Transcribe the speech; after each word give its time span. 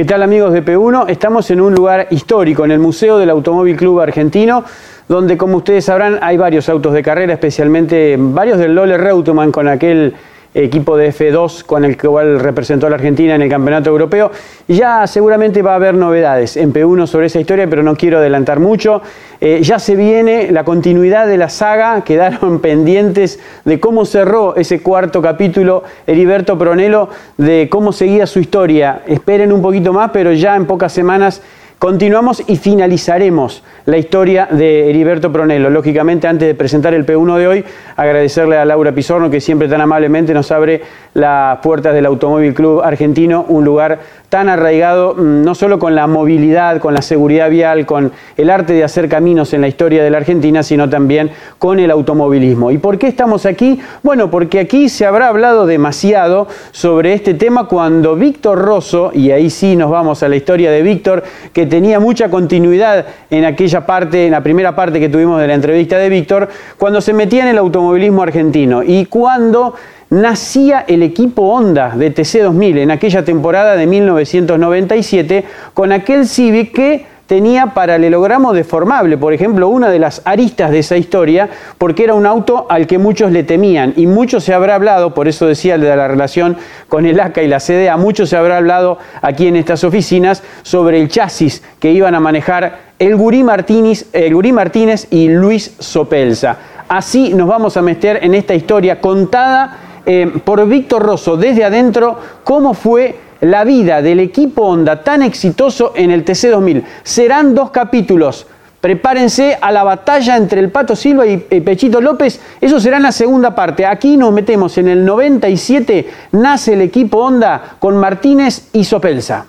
¿Qué 0.00 0.06
tal 0.06 0.22
amigos 0.22 0.54
de 0.54 0.64
P1? 0.64 1.10
Estamos 1.10 1.50
en 1.50 1.60
un 1.60 1.74
lugar 1.74 2.06
histórico, 2.08 2.64
en 2.64 2.70
el 2.70 2.78
Museo 2.78 3.18
del 3.18 3.28
Automóvil 3.28 3.76
Club 3.76 4.00
Argentino, 4.00 4.64
donde 5.06 5.36
como 5.36 5.58
ustedes 5.58 5.84
sabrán 5.84 6.18
hay 6.22 6.38
varios 6.38 6.70
autos 6.70 6.94
de 6.94 7.02
carrera, 7.02 7.34
especialmente 7.34 8.16
varios 8.18 8.56
del 8.56 8.74
Lole 8.74 8.96
Reutemann 8.96 9.52
con 9.52 9.68
aquel 9.68 10.14
equipo 10.54 10.96
de 10.96 11.12
F2 11.12 11.64
con 11.64 11.84
el 11.84 11.96
cual 11.96 12.40
representó 12.40 12.86
a 12.86 12.90
la 12.90 12.96
Argentina 12.96 13.34
en 13.34 13.42
el 13.42 13.48
Campeonato 13.48 13.90
Europeo. 13.90 14.30
Ya 14.66 15.06
seguramente 15.06 15.62
va 15.62 15.72
a 15.72 15.76
haber 15.76 15.94
novedades 15.94 16.56
en 16.56 16.72
P1 16.72 17.06
sobre 17.06 17.26
esa 17.26 17.40
historia, 17.40 17.68
pero 17.68 17.82
no 17.82 17.94
quiero 17.96 18.18
adelantar 18.18 18.58
mucho. 18.58 19.00
Eh, 19.40 19.60
ya 19.62 19.78
se 19.78 19.96
viene 19.96 20.50
la 20.50 20.64
continuidad 20.64 21.26
de 21.26 21.36
la 21.36 21.48
saga, 21.48 22.02
quedaron 22.02 22.58
pendientes 22.60 23.38
de 23.64 23.80
cómo 23.80 24.04
cerró 24.04 24.56
ese 24.56 24.82
cuarto 24.82 25.22
capítulo 25.22 25.84
Heriberto 26.06 26.58
Pronelo, 26.58 27.08
de 27.36 27.68
cómo 27.70 27.92
seguía 27.92 28.26
su 28.26 28.40
historia. 28.40 29.02
Esperen 29.06 29.52
un 29.52 29.62
poquito 29.62 29.92
más, 29.92 30.10
pero 30.12 30.32
ya 30.32 30.56
en 30.56 30.66
pocas 30.66 30.92
semanas 30.92 31.42
Continuamos 31.80 32.42
y 32.46 32.56
finalizaremos 32.56 33.62
la 33.86 33.96
historia 33.96 34.46
de 34.50 34.90
Heriberto 34.90 35.32
Pronello. 35.32 35.70
Lógicamente, 35.70 36.28
antes 36.28 36.46
de 36.46 36.54
presentar 36.54 36.92
el 36.92 37.06
P1 37.06 37.38
de 37.38 37.48
hoy, 37.48 37.64
agradecerle 37.96 38.58
a 38.58 38.66
Laura 38.66 38.92
Pizorno 38.92 39.30
que 39.30 39.40
siempre 39.40 39.66
tan 39.66 39.80
amablemente 39.80 40.34
nos 40.34 40.52
abre 40.52 40.82
las 41.14 41.58
puertas 41.60 41.94
del 41.94 42.04
Automóvil 42.04 42.52
Club 42.52 42.82
Argentino, 42.82 43.46
un 43.48 43.64
lugar 43.64 43.98
tan 44.28 44.48
arraigado 44.48 45.14
mm, 45.14 45.42
no 45.42 45.54
solo 45.54 45.78
con 45.78 45.94
la 45.94 46.06
movilidad, 46.06 46.80
con 46.80 46.94
la 46.94 47.02
seguridad 47.02 47.50
vial, 47.50 47.86
con 47.86 48.12
el 48.36 48.50
arte 48.50 48.74
de 48.74 48.84
hacer 48.84 49.08
caminos 49.08 49.52
en 49.54 49.62
la 49.62 49.68
historia 49.68 50.04
de 50.04 50.10
la 50.10 50.18
Argentina, 50.18 50.62
sino 50.62 50.88
también 50.88 51.30
con 51.58 51.80
el 51.80 51.90
automovilismo. 51.90 52.70
¿Y 52.70 52.78
por 52.78 52.98
qué 52.98 53.08
estamos 53.08 53.46
aquí? 53.46 53.80
Bueno, 54.02 54.30
porque 54.30 54.60
aquí 54.60 54.88
se 54.88 55.06
habrá 55.06 55.28
hablado 55.28 55.66
demasiado 55.66 56.46
sobre 56.70 57.14
este 57.14 57.34
tema 57.34 57.64
cuando 57.66 58.14
Víctor 58.16 58.58
Rosso, 58.58 59.10
y 59.14 59.32
ahí 59.32 59.50
sí 59.50 59.76
nos 59.76 59.90
vamos 59.90 60.22
a 60.22 60.28
la 60.28 60.36
historia 60.36 60.70
de 60.70 60.82
Víctor, 60.82 61.24
que 61.52 61.69
tenía 61.70 61.98
mucha 61.98 62.28
continuidad 62.28 63.06
en 63.30 63.46
aquella 63.46 63.86
parte, 63.86 64.26
en 64.26 64.32
la 64.32 64.42
primera 64.42 64.76
parte 64.76 65.00
que 65.00 65.08
tuvimos 65.08 65.40
de 65.40 65.46
la 65.46 65.54
entrevista 65.54 65.96
de 65.96 66.10
Víctor, 66.10 66.48
cuando 66.76 67.00
se 67.00 67.14
metía 67.14 67.44
en 67.44 67.48
el 67.48 67.58
automovilismo 67.58 68.22
argentino 68.22 68.82
y 68.82 69.06
cuando 69.06 69.74
nacía 70.10 70.84
el 70.86 71.02
equipo 71.02 71.42
Honda 71.42 71.94
de 71.96 72.14
TC2000 72.14 72.78
en 72.78 72.90
aquella 72.90 73.24
temporada 73.24 73.76
de 73.76 73.86
1997 73.86 75.44
con 75.72 75.92
aquel 75.92 76.26
Civic 76.26 76.74
que 76.74 77.06
tenía 77.30 77.66
paralelogramo 77.66 78.52
deformable, 78.52 79.16
por 79.16 79.32
ejemplo, 79.32 79.68
una 79.68 79.88
de 79.88 80.00
las 80.00 80.20
aristas 80.24 80.72
de 80.72 80.80
esa 80.80 80.96
historia, 80.96 81.48
porque 81.78 82.02
era 82.02 82.14
un 82.14 82.26
auto 82.26 82.66
al 82.68 82.88
que 82.88 82.98
muchos 82.98 83.30
le 83.30 83.44
temían 83.44 83.94
y 83.96 84.08
mucho 84.08 84.40
se 84.40 84.52
habrá 84.52 84.74
hablado, 84.74 85.14
por 85.14 85.28
eso 85.28 85.46
decía 85.46 85.78
de 85.78 85.94
la 85.94 86.08
relación 86.08 86.56
con 86.88 87.06
el 87.06 87.20
ACA 87.20 87.40
y 87.44 87.46
la 87.46 87.60
CDA, 87.60 87.96
mucho 87.96 88.26
se 88.26 88.36
habrá 88.36 88.56
hablado 88.56 88.98
aquí 89.22 89.46
en 89.46 89.54
estas 89.54 89.84
oficinas 89.84 90.42
sobre 90.62 91.00
el 91.00 91.08
chasis 91.08 91.62
que 91.78 91.92
iban 91.92 92.16
a 92.16 92.20
manejar 92.20 92.80
el 92.98 93.14
Gurí 93.14 93.44
Martínez, 93.44 94.08
el 94.12 94.34
Gurí 94.34 94.50
Martínez 94.50 95.06
y 95.12 95.28
Luis 95.28 95.76
Sopelsa. 95.78 96.56
Así 96.88 97.32
nos 97.32 97.46
vamos 97.46 97.76
a 97.76 97.82
meter 97.82 98.24
en 98.24 98.34
esta 98.34 98.56
historia 98.56 99.00
contada 99.00 99.78
eh, 100.04 100.32
por 100.44 100.66
Víctor 100.66 101.04
Rosso 101.04 101.36
desde 101.36 101.62
adentro 101.62 102.18
cómo 102.42 102.74
fue 102.74 103.29
la 103.40 103.64
vida 103.64 104.02
del 104.02 104.20
equipo 104.20 104.62
Honda 104.62 105.02
tan 105.02 105.22
exitoso 105.22 105.92
en 105.94 106.10
el 106.10 106.24
TC2000. 106.24 106.82
Serán 107.02 107.54
dos 107.54 107.70
capítulos. 107.70 108.46
Prepárense 108.80 109.58
a 109.60 109.70
la 109.72 109.84
batalla 109.84 110.36
entre 110.36 110.60
el 110.60 110.70
Pato 110.70 110.96
Silva 110.96 111.26
y 111.26 111.36
Pechito 111.36 112.00
López. 112.00 112.40
Eso 112.60 112.80
será 112.80 112.96
en 112.96 113.02
la 113.02 113.12
segunda 113.12 113.54
parte. 113.54 113.84
Aquí 113.84 114.16
nos 114.16 114.32
metemos 114.32 114.78
en 114.78 114.88
el 114.88 115.04
97. 115.04 116.08
Nace 116.32 116.72
el 116.72 116.80
equipo 116.80 117.18
Honda 117.18 117.76
con 117.78 117.96
Martínez 117.96 118.68
y 118.72 118.84
Sopelsa. 118.84 119.44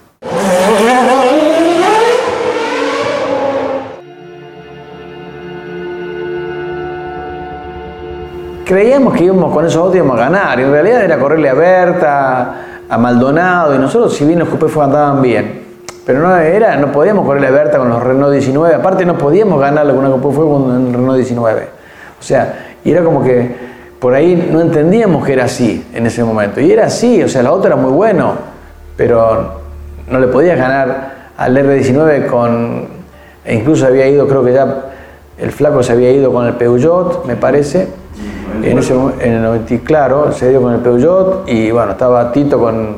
creíamos 8.72 9.14
que 9.16 9.26
íbamos 9.26 9.54
con 9.54 9.66
esos 9.66 9.82
autos 9.82 9.98
íbamos 9.98 10.18
a 10.18 10.30
ganar. 10.30 10.58
En 10.58 10.72
realidad 10.72 11.04
era 11.04 11.20
correrle 11.20 11.50
a 11.50 11.54
Berta, 11.54 12.71
a 12.92 12.98
Maldonado, 12.98 13.74
y 13.74 13.78
nosotros, 13.78 14.14
si 14.14 14.26
bien 14.26 14.40
los 14.40 14.50
Coupé 14.50 14.68
andaban 14.82 15.22
bien, 15.22 15.62
pero 16.06 16.20
no 16.20 16.36
era, 16.36 16.76
no 16.76 16.92
podíamos 16.92 17.26
correrle 17.26 17.48
a 17.48 17.52
Berta 17.52 17.78
con 17.78 17.88
los 17.88 18.04
Renault 18.04 18.34
19. 18.34 18.76
Aparte, 18.76 19.06
no 19.06 19.18
podíamos 19.18 19.62
ganarle 19.62 19.94
con 19.94 20.04
una 20.04 20.14
Coupé 20.18 20.36
fue 20.36 20.46
con 20.46 20.88
el 20.88 20.94
Renault 20.94 21.16
19. 21.16 21.68
O 22.20 22.22
sea, 22.22 22.74
y 22.84 22.92
era 22.92 23.02
como 23.02 23.24
que 23.24 23.56
por 23.98 24.14
ahí 24.14 24.50
no 24.52 24.60
entendíamos 24.60 25.26
que 25.26 25.32
era 25.32 25.46
así 25.46 25.88
en 25.94 26.06
ese 26.06 26.22
momento. 26.26 26.60
Y 26.60 26.70
era 26.70 26.88
así, 26.88 27.24
o 27.24 27.30
sea, 27.30 27.40
el 27.40 27.48
auto 27.48 27.68
era 27.68 27.78
muy 27.78 27.94
bueno, 27.94 28.34
pero 28.98 29.62
no 30.10 30.20
le 30.20 30.28
podías 30.28 30.58
ganar 30.58 31.30
al 31.38 31.56
R19 31.56 32.26
con. 32.28 32.88
E 33.46 33.56
incluso 33.56 33.86
había 33.88 34.06
ido, 34.06 34.28
creo 34.28 34.44
que 34.44 34.52
ya 34.52 34.84
el 35.38 35.52
flaco 35.54 35.82
se 35.82 35.94
había 35.94 36.12
ido 36.12 36.34
con 36.34 36.46
el 36.46 36.56
Peugeot, 36.56 37.24
me 37.26 37.38
parece 37.38 37.88
en, 38.64 38.78
ese, 38.78 38.94
en 38.94 39.34
el 39.34 39.42
90, 39.42 39.84
claro, 39.84 40.32
se 40.32 40.50
dio 40.50 40.62
con 40.62 40.74
el 40.74 40.80
Peugeot 40.80 41.48
y 41.48 41.72
bueno, 41.72 41.92
estaba 41.94 42.32
Tito 42.32 42.60
con, 42.60 42.98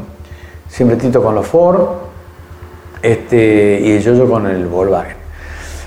siempre 0.67 0.97
Tito 0.97 1.21
con 1.21 1.35
los 1.35 1.45
Ford 1.45 1.81
este, 3.01 3.79
y 3.81 3.99
yo, 3.99 4.13
yo 4.13 4.29
con 4.29 4.47
el 4.47 4.65
Volkswagen. 4.65 5.17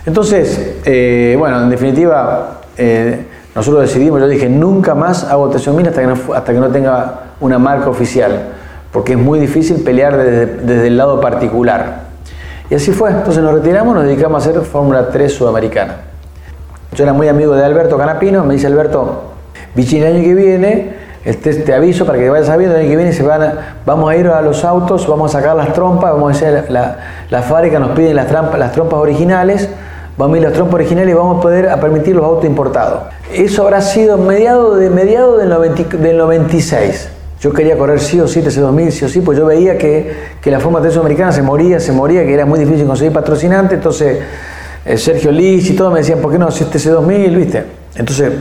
Entonces, 0.04 0.76
eh, 0.84 1.34
bueno, 1.38 1.62
en 1.62 1.70
definitiva, 1.70 2.60
eh, 2.76 3.24
nosotros 3.54 3.82
decidimos, 3.82 4.20
yo 4.20 4.28
dije, 4.28 4.48
nunca 4.48 4.94
más 4.94 5.24
hago 5.24 5.50
TC1000 5.50 5.88
hasta 5.88 6.00
que 6.00 6.06
no, 6.06 6.34
hasta 6.34 6.52
que 6.52 6.58
no 6.58 6.68
tenga 6.68 7.20
una 7.40 7.58
marca 7.58 7.88
oficial, 7.88 8.52
porque 8.92 9.12
es 9.12 9.18
muy 9.18 9.40
difícil 9.40 9.82
pelear 9.82 10.16
desde, 10.16 10.46
desde 10.46 10.86
el 10.86 10.96
lado 10.96 11.20
particular. 11.20 12.06
Y 12.70 12.74
así 12.74 12.92
fue, 12.92 13.10
entonces 13.10 13.42
nos 13.42 13.54
retiramos, 13.54 13.94
nos 13.94 14.04
dedicamos 14.04 14.46
a 14.46 14.50
hacer 14.50 14.62
Fórmula 14.62 15.08
3 15.08 15.32
sudamericana. 15.32 15.96
Yo 16.92 17.04
era 17.04 17.12
muy 17.12 17.28
amigo 17.28 17.54
de 17.54 17.64
Alberto 17.64 17.98
Canapino, 17.98 18.44
me 18.44 18.54
dice 18.54 18.66
Alberto, 18.66 19.35
Vichy, 19.76 19.98
el 19.98 20.06
año 20.06 20.24
que 20.24 20.34
viene, 20.34 20.88
este, 21.22 21.52
te 21.52 21.74
aviso 21.74 22.06
para 22.06 22.18
que 22.18 22.30
vayas 22.30 22.46
sabiendo, 22.46 22.74
el 22.76 22.80
año 22.80 22.90
que 22.90 22.96
viene 22.96 23.12
se 23.12 23.22
van 23.22 23.52
vamos 23.84 24.10
a 24.10 24.16
ir 24.16 24.26
a 24.26 24.40
los 24.40 24.64
autos, 24.64 25.06
vamos 25.06 25.34
a 25.34 25.38
sacar 25.38 25.54
las 25.54 25.74
trompas, 25.74 26.12
vamos 26.12 26.32
a 26.32 26.34
hacer 26.34 26.70
la, 26.70 26.96
la 27.28 27.42
fábrica 27.42 27.78
nos 27.78 27.90
piden 27.90 28.16
las, 28.16 28.26
trampas, 28.26 28.58
las 28.58 28.72
trompas 28.72 28.98
originales, 28.98 29.68
vamos 30.16 30.36
a 30.36 30.38
ir 30.38 30.44
las 30.44 30.54
trompas 30.54 30.76
originales 30.76 31.10
y 31.10 31.14
vamos 31.14 31.38
a 31.38 31.40
poder 31.42 31.68
permitir 31.78 32.16
los 32.16 32.24
autos 32.24 32.46
importados. 32.46 33.02
Eso 33.34 33.64
habrá 33.64 33.82
sido 33.82 34.16
mediado, 34.16 34.76
de, 34.76 34.88
mediado 34.88 35.36
del, 35.36 35.50
96. 36.16 37.10
Yo 37.38 37.52
quería 37.52 37.76
correr 37.76 38.00
sí 38.00 38.18
o 38.18 38.26
sí 38.26 38.40
TC2000, 38.40 38.90
sí 38.90 39.04
o 39.04 39.08
sí, 39.10 39.20
pues 39.20 39.36
yo 39.36 39.44
veía 39.44 39.76
que, 39.76 40.10
que 40.40 40.50
la 40.50 40.58
forma 40.58 40.80
de 40.80 40.98
americana 40.98 41.32
se 41.32 41.42
moría, 41.42 41.80
se 41.80 41.92
moría, 41.92 42.24
que 42.24 42.32
era 42.32 42.46
muy 42.46 42.58
difícil 42.58 42.86
conseguir 42.86 43.12
patrocinante, 43.12 43.74
entonces 43.74 44.20
eh, 44.86 44.96
Sergio 44.96 45.30
Lich 45.30 45.68
y 45.68 45.76
todos 45.76 45.92
me 45.92 45.98
decían, 45.98 46.20
¿por 46.20 46.32
qué 46.32 46.38
no 46.38 46.50
si 46.50 46.64
TC2000, 46.64 47.36
viste? 47.36 47.64
Entonces 47.94 48.32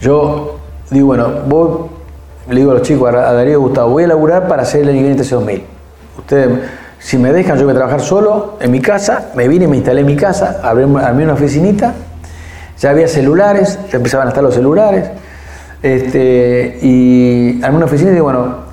yo 0.00 0.58
digo, 0.90 1.06
bueno, 1.06 1.28
voy, 1.46 1.88
le 2.48 2.56
digo 2.56 2.70
a 2.70 2.74
los 2.74 2.82
chicos, 2.82 3.08
a 3.08 3.32
Darío 3.32 3.60
Gustavo, 3.60 3.90
voy 3.90 4.04
a 4.04 4.08
laburar 4.08 4.48
para 4.48 4.62
hacer 4.62 4.82
el 4.82 4.88
año 4.90 5.14
2000. 5.14 5.62
Ustedes, 6.18 6.48
si 6.98 7.18
me 7.18 7.32
dejan, 7.32 7.58
yo 7.58 7.64
voy 7.64 7.72
a 7.72 7.76
trabajar 7.76 8.00
solo 8.00 8.56
en 8.60 8.70
mi 8.70 8.80
casa, 8.80 9.30
me 9.34 9.46
vine, 9.46 9.68
me 9.68 9.76
instalé 9.76 10.00
en 10.00 10.06
mi 10.06 10.16
casa, 10.16 10.60
abrí, 10.62 10.84
una 10.84 11.32
oficinita, 11.32 11.94
ya 12.78 12.90
había 12.90 13.08
celulares, 13.08 13.78
ya 13.90 13.98
empezaban 13.98 14.26
a 14.26 14.30
estar 14.30 14.42
los 14.42 14.54
celulares, 14.54 15.10
este, 15.82 16.78
y 16.82 17.60
armé 17.62 17.76
una 17.76 17.86
oficina 17.86 18.10
y 18.10 18.14
digo, 18.14 18.24
bueno, 18.24 18.70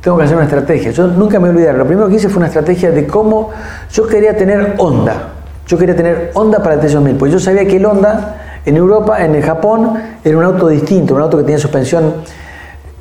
tengo 0.00 0.18
que 0.18 0.24
hacer 0.24 0.36
una 0.36 0.44
estrategia. 0.44 0.90
Yo 0.92 1.06
nunca 1.08 1.40
me 1.40 1.48
olvidaré, 1.48 1.76
lo 1.76 1.86
primero 1.86 2.08
que 2.08 2.14
hice 2.16 2.28
fue 2.28 2.38
una 2.38 2.46
estrategia 2.46 2.90
de 2.90 3.06
cómo 3.06 3.50
yo 3.92 4.06
quería 4.06 4.36
tener 4.36 4.74
onda. 4.78 5.32
Yo 5.66 5.76
quería 5.76 5.96
tener 5.96 6.30
onda 6.34 6.62
para 6.62 6.76
el 6.76 6.80
T2000, 6.80 7.16
porque 7.18 7.32
yo 7.32 7.40
sabía 7.40 7.66
que 7.66 7.76
el 7.76 7.86
Honda 7.86 8.45
en 8.66 8.76
Europa, 8.76 9.24
en 9.24 9.34
el 9.34 9.42
Japón, 9.42 9.94
era 10.24 10.36
un 10.36 10.44
auto 10.44 10.68
distinto, 10.68 11.14
un 11.14 11.22
auto 11.22 11.38
que 11.38 11.44
tenía 11.44 11.58
suspensión 11.58 12.14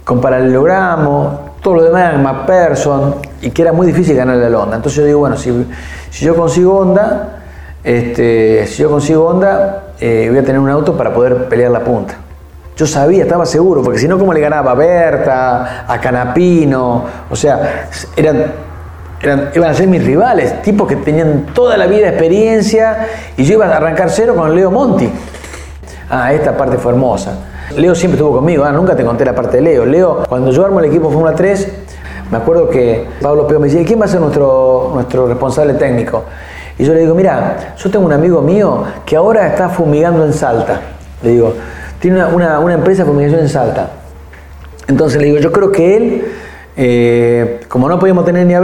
con 0.03 0.21
paralelogramo, 0.21 1.55
todo 1.61 1.77
lo 1.77 1.83
demás 1.83 2.13
era 2.13 2.17
McPherson 2.19 3.15
y 3.41 3.49
que 3.49 3.63
era 3.63 3.73
muy 3.73 3.87
difícil 3.87 4.15
ganarle 4.15 4.45
a 4.45 4.59
Honda. 4.59 4.75
Entonces 4.75 4.99
yo 4.99 5.05
digo, 5.05 5.19
bueno, 5.19 5.35
si, 5.35 5.65
si 6.11 6.23
yo 6.23 6.35
consigo 6.35 6.77
Honda, 6.77 7.39
este, 7.83 8.67
si 8.67 8.83
yo 8.83 8.91
consigo 8.91 9.25
Honda, 9.25 9.93
eh, 9.99 10.27
voy 10.29 10.37
a 10.37 10.43
tener 10.43 10.59
un 10.59 10.69
auto 10.69 10.95
para 10.95 11.11
poder 11.11 11.49
pelear 11.49 11.71
la 11.71 11.79
punta. 11.79 12.13
Yo 12.77 12.85
sabía, 12.85 13.23
estaba 13.23 13.47
seguro, 13.47 13.81
porque 13.81 13.97
si 13.97 14.07
no, 14.07 14.19
¿cómo 14.19 14.33
le 14.33 14.41
ganaba 14.41 14.71
a 14.71 14.75
Berta, 14.75 15.85
a 15.87 15.99
Canapino? 15.99 17.05
O 17.31 17.35
sea, 17.35 17.87
eran, 18.15 18.45
eran, 19.21 19.49
iban 19.55 19.71
a 19.71 19.73
ser 19.73 19.87
mis 19.87 20.05
rivales, 20.05 20.61
tipos 20.61 20.87
que 20.87 20.97
tenían 20.97 21.47
toda 21.53 21.77
la 21.77 21.87
vida 21.87 22.09
experiencia, 22.09 23.07
y 23.37 23.43
yo 23.43 23.53
iba 23.53 23.65
a 23.65 23.77
arrancar 23.77 24.11
cero 24.11 24.35
con 24.35 24.53
Leo 24.53 24.69
Monti. 24.69 25.09
Ah, 26.09 26.33
esta 26.33 26.55
parte 26.55 26.77
fue 26.77 26.91
hermosa. 26.91 27.33
Leo 27.75 27.95
siempre 27.95 28.17
estuvo 28.17 28.37
conmigo, 28.37 28.63
ah, 28.63 28.71
nunca 28.71 28.95
te 28.95 29.03
conté 29.03 29.25
la 29.25 29.33
parte 29.33 29.57
de 29.57 29.63
Leo. 29.63 29.85
Leo, 29.85 30.23
cuando 30.29 30.51
yo 30.51 30.65
armo 30.65 30.79
el 30.79 30.85
equipo 30.85 31.09
Fórmula 31.09 31.33
3, 31.33 31.71
me 32.31 32.37
acuerdo 32.37 32.69
que 32.69 33.05
Pablo 33.21 33.47
Peo 33.47 33.59
me 33.59 33.67
decía, 33.67 33.85
¿quién 33.85 33.99
va 33.99 34.05
a 34.05 34.07
ser 34.07 34.19
nuestro, 34.19 34.91
nuestro 34.93 35.27
responsable 35.27 35.73
técnico? 35.73 36.23
Y 36.77 36.83
yo 36.83 36.93
le 36.93 37.01
digo, 37.01 37.15
mira, 37.15 37.75
yo 37.77 37.89
tengo 37.89 38.05
un 38.05 38.13
amigo 38.13 38.41
mío 38.41 38.83
que 39.05 39.15
ahora 39.15 39.47
está 39.47 39.69
fumigando 39.69 40.25
en 40.25 40.33
Salta. 40.33 40.81
Le 41.23 41.31
digo, 41.31 41.53
tiene 41.99 42.23
una, 42.25 42.73
empresa 42.73 43.03
de 43.03 43.09
fumigación 43.09 43.39
en 43.39 43.49
Salta. 43.49 43.89
Entonces 44.87 45.19
le 45.19 45.27
digo, 45.27 45.39
yo 45.39 45.51
creo 45.51 45.71
que 45.71 45.97
él, 45.97 46.25
eh, 46.75 47.61
como 47.67 47.87
no 47.87 47.97
podíamos 47.97 48.25
tener 48.25 48.45
ni 48.45 48.53
a 48.53 48.59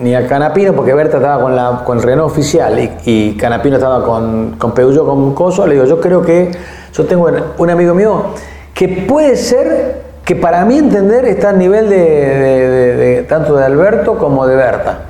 ni 0.00 0.14
a 0.14 0.26
Canapino, 0.26 0.74
porque 0.74 0.92
Berta 0.94 1.16
estaba 1.16 1.42
con, 1.42 1.56
la, 1.56 1.82
con 1.84 1.98
el 1.98 2.02
Renault 2.02 2.30
oficial 2.30 2.78
y, 3.04 3.36
Canapino 3.36 3.76
estaba 3.76 4.04
con, 4.04 4.56
con 4.58 4.72
Peugeot, 4.72 5.06
con 5.06 5.34
Coso, 5.34 5.66
le 5.66 5.74
digo, 5.74 5.86
yo 5.86 6.00
creo 6.00 6.22
que 6.22 6.50
yo 6.92 7.04
tengo 7.06 7.30
un 7.58 7.70
amigo 7.70 7.94
mío 7.94 8.22
que 8.74 8.88
puede 8.88 9.36
ser 9.36 10.02
que 10.24 10.34
para 10.34 10.64
mí 10.64 10.76
entender 10.76 11.24
está 11.24 11.50
a 11.50 11.52
nivel 11.52 11.88
de, 11.88 13.24
tanto 13.28 13.56
de 13.56 13.64
Alberto 13.64 14.18
como 14.18 14.46
de 14.46 14.56
Berta. 14.56 15.00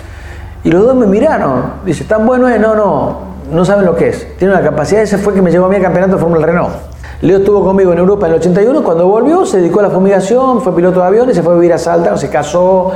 Y 0.62 0.70
los 0.70 0.84
dos 0.84 0.94
me 0.94 1.06
miraron, 1.06 1.72
dice, 1.84 2.04
¿tan 2.04 2.26
bueno 2.26 2.48
es? 2.48 2.60
No, 2.60 2.74
no, 2.74 3.18
no 3.50 3.64
saben 3.64 3.86
lo 3.86 3.96
que 3.96 4.08
es. 4.08 4.36
Tiene 4.36 4.54
una 4.54 4.62
capacidad, 4.62 5.02
ese 5.02 5.18
fue 5.18 5.32
que 5.32 5.42
me 5.42 5.50
llevó 5.50 5.66
a 5.66 5.68
mí 5.68 5.76
al 5.76 5.82
campeonato 5.82 6.16
de 6.16 6.20
Fórmula 6.20 6.44
Renault. 6.44 6.74
Leo 7.22 7.38
estuvo 7.38 7.64
conmigo 7.64 7.92
en 7.92 7.98
Europa 7.98 8.26
en 8.26 8.34
el 8.34 8.40
81, 8.40 8.84
cuando 8.84 9.06
volvió 9.08 9.46
se 9.46 9.58
dedicó 9.58 9.80
a 9.80 9.84
la 9.84 9.90
fumigación, 9.90 10.60
fue 10.60 10.74
piloto 10.76 11.00
de 11.00 11.06
aviones, 11.06 11.34
se 11.34 11.42
fue 11.42 11.54
a 11.54 11.56
vivir 11.56 11.72
a 11.72 11.78
Salta, 11.78 12.16
se 12.16 12.28
casó. 12.28 12.92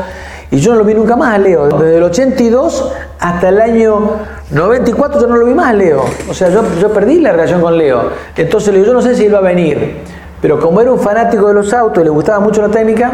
Y 0.53 0.59
yo 0.59 0.73
no 0.73 0.79
lo 0.79 0.85
vi 0.85 0.95
nunca 0.95 1.15
más 1.15 1.39
Leo. 1.39 1.69
Desde 1.69 1.99
el 1.99 2.03
82 2.03 2.93
hasta 3.21 3.49
el 3.51 3.61
año 3.61 4.17
94 4.51 5.21
yo 5.21 5.27
no 5.29 5.37
lo 5.37 5.47
vi 5.47 5.55
más 5.55 5.75
Leo. 5.75 6.05
O 6.29 6.35
sea, 6.35 6.49
yo, 6.49 6.63
yo 6.81 6.93
perdí 6.93 7.21
la 7.21 7.33
relación 7.33 7.61
con 7.61 7.79
Leo. 7.79 8.11
Entonces 8.37 8.73
le 8.73 8.81
digo, 8.81 8.89
yo 8.89 8.95
no 8.95 9.03
sé 9.03 9.15
si 9.15 9.27
él 9.27 9.35
va 9.35 9.39
a 9.39 9.43
venir. 9.43 9.99
Pero 10.43 10.59
como 10.59 10.81
era 10.81 10.91
un 10.91 10.99
fanático 10.99 11.47
de 11.49 11.55
los 11.55 11.73
autos 11.73 12.01
y 12.01 12.05
le 12.05 12.11
gustaba 12.11 12.41
mucho 12.41 12.63
la 12.63 12.69
técnica, 12.69 13.13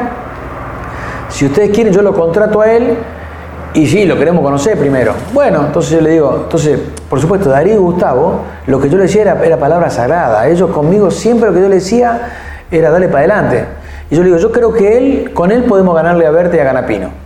si 1.28 1.44
ustedes 1.44 1.70
quieren 1.70 1.92
yo 1.92 2.00
lo 2.00 2.14
contrato 2.14 2.60
a 2.62 2.72
él 2.72 2.96
y 3.74 3.86
sí, 3.86 4.06
lo 4.06 4.16
queremos 4.16 4.42
conocer 4.42 4.78
primero. 4.78 5.12
Bueno, 5.34 5.66
entonces 5.66 5.90
yo 5.92 6.00
le 6.00 6.10
digo, 6.10 6.40
entonces, 6.44 6.80
por 7.10 7.20
supuesto, 7.20 7.50
Darío 7.50 7.74
y 7.74 7.78
Gustavo, 7.78 8.40
lo 8.66 8.80
que 8.80 8.88
yo 8.88 8.96
le 8.96 9.02
decía 9.02 9.22
era, 9.22 9.44
era 9.44 9.58
palabra 9.58 9.90
sagrada. 9.90 10.48
Ellos 10.48 10.70
conmigo 10.70 11.10
siempre 11.10 11.50
lo 11.50 11.54
que 11.54 11.60
yo 11.60 11.68
le 11.68 11.74
decía 11.74 12.30
era 12.70 12.90
darle 12.90 13.08
para 13.08 13.18
adelante. 13.18 13.66
Y 14.10 14.14
yo 14.14 14.22
le 14.22 14.28
digo, 14.28 14.38
yo 14.38 14.52
creo 14.52 14.72
que 14.72 14.96
él, 14.96 15.34
con 15.34 15.50
él 15.50 15.64
podemos 15.64 15.94
ganarle 15.94 16.26
a 16.26 16.30
Verte 16.30 16.56
y 16.56 16.60
a 16.60 16.64
Ganapino. 16.64 17.25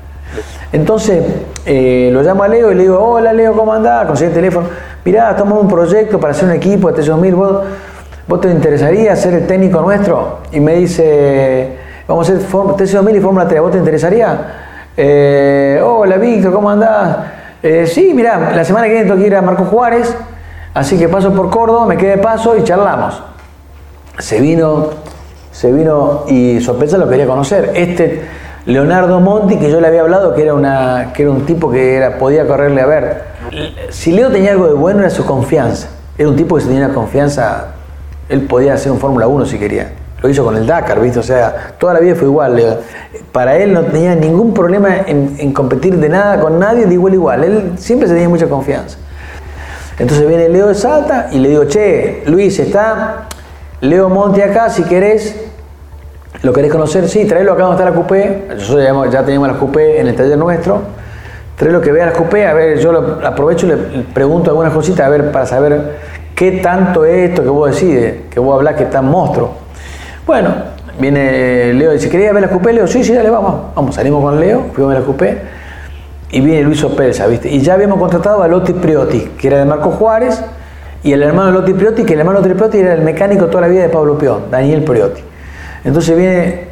Entonces, 0.72 1.24
eh, 1.66 2.10
lo 2.12 2.22
llamo 2.22 2.44
a 2.44 2.48
Leo 2.48 2.70
y 2.70 2.74
le 2.74 2.82
digo, 2.82 2.98
hola 2.98 3.32
Leo, 3.32 3.54
¿cómo 3.54 3.72
andás? 3.72 4.06
Conseguí 4.06 4.28
el 4.28 4.34
teléfono. 4.34 4.68
Mirá, 5.04 5.30
estamos 5.30 5.60
un 5.60 5.68
proyecto 5.68 6.20
para 6.20 6.32
hacer 6.32 6.48
un 6.48 6.54
equipo 6.54 6.92
de 6.92 7.02
T2000. 7.02 7.34
¿Vos, 7.34 7.62
¿Vos 8.28 8.40
te 8.40 8.50
interesaría 8.50 9.16
ser 9.16 9.34
el 9.34 9.46
técnico 9.46 9.80
nuestro? 9.80 10.38
Y 10.52 10.60
me 10.60 10.74
dice, 10.74 11.76
vamos 12.06 12.30
a 12.30 12.34
hacer 12.34 12.46
T2000 12.48 13.16
y 13.16 13.20
Fórmula 13.20 13.48
3. 13.48 13.60
¿Vos 13.60 13.72
te 13.72 13.78
interesaría? 13.78 14.68
Eh, 14.96 15.80
hola 15.82 16.16
Víctor, 16.16 16.52
¿cómo 16.52 16.70
andás? 16.70 17.18
Eh, 17.62 17.86
sí, 17.86 18.12
mira, 18.14 18.52
la 18.54 18.64
semana 18.64 18.86
que 18.86 18.92
viene 18.92 19.06
tengo 19.06 19.20
que 19.20 19.26
ir 19.26 19.36
a 19.36 19.42
Marco 19.42 19.64
Juárez, 19.64 20.14
así 20.74 20.98
que 20.98 21.08
paso 21.08 21.32
por 21.32 21.50
Córdoba, 21.50 21.86
me 21.86 21.96
quedé 21.96 22.16
de 22.16 22.18
paso 22.18 22.56
y 22.56 22.64
charlamos. 22.64 23.22
Se 24.18 24.40
vino, 24.40 24.90
se 25.52 25.72
vino 25.72 26.24
y 26.28 26.60
sorpresa 26.60 26.98
lo 26.98 27.08
quería 27.08 27.26
conocer. 27.26 27.72
Este 27.74 28.22
Leonardo 28.66 29.20
Monti, 29.20 29.58
que 29.58 29.70
yo 29.70 29.80
le 29.80 29.88
había 29.88 30.02
hablado 30.02 30.34
que 30.34 30.42
era, 30.42 30.54
una, 30.54 31.12
que 31.14 31.22
era 31.22 31.30
un 31.30 31.46
tipo 31.46 31.70
que 31.70 31.96
era, 31.96 32.18
podía 32.18 32.46
correrle 32.46 32.80
a 32.80 32.86
ver. 32.86 33.22
Si 33.90 34.12
Leo 34.12 34.30
tenía 34.30 34.52
algo 34.52 34.66
de 34.66 34.74
bueno 34.74 35.00
era 35.00 35.10
su 35.10 35.24
confianza. 35.24 35.88
Era 36.18 36.28
un 36.28 36.36
tipo 36.36 36.56
que 36.56 36.62
se 36.62 36.68
tenía 36.68 36.90
confianza, 36.90 37.68
él 38.28 38.42
podía 38.42 38.74
hacer 38.74 38.92
un 38.92 38.98
Fórmula 38.98 39.26
1 39.26 39.46
si 39.46 39.58
quería 39.58 39.92
lo 40.22 40.28
hizo 40.28 40.44
con 40.44 40.56
el 40.56 40.66
Dakar, 40.66 41.00
¿viste? 41.00 41.18
O 41.18 41.22
sea, 41.22 41.74
toda 41.78 41.94
la 41.94 42.00
vida 42.00 42.14
fue 42.14 42.26
igual. 42.28 42.80
Para 43.32 43.56
él 43.56 43.72
no 43.72 43.82
tenía 43.84 44.14
ningún 44.14 44.52
problema 44.52 44.96
en, 45.06 45.52
competir 45.52 45.96
de 45.96 46.08
nada 46.08 46.40
con 46.40 46.58
nadie 46.58 46.86
de 46.86 46.94
igual 46.94 47.14
igual. 47.14 47.44
Él 47.44 47.72
siempre 47.76 48.06
se 48.06 48.14
tenía 48.14 48.28
mucha 48.28 48.48
confianza. 48.48 48.98
Entonces 49.98 50.26
viene 50.26 50.48
Leo 50.48 50.68
de 50.68 50.74
Salta 50.74 51.28
y 51.32 51.38
le 51.38 51.50
digo, 51.50 51.64
che, 51.64 52.22
Luis, 52.26 52.58
está 52.58 53.28
Leo 53.80 54.08
Monte 54.08 54.42
acá, 54.42 54.70
si 54.70 54.82
querés, 54.84 55.36
¿lo 56.42 56.52
querés 56.52 56.70
conocer? 56.70 57.08
Sí, 57.08 57.24
tráelo 57.26 57.52
acá 57.52 57.62
donde 57.62 57.76
está 57.76 57.90
la 57.90 57.96
coupé. 57.96 58.44
Nosotros 58.48 58.84
ya, 58.84 59.10
ya 59.10 59.24
teníamos 59.24 59.48
la 59.48 59.58
coupé 59.58 60.00
en 60.00 60.08
el 60.08 60.14
taller 60.14 60.38
nuestro. 60.38 60.82
Tráelo 61.56 61.80
que 61.80 61.92
vea 61.92 62.06
la 62.06 62.12
coupé, 62.12 62.46
a 62.46 62.54
ver, 62.54 62.78
yo 62.78 62.90
lo 62.90 63.18
aprovecho 63.22 63.66
y 63.66 63.68
le 63.68 63.76
pregunto 64.14 64.50
algunas 64.50 64.72
cositas, 64.72 65.06
a 65.06 65.10
ver, 65.10 65.30
para 65.30 65.44
saber 65.44 65.98
qué 66.34 66.52
tanto 66.52 67.04
es 67.04 67.28
esto 67.28 67.42
que 67.42 67.50
vos 67.50 67.70
decís, 67.70 68.14
que 68.30 68.40
vos 68.40 68.54
hablás 68.54 68.76
que 68.76 68.84
es 68.84 68.90
tan 68.90 69.04
monstruo. 69.04 69.50
Bueno, 70.26 70.54
viene 70.98 71.74
Leo 71.74 71.90
y 71.90 71.96
dice, 71.96 72.08
¿quería 72.08 72.32
ver 72.32 72.40
la 72.40 72.48
cupé? 72.48 72.72
Leo, 72.72 72.86
sí, 72.86 73.04
sí, 73.04 73.12
dale, 73.12 73.28
vamos. 73.28 73.74
Vamos, 73.74 73.94
salimos 73.94 74.22
con 74.22 74.40
Leo, 74.40 74.68
fuimos 74.72 74.90
a 74.90 74.94
ver 74.94 75.00
la 75.00 75.06
cupé. 75.06 75.38
Y 76.30 76.40
viene 76.40 76.62
Luis 76.62 76.82
Opelsa, 76.82 77.26
¿viste? 77.26 77.50
Y 77.50 77.60
ya 77.60 77.74
habíamos 77.74 77.98
contratado 77.98 78.42
a 78.42 78.48
Lotti 78.48 78.72
Priotti, 78.72 79.32
que 79.36 79.48
era 79.48 79.58
de 79.58 79.66
Marco 79.66 79.90
Juárez, 79.90 80.42
y 81.02 81.12
el 81.12 81.22
hermano 81.22 81.50
Lotti 81.50 81.74
Priotti, 81.74 82.04
que 82.04 82.14
el 82.14 82.20
hermano 82.20 82.38
Lotti 82.38 82.54
Priotti 82.54 82.78
era 82.78 82.94
el 82.94 83.02
mecánico 83.02 83.46
toda 83.46 83.62
la 83.62 83.68
vida 83.68 83.82
de 83.82 83.90
Pablo 83.90 84.16
Pion, 84.16 84.44
Daniel 84.50 84.82
Priotti. 84.84 85.22
Entonces 85.84 86.16
viene, 86.16 86.68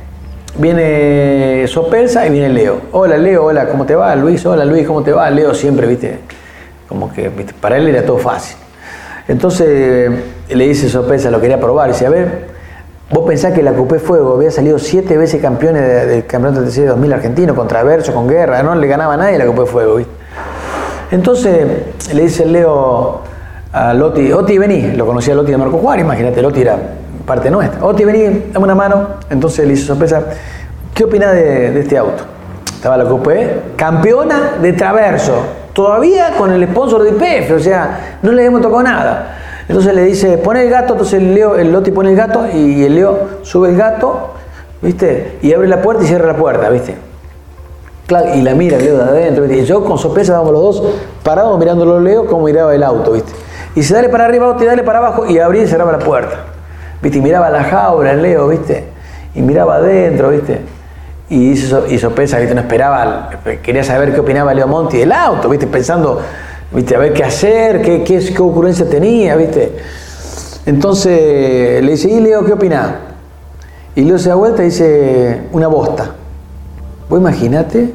viene 0.58 1.66
Sopelsa 1.66 2.26
y 2.26 2.30
viene 2.30 2.50
Leo. 2.50 2.80
Hola 2.92 3.16
Leo, 3.16 3.44
hola, 3.44 3.68
¿cómo 3.68 3.86
te 3.86 3.94
va? 3.94 4.14
Luis, 4.16 4.44
hola 4.44 4.64
Luis, 4.64 4.86
¿cómo 4.86 5.02
te 5.02 5.12
va? 5.12 5.30
Leo 5.30 5.54
siempre, 5.54 5.86
¿viste? 5.86 6.18
Como 6.88 7.12
que 7.12 7.28
¿viste? 7.28 7.54
para 7.58 7.78
él 7.78 7.88
era 7.88 8.04
todo 8.04 8.18
fácil. 8.18 8.56
Entonces 9.26 10.10
le 10.48 10.68
dice 10.68 10.88
Sopelsa, 10.88 11.30
lo 11.30 11.40
quería 11.40 11.60
probar, 11.60 11.90
y 11.90 11.92
dice, 11.92 12.06
a 12.06 12.10
ver, 12.10 12.58
Vos 13.10 13.24
pensás 13.26 13.54
que 13.54 13.62
la 13.62 13.72
Coupé 13.72 13.98
Fuego 14.00 14.34
había 14.34 14.50
salido 14.50 14.78
siete 14.78 15.16
veces 15.16 15.40
campeones 15.40 16.06
del 16.06 16.26
campeonato 16.26 16.60
de 16.60 16.70
TC 16.70 16.88
2000 16.88 17.12
argentino, 17.14 17.54
contra 17.54 17.82
Verso, 17.82 18.12
con 18.12 18.28
Guerra, 18.28 18.62
no 18.62 18.74
le 18.74 18.86
ganaba 18.86 19.14
a 19.14 19.16
nadie 19.16 19.38
la 19.38 19.46
Coupé 19.46 19.64
Fuego, 19.64 19.96
¿viste? 19.96 20.12
Entonces 21.10 21.66
le 22.12 22.22
dice 22.22 22.44
Leo 22.44 23.22
a 23.72 23.94
Loti, 23.94 24.30
Oti, 24.30 24.58
vení, 24.58 24.92
lo 24.92 25.06
conocía 25.06 25.34
Loti 25.34 25.52
de 25.52 25.56
Marco 25.56 25.78
Juárez, 25.78 26.04
imagínate, 26.04 26.42
Loti 26.42 26.60
era 26.60 26.78
parte 27.28 27.50
nuestra. 27.50 27.84
Oti, 27.84 28.04
vení, 28.04 28.50
dame 28.52 28.64
una 28.64 28.74
mano. 28.74 29.06
Entonces 29.30 29.64
le 29.64 29.74
hizo 29.74 29.86
sorpresa, 29.86 30.22
¿qué 30.94 31.04
opinás 31.04 31.34
de, 31.34 31.78
este 31.78 31.96
auto? 31.96 32.24
Estaba 32.74 32.96
la 32.96 33.04
Coupé, 33.04 33.60
campeona 33.76 34.54
de 34.60 34.72
Traverso, 34.72 35.34
todavía 35.72 36.32
con 36.36 36.50
el 36.50 36.66
sponsor 36.68 37.02
de 37.02 37.10
IPF, 37.10 37.52
o 37.52 37.58
sea, 37.58 38.18
no 38.22 38.32
le 38.32 38.44
hemos 38.44 38.62
tocado 38.62 38.82
nada. 38.82 39.36
Entonces 39.68 39.94
le 39.94 40.02
dice, 40.02 40.38
pone 40.38 40.62
el 40.62 40.70
gato, 40.70 40.94
entonces 40.94 41.20
el, 41.20 41.34
Leo, 41.34 41.56
el 41.56 41.70
Loti 41.70 41.90
pone 41.90 42.10
el 42.10 42.16
gato 42.16 42.46
y 42.52 42.84
el 42.84 42.94
Leo 42.94 43.28
sube 43.42 43.68
el 43.68 43.76
gato, 43.76 44.30
¿viste? 44.80 45.38
Y 45.42 45.52
abre 45.52 45.68
la 45.68 45.82
puerta 45.82 46.04
y 46.04 46.06
cierra 46.06 46.26
la 46.26 46.36
puerta, 46.36 46.70
¿viste? 46.70 46.96
Claro, 48.06 48.34
y 48.34 48.40
la 48.40 48.54
mira 48.54 48.78
el 48.78 48.84
Leo 48.84 48.96
de 48.96 49.02
adentro, 49.02 49.42
¿viste? 49.44 49.58
Y 49.58 49.64
yo 49.66 49.84
con 49.84 49.98
sorpresa 49.98 50.38
vamos 50.38 50.52
los 50.52 50.62
dos 50.62 50.82
parados 51.22 51.58
mirándolo 51.58 52.00
Leo 52.00 52.26
como 52.26 52.44
miraba 52.44 52.74
el 52.74 52.82
auto, 52.82 53.12
¿viste? 53.12 53.32
Y 53.74 53.82
se 53.82 53.92
dale 53.92 54.08
para 54.08 54.24
arriba, 54.24 54.56
y 54.58 54.64
dale 54.64 54.82
para 54.82 54.98
abajo 55.00 55.26
y 55.26 55.38
abría 55.38 55.64
y 55.64 55.66
cerraba 55.66 55.92
la 55.92 55.98
puerta. 55.98 56.57
¿Viste? 57.02 57.18
Y 57.18 57.20
miraba 57.20 57.50
la 57.50 57.64
jaula 57.64 58.12
el 58.12 58.22
Leo, 58.22 58.48
¿viste? 58.48 58.84
Y 59.34 59.42
miraba 59.42 59.76
adentro, 59.76 60.30
¿viste? 60.30 60.60
Y, 61.28 61.50
hizo, 61.50 61.86
sorpresa, 61.98 62.38
¿viste? 62.38 62.54
No 62.54 62.62
esperaba, 62.62 63.30
quería 63.62 63.84
saber 63.84 64.12
qué 64.12 64.20
opinaba 64.20 64.54
Leo 64.54 64.66
Monti 64.66 64.98
del 64.98 65.12
auto, 65.12 65.48
¿viste? 65.48 65.66
Pensando 65.66 66.20
¿viste? 66.70 66.96
A 66.96 66.98
ver 66.98 67.12
qué 67.12 67.24
hacer, 67.24 67.82
qué, 67.82 68.02
qué, 68.04 68.18
qué 68.18 68.42
ocurrencia 68.42 68.88
tenía, 68.88 69.36
¿viste? 69.36 69.72
Entonces 70.66 71.82
le 71.82 71.92
dice, 71.92 72.10
¿y 72.10 72.20
Leo 72.20 72.44
qué 72.44 72.52
opina? 72.52 72.96
Y 73.94 74.02
Leo 74.02 74.18
se 74.18 74.28
da 74.28 74.34
vuelta 74.34 74.62
y 74.62 74.66
dice, 74.66 75.42
una 75.52 75.68
bosta. 75.68 76.14
Vos 77.08 77.18
imaginate 77.18 77.90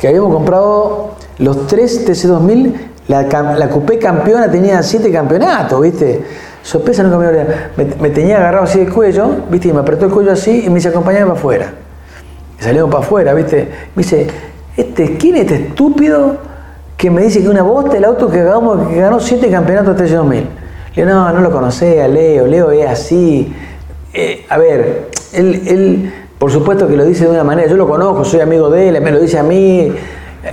que 0.00 0.08
habíamos 0.08 0.32
comprado 0.32 1.10
los 1.38 1.66
tres 1.66 2.08
TC2000, 2.08 2.74
la, 3.08 3.22
la 3.56 3.68
Coupé 3.68 3.98
campeona 3.98 4.50
tenía 4.50 4.82
siete 4.82 5.12
campeonatos, 5.12 5.80
¿viste? 5.80 6.24
Sorpresa 6.62 7.02
nunca 7.02 7.18
me 7.18 7.84
me, 7.84 7.94
me 8.00 8.10
tenía 8.10 8.38
agarrado 8.38 8.64
así 8.64 8.80
el 8.80 8.92
cuello, 8.92 9.28
¿viste? 9.50 9.68
Y 9.68 9.72
me 9.72 9.80
apretó 9.80 10.06
el 10.06 10.12
cuello 10.12 10.32
así 10.32 10.64
y 10.64 10.68
me 10.68 10.76
dice, 10.76 10.88
acompañame 10.88 11.26
para 11.26 11.38
afuera. 11.38 11.72
Y 12.58 12.62
salimos 12.62 12.90
para 12.90 13.04
afuera, 13.04 13.34
¿viste? 13.34 13.68
Me 13.94 14.02
dice, 14.02 14.28
este, 14.76 15.16
¿quién 15.16 15.36
es 15.36 15.42
este 15.42 15.54
estúpido? 15.56 16.52
que 17.02 17.10
me 17.10 17.20
dice 17.20 17.42
que 17.42 17.48
una 17.48 17.64
bosta 17.64 17.96
el 17.96 18.04
auto 18.04 18.28
que, 18.28 18.38
que 18.38 19.00
ganó 19.00 19.18
siete 19.18 19.50
campeonatos 19.50 19.98
de 19.98 20.08
2000. 20.08 20.38
Le 20.38 20.46
digo, 20.94 21.08
no, 21.08 21.32
no 21.32 21.40
lo 21.40 21.50
conocía, 21.50 22.06
Leo, 22.06 22.46
Leo 22.46 22.70
es 22.70 22.88
así. 22.88 23.52
Eh, 24.14 24.46
a 24.48 24.56
ver, 24.56 25.08
él, 25.32 26.12
Por 26.38 26.52
supuesto 26.52 26.86
que 26.86 26.96
lo 26.96 27.04
dice 27.04 27.24
de 27.24 27.30
una 27.30 27.42
manera, 27.42 27.68
yo 27.68 27.76
lo 27.76 27.88
conozco, 27.88 28.24
soy 28.24 28.38
amigo 28.38 28.70
de 28.70 28.88
él, 28.88 29.00
me 29.00 29.10
lo 29.10 29.18
dice 29.18 29.36
a 29.36 29.42
mí, 29.42 29.92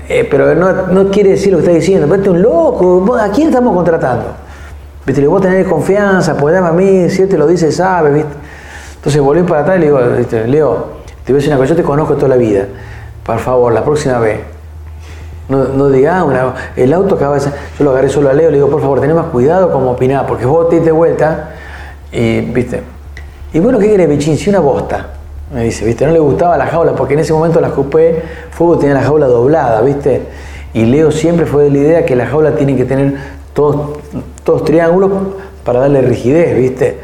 eh, 0.09 0.27
pero 0.27 0.55
no, 0.55 1.11
quiere 1.11 1.29
decir 1.29 1.51
lo 1.51 1.59
que 1.59 1.65
está 1.65 1.75
diciendo. 1.75 2.07
Pero 2.07 2.15
este 2.15 2.29
es 2.29 2.35
un 2.35 2.41
loco, 2.41 3.15
¿a 3.15 3.29
quién 3.29 3.49
estamos 3.49 3.75
contratando? 3.75 4.33
¿Viste? 5.09 5.21
Le 5.21 5.27
voy 5.27 5.39
a 5.39 5.41
tener 5.41 5.65
confianza, 5.65 6.33
apoyarme 6.33 6.67
a 6.67 6.71
mí, 6.71 7.09
si 7.09 7.23
él 7.23 7.29
te 7.29 7.35
lo 7.35 7.47
dice, 7.47 7.71
sabe, 7.71 8.11
¿viste? 8.11 8.29
Entonces 8.97 9.19
volví 9.19 9.41
para 9.41 9.61
atrás 9.61 9.77
y 9.77 9.79
le 9.79 9.85
digo, 9.87 9.99
Leo, 10.45 10.85
te 11.25 11.33
voy 11.33 11.39
a 11.39 11.41
decir 11.41 11.49
una 11.49 11.57
cosa, 11.57 11.69
yo 11.69 11.75
te 11.77 11.81
conozco 11.81 12.13
toda 12.13 12.27
la 12.27 12.35
vida. 12.35 12.67
Por 13.25 13.39
favor, 13.39 13.73
la 13.73 13.83
próxima 13.83 14.19
vez, 14.19 14.41
no, 15.47 15.63
no 15.63 15.85
ah, 16.07 16.53
el 16.75 16.93
auto 16.93 17.15
acaba 17.15 17.39
de 17.39 17.41
yo 17.41 17.85
lo 17.85 17.89
agarré 17.89 18.07
solo 18.07 18.29
a 18.29 18.33
Leo, 18.33 18.51
le 18.51 18.57
digo, 18.57 18.69
por 18.69 18.81
favor, 18.81 19.01
ten 19.01 19.11
más 19.15 19.25
cuidado 19.31 19.71
como 19.71 19.89
opinás, 19.89 20.25
porque 20.27 20.45
vos 20.45 20.69
te 20.69 20.75
diste 20.75 20.91
vuelta 20.91 21.55
y, 22.11 22.41
viste. 22.41 22.83
Y 23.51 23.59
bueno, 23.59 23.79
¿qué 23.79 23.87
quiere 23.87 24.05
Bichín? 24.05 24.37
Si 24.37 24.51
una 24.51 24.59
bosta, 24.59 25.07
me 25.51 25.63
dice, 25.63 25.85
viste, 25.85 26.05
no 26.05 26.11
le 26.11 26.19
gustaba 26.19 26.55
la 26.55 26.67
jaula, 26.67 26.93
porque 26.93 27.15
en 27.15 27.21
ese 27.21 27.33
momento 27.33 27.59
la 27.59 27.71
coupé, 27.71 28.21
Fuego 28.51 28.77
tenía 28.77 28.93
la 28.93 29.01
jaula 29.01 29.25
doblada, 29.25 29.81
viste. 29.81 30.21
Y 30.75 30.85
Leo 30.85 31.09
siempre 31.09 31.47
fue 31.47 31.63
de 31.63 31.71
la 31.71 31.77
idea 31.79 32.05
que 32.05 32.15
la 32.15 32.27
jaula 32.27 32.51
tiene 32.51 32.75
que 32.75 32.85
tener 32.85 33.15
todos, 33.53 33.97
todos 34.43 34.63
triángulos 34.63 35.11
para 35.63 35.81
darle 35.81 36.01
rigidez, 36.01 36.55
viste. 36.57 36.99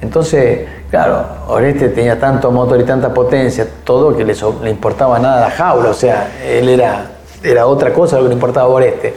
Entonces, 0.00 0.66
claro, 0.90 1.24
Oreste 1.48 1.88
tenía 1.88 2.18
tanto 2.18 2.50
motor 2.50 2.80
y 2.80 2.84
tanta 2.84 3.12
potencia, 3.12 3.66
todo 3.84 4.16
que 4.16 4.24
le, 4.24 4.34
importaba 4.70 5.18
nada 5.18 5.40
la 5.40 5.50
jaula, 5.50 5.90
o 5.90 5.94
sea, 5.94 6.32
él 6.44 6.68
era, 6.68 7.10
era 7.42 7.66
otra 7.66 7.92
cosa 7.92 8.16
lo 8.16 8.22
que 8.22 8.28
le 8.28 8.34
importaba 8.34 8.66
a 8.66 8.70
Oreste. 8.70 9.14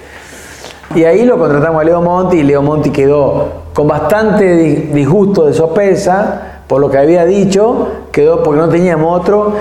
Y 0.95 1.05
ahí 1.05 1.23
lo 1.23 1.37
contratamos 1.37 1.81
a 1.81 1.85
Leo 1.85 2.01
Monti 2.01 2.37
y 2.37 2.43
Leo 2.43 2.61
Monti 2.61 2.89
quedó 2.89 3.61
con 3.73 3.87
bastante 3.87 4.55
disgusto 4.55 5.45
de 5.45 5.53
sopesa 5.53 6.63
por 6.67 6.81
lo 6.81 6.89
que 6.89 6.97
había 6.97 7.25
dicho, 7.25 7.87
quedó 8.11 8.43
porque 8.43 8.59
no 8.59 8.69
teníamos 8.69 9.19
otro 9.19 9.53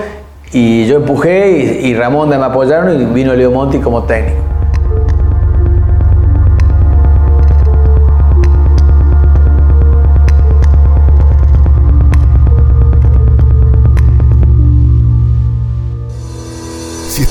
y 0.51 0.85
yo 0.87 0.97
empujé 0.97 1.51
y, 1.51 1.87
y 1.87 1.93
Ramón 1.93 2.29
me 2.29 2.35
apoyaron 2.35 3.01
y 3.01 3.05
vino 3.05 3.33
Leo 3.33 3.51
Monti 3.51 3.79
como 3.79 4.03
técnico. 4.03 4.50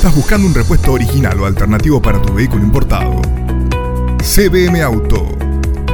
Estás 0.01 0.17
buscando 0.17 0.47
un 0.47 0.55
repuesto 0.55 0.95
original 0.95 1.39
o 1.41 1.45
alternativo 1.45 2.01
para 2.01 2.23
tu 2.23 2.33
vehículo 2.33 2.65
importado, 2.65 3.21
CBM 4.23 4.81
Auto. 4.81 5.29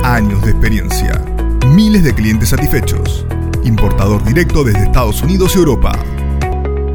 Años 0.05 0.45
de 0.45 0.53
experiencia. 0.53 1.21
Miles 1.67 2.05
de 2.05 2.15
clientes 2.15 2.51
satisfechos. 2.51 3.27
Importador 3.65 4.23
directo 4.23 4.63
desde 4.63 4.85
Estados 4.85 5.23
Unidos 5.23 5.57
y 5.57 5.59
Europa. 5.59 5.99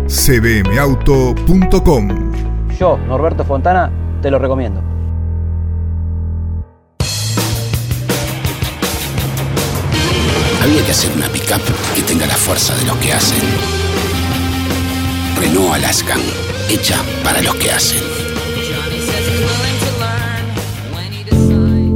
cbmauto.com. 0.07 1.27
Yo, 2.79 2.97
Norberto 2.97 3.43
Fontana, 3.43 3.91
te 4.21 4.31
lo 4.31 4.39
recomiendo. 4.39 4.81
Había 10.63 10.85
que 10.85 10.91
hacer 10.91 11.11
una 11.17 11.27
pickup 11.27 11.61
que 11.93 12.03
tenga 12.03 12.25
la 12.25 12.35
fuerza 12.35 12.73
de 12.75 12.85
los 12.85 12.95
que 12.99 13.11
hacen. 13.11 13.80
Renault 15.41 15.73
Alaskan, 15.73 16.19
hecha 16.69 16.97
para 17.23 17.41
los 17.41 17.55
que 17.55 17.71
hacen. 17.71 17.99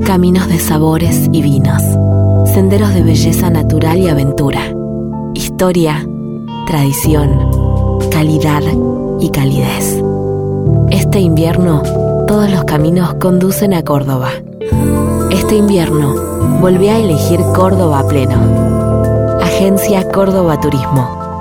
Caminos 0.04 0.48
de 0.48 0.60
sabores 0.60 1.30
y 1.32 1.44
vinos. 1.44 1.84
Senderos 2.52 2.92
de 2.96 3.04
belleza 3.04 3.52
natural 3.52 4.00
y 4.00 4.10
aventura. 4.10 4.74
Historia, 5.36 6.08
tradición, 6.66 8.00
calidad 8.10 8.64
y 9.20 9.30
calidez. 9.30 10.02
Este 10.90 11.20
invierno, 11.20 11.84
todos 12.28 12.50
los 12.50 12.64
caminos 12.64 13.14
conducen 13.22 13.76
a 13.76 13.84
Córdoba. 13.84 14.32
Este 15.30 15.56
invierno, 15.56 16.16
volví 16.62 16.88
a 16.88 16.98
elegir 16.98 17.42
Córdoba 17.56 18.08
pleno. 18.08 19.38
Agencia 19.40 20.10
Córdoba 20.10 20.60
Turismo. 20.60 21.25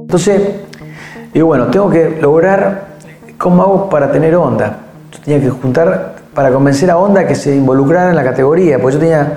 Entonces, 0.00 0.40
digo, 1.32 1.46
bueno, 1.46 1.66
tengo 1.66 1.90
que 1.90 2.18
lograr, 2.20 2.86
¿cómo 3.36 3.62
hago 3.62 3.88
para 3.90 4.10
tener 4.10 4.34
onda? 4.34 4.78
Yo 5.12 5.20
tenía 5.20 5.40
que 5.40 5.50
juntar 5.50 6.16
para 6.34 6.50
convencer 6.50 6.90
a 6.90 6.96
Honda 6.96 7.26
que 7.26 7.34
se 7.34 7.54
involucrara 7.54 8.10
en 8.10 8.16
la 8.16 8.24
categoría, 8.24 8.78
porque 8.78 8.94
yo 8.94 9.00
tenía, 9.00 9.32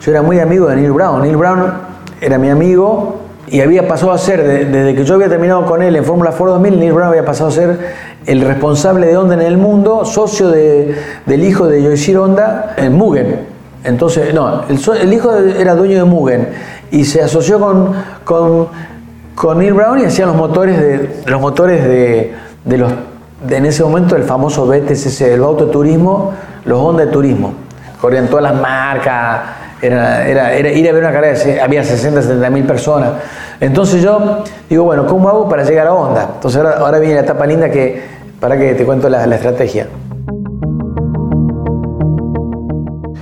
yo 0.00 0.10
era 0.10 0.22
muy 0.22 0.40
amigo 0.40 0.66
de 0.66 0.76
Neil 0.76 0.92
Brown. 0.92 1.22
Neil 1.22 1.36
Brown 1.36 1.72
era 2.20 2.38
mi 2.38 2.48
amigo 2.48 3.16
y 3.46 3.60
había 3.60 3.86
pasado 3.86 4.12
a 4.12 4.18
ser, 4.18 4.70
desde 4.70 4.94
que 4.94 5.04
yo 5.04 5.16
había 5.16 5.28
terminado 5.28 5.66
con 5.66 5.82
él 5.82 5.94
en 5.94 6.04
Fórmula 6.04 6.32
Ford 6.32 6.50
2000, 6.50 6.78
Neil 6.80 6.92
Brown 6.92 7.10
había 7.10 7.24
pasado 7.24 7.50
a 7.50 7.52
ser 7.52 7.78
el 8.26 8.40
responsable 8.40 9.06
de 9.06 9.16
Honda 9.16 9.34
en 9.34 9.42
el 9.42 9.58
mundo, 9.58 10.04
socio 10.04 10.48
del 10.48 11.44
hijo 11.44 11.66
de 11.68 11.82
Yoichiro 11.82 12.24
Honda 12.24 12.74
en 12.76 12.94
Mugen. 12.94 13.54
Entonces, 13.84 14.32
no, 14.32 14.62
el, 14.68 15.12
hijo 15.12 15.34
era 15.36 15.74
dueño 15.74 15.98
de 15.98 16.04
Mugen 16.04 16.48
y 16.90 17.04
se 17.04 17.22
asoció 17.22 17.58
con, 17.58 17.92
con 18.24 18.68
con 19.34 19.58
Neil 19.58 19.72
Brown 19.72 20.00
y 20.00 20.04
hacían 20.04 20.28
los 20.28 20.36
motores 20.36 20.78
de 20.78 21.22
los 21.26 21.40
motores 21.40 21.84
de, 21.84 22.78
los 22.78 22.92
en 23.48 23.66
ese 23.66 23.82
momento 23.82 24.16
el 24.16 24.22
famoso 24.22 24.66
BTCC, 24.66 25.22
el 25.22 25.42
auto 25.42 25.66
de 25.66 25.72
turismo, 25.72 26.32
los 26.64 26.80
Honda 26.80 27.04
de 27.04 27.12
turismo. 27.12 27.52
Corrían 28.00 28.28
todas 28.28 28.44
las 28.44 28.54
marcas, 28.54 29.40
era, 29.82 30.26
era, 30.26 30.54
ir 30.54 30.88
a 30.88 30.92
ver 30.92 31.02
una 31.02 31.12
carrera, 31.12 31.38
había 31.62 31.84
60, 31.84 32.22
70 32.22 32.50
mil 32.50 32.64
personas. 32.64 33.10
Entonces 33.60 34.02
yo 34.02 34.44
digo, 34.68 34.84
bueno, 34.84 35.06
¿cómo 35.06 35.28
hago 35.28 35.48
para 35.48 35.62
llegar 35.64 35.86
a 35.88 35.92
Honda? 35.92 36.30
Entonces 36.36 36.62
ahora, 36.62 36.98
viene 36.98 37.16
la 37.16 37.20
etapa 37.20 37.44
linda 37.44 37.70
que, 37.70 38.02
para 38.40 38.56
que 38.56 38.74
te 38.74 38.84
cuento 38.84 39.10
la 39.10 39.24
estrategia. 39.24 39.88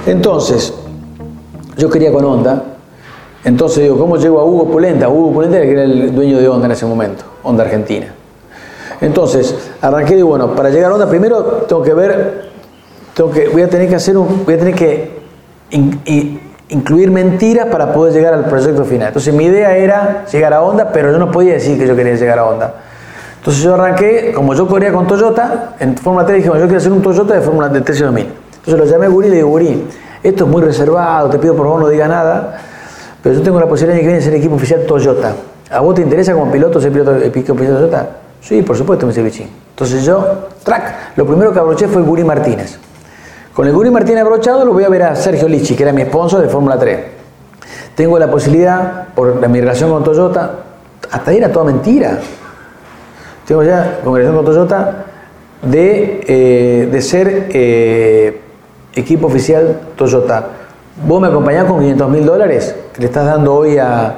Entonces, 0.07 0.73
yo 1.77 1.91
quería 1.91 2.13
con 2.13 2.25
Honda, 2.25 2.63
entonces 3.45 3.83
digo, 3.83 3.99
¿cómo 3.99 4.17
llego 4.17 4.39
a 4.41 4.45
Hugo 4.45 4.71
Pulenta? 4.71 5.09
Hugo 5.09 5.33
Pulenta 5.33 5.59
era 5.59 5.83
el 5.83 6.15
dueño 6.15 6.39
de 6.39 6.49
Honda 6.49 6.67
en 6.67 6.73
ese 6.73 6.87
momento, 6.87 7.25
Honda 7.43 7.65
Argentina. 7.65 8.07
Entonces, 9.01 9.71
arranqué 9.81 10.17
y 10.17 10.23
bueno, 10.23 10.55
para 10.55 10.71
llegar 10.71 10.93
a 10.93 10.95
Honda 10.95 11.09
primero 11.09 11.43
tengo 11.69 11.83
que 11.83 11.93
ver, 11.93 12.51
tengo 13.15 13.33
que, 13.33 13.49
voy 13.49 13.63
a 13.63 13.69
tener 13.69 13.89
que 13.89 13.97
hacer 13.97 14.17
un, 14.17 14.45
voy 14.45 14.55
a 14.55 14.59
tener 14.59 14.75
que 14.75 15.23
incluir 16.69 17.11
mentiras 17.11 17.67
para 17.67 17.93
poder 17.93 18.13
llegar 18.13 18.33
al 18.33 18.45
proyecto 18.45 18.85
final. 18.85 19.09
Entonces 19.09 19.35
mi 19.35 19.45
idea 19.45 19.77
era 19.77 20.25
llegar 20.31 20.55
a 20.55 20.63
Honda, 20.63 20.93
pero 20.93 21.11
yo 21.11 21.19
no 21.19 21.33
podía 21.33 21.55
decir 21.55 21.77
que 21.77 21.87
yo 21.87 21.97
quería 21.97 22.15
llegar 22.15 22.39
a 22.39 22.47
Honda. 22.47 22.75
Entonces 23.39 23.61
yo 23.65 23.75
arranqué, 23.75 24.31
como 24.33 24.55
yo 24.55 24.69
corría 24.69 24.93
con 24.93 25.09
Toyota, 25.09 25.75
en 25.81 25.97
Fórmula 25.97 26.25
3 26.25 26.45
dije, 26.45 26.49
yo 26.49 26.63
quiero 26.63 26.77
hacer 26.77 26.93
un 26.93 27.03
Toyota 27.03 27.35
de 27.35 27.41
Fórmula 27.41 27.69
de 27.69 27.83
TC2000. 27.85 28.27
Entonces 28.65 28.79
lo 28.79 28.85
llamé 28.85 29.07
a 29.07 29.09
Guri 29.09 29.27
y 29.27 29.31
le 29.31 29.37
digo, 29.39 29.49
Guri, 29.49 29.85
esto 30.23 30.45
es 30.45 30.51
muy 30.51 30.63
reservado, 30.63 31.29
te 31.29 31.41
pido 31.41 31.57
por 31.57 31.67
favor 31.67 31.81
no 31.81 31.89
diga 31.89 32.07
nada 32.07 32.57
pero 33.23 33.35
yo 33.35 33.43
tengo 33.43 33.61
la 33.61 33.69
posibilidad 33.69 33.95
de 33.95 34.01
que 34.01 34.07
viene 34.07 34.21
ser 34.23 34.35
equipo 34.35 34.57
oficial 34.57 34.85
Toyota. 34.87 35.35
¿A 35.71 35.81
vos 35.81 35.95
te 35.95 36.03
interesa 36.03 36.33
como 36.33 36.51
piloto 36.51 36.81
ser 36.81 36.93
piloto, 36.93 37.17
equipo 37.17 37.53
oficial 37.53 37.77
Toyota? 37.77 38.09
Sí, 38.41 38.63
por 38.63 38.77
supuesto, 38.77 39.07
me 39.07 39.13
dice 39.13 39.47
Entonces 39.71 40.05
yo, 40.05 40.49
track, 40.65 41.17
lo 41.17 41.25
primero 41.25 41.53
que 41.53 41.61
abroché 41.61 41.87
fue 41.87 42.03
Guri 42.03 42.25
Martínez. 42.25 42.79
Con 43.55 43.67
el 43.67 43.73
Guri 43.73 43.91
Martínez 43.91 44.23
abrochado 44.23 44.65
lo 44.65 44.73
voy 44.73 44.85
a 44.85 44.89
ver 44.89 45.03
a 45.05 45.15
Sergio 45.15 45.47
Lichi, 45.47 45.77
que 45.77 45.85
era 45.85 45.93
mi 45.93 46.03
sponsor 46.03 46.43
de 46.43 46.49
Fórmula 46.49 46.79
3. 46.79 46.99
Tengo 47.95 48.19
la 48.19 48.31
posibilidad, 48.31 49.09
por 49.15 49.47
mi 49.49 49.61
relación 49.61 49.91
con 49.91 50.03
Toyota, 50.03 50.51
hasta 51.11 51.31
ahí 51.31 51.37
era 51.37 51.53
toda 51.53 51.67
mentira. 51.67 52.19
Tengo 53.47 53.63
ya, 53.63 54.01
con 54.03 54.15
relación 54.15 54.37
con 54.37 54.45
Toyota, 54.47 55.05
de, 55.63 56.25
eh, 56.27 56.89
de 56.91 57.03
ser 57.03 57.49
eh, 57.51 58.41
equipo 58.95 59.27
oficial 59.29 59.81
Toyota. 59.97 60.47
¿Vos 60.97 61.21
me 61.21 61.29
acompañás 61.29 61.65
con 61.65 61.81
500 61.81 62.11
mil 62.11 62.27
dólares 62.27 62.77
que 62.93 63.01
le 63.01 63.07
estás 63.07 63.25
dando 63.25 63.55
hoy 63.55 63.79
a, 63.79 64.15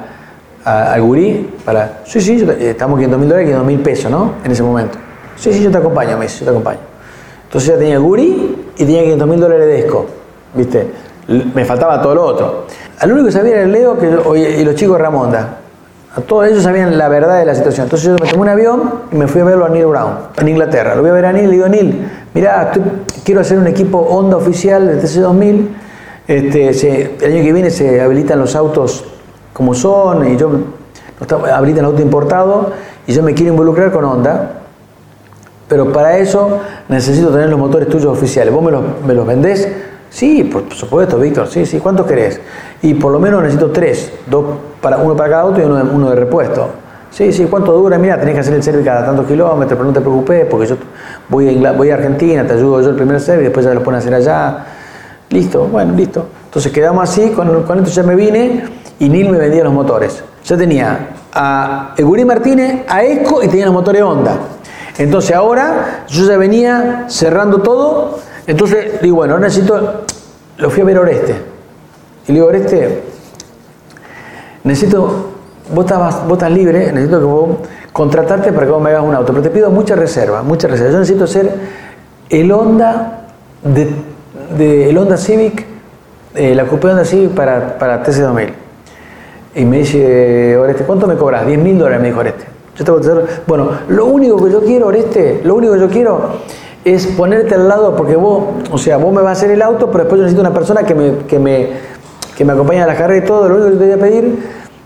al 0.65 1.01
gurí? 1.01 1.53
Para, 1.63 2.01
sí, 2.05 2.19
sí, 2.19 2.45
estamos 2.59 2.97
500 2.97 3.19
mil 3.19 3.29
dólares, 3.29 3.47
500 3.47 3.67
mil 3.67 3.79
pesos, 3.79 4.11
¿no? 4.11 4.33
En 4.43 4.51
ese 4.51 4.61
momento. 4.61 4.97
Sí, 5.37 5.53
sí, 5.53 5.63
yo 5.63 5.71
te 5.71 5.77
acompaño, 5.77 6.17
me 6.17 6.27
yo 6.27 6.43
te 6.43 6.49
acompaño. 6.49 6.79
Entonces 7.45 7.69
ya 7.69 7.77
tenía 7.77 7.93
el 7.95 8.01
gurí 8.01 8.67
y 8.75 8.85
tenía 8.85 9.03
500 9.03 9.27
mil 9.27 9.39
dólares 9.39 9.67
de 9.67 9.79
ESCO, 9.79 10.05
¿viste? 10.53 10.87
Me 11.53 11.63
faltaba 11.63 12.01
todo 12.01 12.13
lo 12.13 12.25
otro. 12.25 12.65
Al 12.99 13.11
único 13.11 13.27
que 13.27 13.31
sabía 13.31 13.53
era 13.53 13.63
el 13.63 13.71
Leo 13.71 13.97
que, 13.97 14.07
y 14.37 14.65
los 14.65 14.75
chicos 14.75 14.97
de 14.97 15.03
Ramonda. 15.03 15.59
A 16.15 16.21
todos 16.21 16.47
ellos 16.47 16.63
sabían 16.63 16.97
la 16.97 17.07
verdad 17.09 17.39
de 17.39 17.45
la 17.45 17.55
situación. 17.55 17.85
Entonces 17.85 18.07
yo 18.07 18.15
me 18.21 18.29
tomé 18.29 18.41
un 18.41 18.49
avión 18.49 18.93
y 19.11 19.15
me 19.15 19.27
fui 19.27 19.41
a 19.41 19.45
verlo 19.45 19.65
a 19.65 19.69
Neil 19.69 19.85
Brown, 19.85 20.13
en 20.37 20.47
Inglaterra. 20.47 20.95
Lo 20.95 21.01
voy 21.01 21.09
a 21.09 21.13
ver 21.13 21.25
a 21.25 21.33
Neil 21.33 21.45
y 21.45 21.47
le 21.47 21.53
digo, 21.53 21.67
Neil, 21.67 22.09
mirá, 22.33 22.71
quiero 23.23 23.41
hacer 23.41 23.57
un 23.57 23.67
equipo 23.67 23.99
Honda 23.99 24.37
oficial 24.37 24.87
de 24.87 25.01
TC2000. 25.01 25.67
Este, 26.27 26.69
el 27.23 27.31
año 27.33 27.43
que 27.43 27.53
viene 27.53 27.69
se 27.69 28.01
habilitan 28.01 28.39
los 28.39 28.55
autos 28.55 29.05
como 29.53 29.73
son 29.73 30.27
y 30.33 30.37
yo 30.37 30.51
habilitan 31.53 31.85
el 31.85 31.91
auto 31.91 32.01
importado 32.01 32.71
y 33.07 33.13
yo 33.13 33.23
me 33.23 33.33
quiero 33.33 33.51
involucrar 33.51 33.91
con 33.91 34.03
Honda. 34.05 34.61
Pero 35.67 35.91
para 35.91 36.17
eso 36.17 36.59
necesito 36.89 37.29
tener 37.29 37.49
los 37.49 37.59
motores 37.59 37.89
tuyos 37.89 38.11
oficiales. 38.11 38.53
¿Vos 38.53 38.63
me 38.63 38.71
los, 38.71 38.83
me 39.05 39.13
los 39.13 39.25
vendés? 39.25 39.67
Sí, 40.09 40.43
por 40.43 40.71
supuesto, 40.73 41.17
Víctor. 41.17 41.47
Sí, 41.47 41.65
sí. 41.65 41.79
¿Cuántos 41.79 42.05
querés? 42.05 42.39
Y 42.81 42.93
por 42.93 43.11
lo 43.11 43.19
menos 43.19 43.41
necesito 43.41 43.71
tres. 43.71 44.11
Dos 44.27 44.45
para, 44.81 44.97
uno 44.97 45.15
para 45.15 45.29
cada 45.29 45.41
auto 45.43 45.61
y 45.61 45.63
uno 45.63 45.77
de, 45.77 45.83
uno 45.83 46.09
de 46.09 46.15
repuesto. 46.15 46.69
Sí, 47.09 47.31
sí. 47.31 47.47
¿Cuánto 47.49 47.71
dura? 47.71 47.97
Mira, 47.97 48.19
tenés 48.19 48.35
que 48.35 48.39
hacer 48.41 48.53
el 48.53 48.63
service 48.63 48.85
cada 48.85 49.05
tantos 49.05 49.25
kilómetros, 49.25 49.77
pero 49.77 49.85
no 49.85 49.93
te 49.93 50.01
preocupes 50.01 50.45
porque 50.45 50.67
yo 50.67 50.75
voy 51.29 51.65
a, 51.65 51.71
voy 51.71 51.89
a 51.89 51.95
Argentina, 51.95 52.45
te 52.45 52.53
ayudo 52.53 52.81
yo 52.81 52.89
el 52.89 52.95
primer 52.95 53.19
service, 53.19 53.45
después 53.45 53.65
ya 53.65 53.73
lo 53.73 53.81
ponen 53.81 53.95
a 53.95 53.99
hacer 53.99 54.13
allá. 54.13 54.65
Listo, 55.29 55.67
bueno, 55.67 55.93
listo. 55.93 56.27
Entonces 56.45 56.71
quedamos 56.71 57.09
así, 57.09 57.29
con, 57.31 57.63
con 57.63 57.79
esto 57.79 57.91
ya 57.91 58.03
me 58.03 58.15
vine 58.15 58.63
y 58.99 59.09
Nil 59.09 59.29
me 59.29 59.37
vendía 59.37 59.63
los 59.63 59.73
motores. 59.73 60.23
Ya 60.43 60.57
tenía 60.57 61.09
a 61.33 61.93
Egurí 61.97 62.23
Martínez, 62.23 62.85
a 62.87 63.03
ESCO 63.03 63.43
y 63.43 63.47
tenía 63.47 63.65
los 63.65 63.73
motores 63.73 64.01
Honda. 64.01 64.37
Entonces 64.97 65.35
ahora 65.35 66.05
yo 66.07 66.25
ya 66.25 66.37
venía 66.37 67.05
cerrando 67.09 67.61
todo 67.61 68.19
entonces 68.47 69.01
digo, 69.01 69.17
bueno, 69.17 69.39
necesito, 69.39 70.03
lo 70.57 70.69
fui 70.69 70.81
a 70.81 70.85
ver 70.85 70.97
a 70.97 71.01
Oreste. 71.01 71.35
Y 72.27 72.31
le 72.31 72.33
digo, 72.35 72.47
Oreste, 72.47 73.03
necesito, 74.63 75.31
vos 75.73 75.85
estás, 75.85 76.23
vos 76.25 76.33
estás 76.33 76.51
libre, 76.51 76.91
necesito 76.91 77.19
que 77.19 77.25
vos 77.25 77.49
contratarte 77.91 78.51
para 78.51 78.65
que 78.65 78.71
vos 78.71 78.81
me 78.81 78.89
hagas 78.89 79.03
un 79.03 79.15
auto, 79.15 79.31
pero 79.31 79.41
te 79.41 79.49
pido 79.49 79.69
mucha 79.71 79.95
reserva, 79.95 80.43
mucha 80.43 80.67
reserva. 80.67 80.91
Yo 80.91 80.99
necesito 80.99 81.27
ser 81.27 81.51
el 82.29 82.51
Honda, 82.51 83.27
de, 83.63 83.89
el 84.57 84.97
Honda 84.97 85.17
Civic, 85.17 85.65
eh, 86.33 86.55
la 86.55 86.65
Coupé 86.65 86.87
Honda 86.87 87.05
Civic 87.05 87.31
para, 87.31 87.77
para 87.77 88.03
TC2000. 88.03 88.49
Y 89.55 89.65
me 89.65 89.79
dice, 89.79 90.57
Oreste, 90.57 90.83
¿cuánto 90.83 91.07
me 91.07 91.15
cobras? 91.15 91.45
10 91.45 91.59
mil 91.59 91.77
dólares, 91.77 92.01
me 92.01 92.07
dijo 92.07 92.19
Oreste. 92.19 92.45
Yo 92.77 92.83
te 92.83 92.91
voy 92.91 93.01
a 93.07 93.25
bueno, 93.47 93.69
lo 93.87 94.05
único 94.05 94.43
que 94.43 94.51
yo 94.51 94.61
quiero, 94.61 94.87
Oreste, 94.87 95.41
lo 95.43 95.55
único 95.55 95.73
que 95.73 95.79
yo 95.79 95.89
quiero 95.89 96.19
es 96.83 97.07
ponerte 97.07 97.55
al 97.55 97.67
lado, 97.67 97.95
porque 97.95 98.15
vos, 98.15 98.43
o 98.71 98.77
sea, 98.77 98.97
vos 98.97 99.13
me 99.13 99.21
vas 99.21 99.29
a 99.29 99.39
hacer 99.39 99.51
el 99.51 99.61
auto, 99.61 99.87
pero 99.87 100.03
después 100.03 100.19
yo 100.19 100.23
necesito 100.23 100.41
una 100.41 100.53
persona 100.53 100.83
que 100.83 100.93
me, 100.93 101.17
que 101.19 101.39
me, 101.39 101.69
que 102.37 102.43
me 102.43 102.53
acompañe 102.53 102.83
a 102.83 102.87
la 102.87 102.95
carrera 102.95 103.25
y 103.25 103.27
todo. 103.27 103.47
Lo 103.47 103.55
único 103.55 103.71
que 103.71 103.77
te 103.77 103.85
voy 103.85 103.93
a 103.93 103.97
pedir 103.97 104.39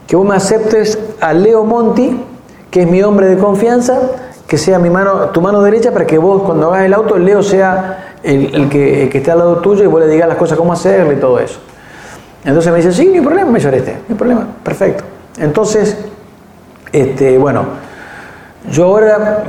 que 0.06 0.16
vos 0.16 0.28
me 0.28 0.36
aceptes 0.36 0.98
a 1.20 1.34
Leo 1.34 1.64
Monti, 1.64 2.24
que 2.72 2.82
es 2.82 2.88
mi 2.88 3.04
hombre 3.04 3.28
de 3.28 3.38
confianza, 3.38 4.00
que 4.48 4.58
sea 4.58 4.80
mi 4.80 4.90
mano, 4.90 5.30
tu 5.30 5.42
mano 5.42 5.62
derecha 5.62 5.92
para 5.92 6.08
que 6.08 6.18
vos 6.18 6.42
cuando 6.44 6.74
hagas 6.74 6.86
el 6.86 6.94
auto, 6.94 7.18
Leo 7.18 7.44
sea 7.44 8.09
el, 8.24 8.70
que, 8.70 9.10
que, 9.10 9.18
esté 9.18 9.32
al 9.32 9.40
lado 9.40 9.58
tuyo 9.58 9.84
y 9.84 9.88
vos 9.88 10.02
le 10.02 10.08
digas 10.08 10.28
las 10.28 10.38
cosas 10.38 10.58
cómo 10.58 10.74
hacerle 10.74 11.14
y 11.16 11.18
todo 11.18 11.40
eso. 11.40 11.60
Entonces 12.44 12.72
me 12.72 12.78
dice, 12.78 12.92
sí, 12.92 13.06
no 13.08 13.14
hay 13.16 13.22
problema, 13.22 13.52
me 13.52 13.60
este, 13.60 13.94
no 13.94 14.06
hay 14.10 14.16
problema, 14.16 14.48
perfecto. 14.64 15.04
Entonces, 15.38 15.98
este, 16.92 17.38
bueno, 17.38 17.66
yo 18.72 18.86
ahora 18.86 19.44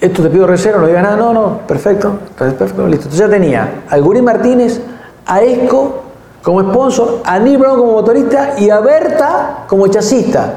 esto 0.00 0.22
te 0.22 0.30
pido 0.30 0.46
reserva, 0.46 0.80
no 0.80 0.86
digas 0.86 1.02
nada, 1.02 1.16
no, 1.16 1.32
no, 1.32 1.58
perfecto, 1.66 2.18
perfecto, 2.36 2.86
listo. 2.86 3.04
Entonces 3.04 3.18
ya 3.20 3.28
tenía 3.28 3.82
a 3.88 3.98
Gurí 3.98 4.20
Martínez, 4.20 4.80
a 5.26 5.42
Esco 5.42 6.02
como 6.42 6.60
sponsor, 6.60 7.20
a 7.24 7.38
Brown 7.38 7.78
como 7.78 7.92
motorista 7.92 8.54
y 8.58 8.68
a 8.68 8.80
Berta 8.80 9.64
como 9.68 9.86
chasista. 9.86 10.54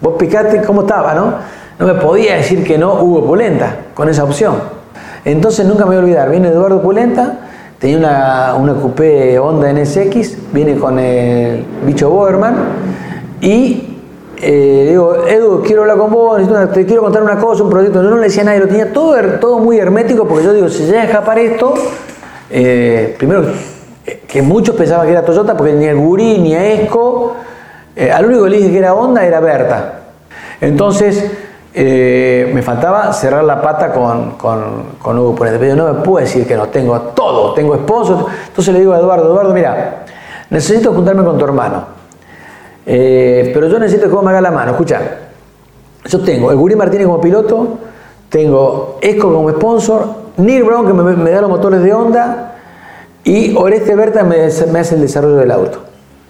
Vos 0.00 0.14
picaste 0.18 0.62
cómo 0.62 0.82
estaba, 0.82 1.14
¿no? 1.14 1.34
No 1.78 1.86
me 1.86 1.94
podía 1.94 2.36
decir 2.36 2.62
que 2.62 2.76
no 2.76 3.02
Hugo 3.02 3.26
Pulenta 3.26 3.76
con 3.94 4.08
esa 4.10 4.24
opción. 4.24 4.79
Entonces 5.24 5.66
nunca 5.66 5.84
me 5.84 5.88
voy 5.88 5.96
a 5.96 5.98
olvidar, 6.00 6.30
viene 6.30 6.48
Eduardo 6.48 6.80
Pulenta, 6.80 7.40
tenía 7.78 7.98
una, 7.98 8.54
una 8.54 8.74
coupé 8.74 9.38
Honda 9.38 9.72
NSX, 9.72 10.52
viene 10.52 10.76
con 10.76 10.98
el 10.98 11.64
bicho 11.84 12.10
Boerman 12.10 12.54
y 13.40 13.90
eh, 14.42 14.86
digo, 14.88 15.26
Edu, 15.26 15.62
quiero 15.62 15.82
hablar 15.82 15.98
con 15.98 16.10
vos, 16.10 16.40
te 16.72 16.86
quiero 16.86 17.02
contar 17.02 17.22
una 17.22 17.38
cosa, 17.38 17.62
un 17.62 17.70
proyecto. 17.70 18.02
Yo 18.02 18.08
no 18.08 18.16
le 18.16 18.24
decía 18.24 18.42
a 18.42 18.46
nadie, 18.46 18.60
lo 18.60 18.68
tenía 18.68 18.92
todo, 18.92 19.14
todo 19.38 19.58
muy 19.58 19.78
hermético 19.78 20.26
porque 20.26 20.44
yo 20.44 20.52
digo, 20.54 20.68
si 20.68 20.84
llega 20.84 21.02
a 21.02 21.04
escapar 21.04 21.38
esto, 21.38 21.74
eh, 22.50 23.14
primero 23.18 23.44
que 24.26 24.42
muchos 24.42 24.74
pensaban 24.76 25.06
que 25.06 25.12
era 25.12 25.24
Toyota 25.24 25.56
porque 25.56 25.72
ni 25.74 25.84
el 25.84 25.96
Gurí 25.96 26.38
ni 26.38 26.54
a 26.54 26.66
Esco, 26.66 27.36
eh, 27.94 28.10
al 28.10 28.26
único 28.26 28.44
que 28.44 28.50
le 28.50 28.56
dije 28.58 28.70
que 28.70 28.78
era 28.78 28.94
Honda 28.94 29.26
era 29.26 29.40
Berta. 29.40 30.00
Entonces, 30.60 31.30
me 31.74 32.62
faltaba 32.62 33.12
cerrar 33.12 33.44
la 33.44 33.62
pata 33.62 33.92
con, 33.92 34.32
con, 34.32 35.18
Hugo 35.18 35.34
Ponente. 35.34 35.58
Pero 35.58 35.76
yo 35.76 35.76
no 35.76 35.92
me 35.92 36.00
puedo 36.00 36.24
decir 36.24 36.46
que 36.46 36.56
no, 36.56 36.68
tengo 36.68 36.98
todo, 37.00 37.54
tengo 37.54 37.74
esposo. 37.74 38.26
Entonces 38.48 38.74
le 38.74 38.80
digo 38.80 38.92
a 38.92 38.98
Eduardo, 38.98 39.26
Eduardo, 39.26 39.54
mira, 39.54 40.04
necesito 40.50 40.92
juntarme 40.92 41.24
con 41.24 41.38
tu 41.38 41.44
hermano. 41.44 42.00
Eh, 42.86 43.50
pero 43.54 43.68
yo 43.68 43.78
necesito 43.78 44.08
que 44.08 44.14
vos 44.14 44.24
me 44.24 44.30
hagas 44.30 44.42
la 44.42 44.50
mano. 44.50 44.72
Escucha, 44.72 45.00
yo 46.04 46.20
tengo 46.20 46.50
el 46.50 46.56
Gurí 46.56 46.74
Martínez 46.74 47.06
como 47.06 47.20
piloto, 47.20 47.78
tengo 48.28 48.98
Esco 49.00 49.32
como 49.32 49.50
sponsor, 49.50 50.06
Neil 50.38 50.64
Brown 50.64 50.86
que 50.86 50.92
me, 50.92 51.30
da 51.30 51.40
los 51.40 51.50
motores 51.50 51.82
de 51.82 51.92
Honda 51.92 52.54
y 53.24 53.54
Oreste 53.56 53.94
Berta 53.94 54.24
me, 54.24 54.44
hace 54.44 54.94
el 54.94 55.00
desarrollo 55.00 55.36
del 55.36 55.50
auto. 55.50 55.80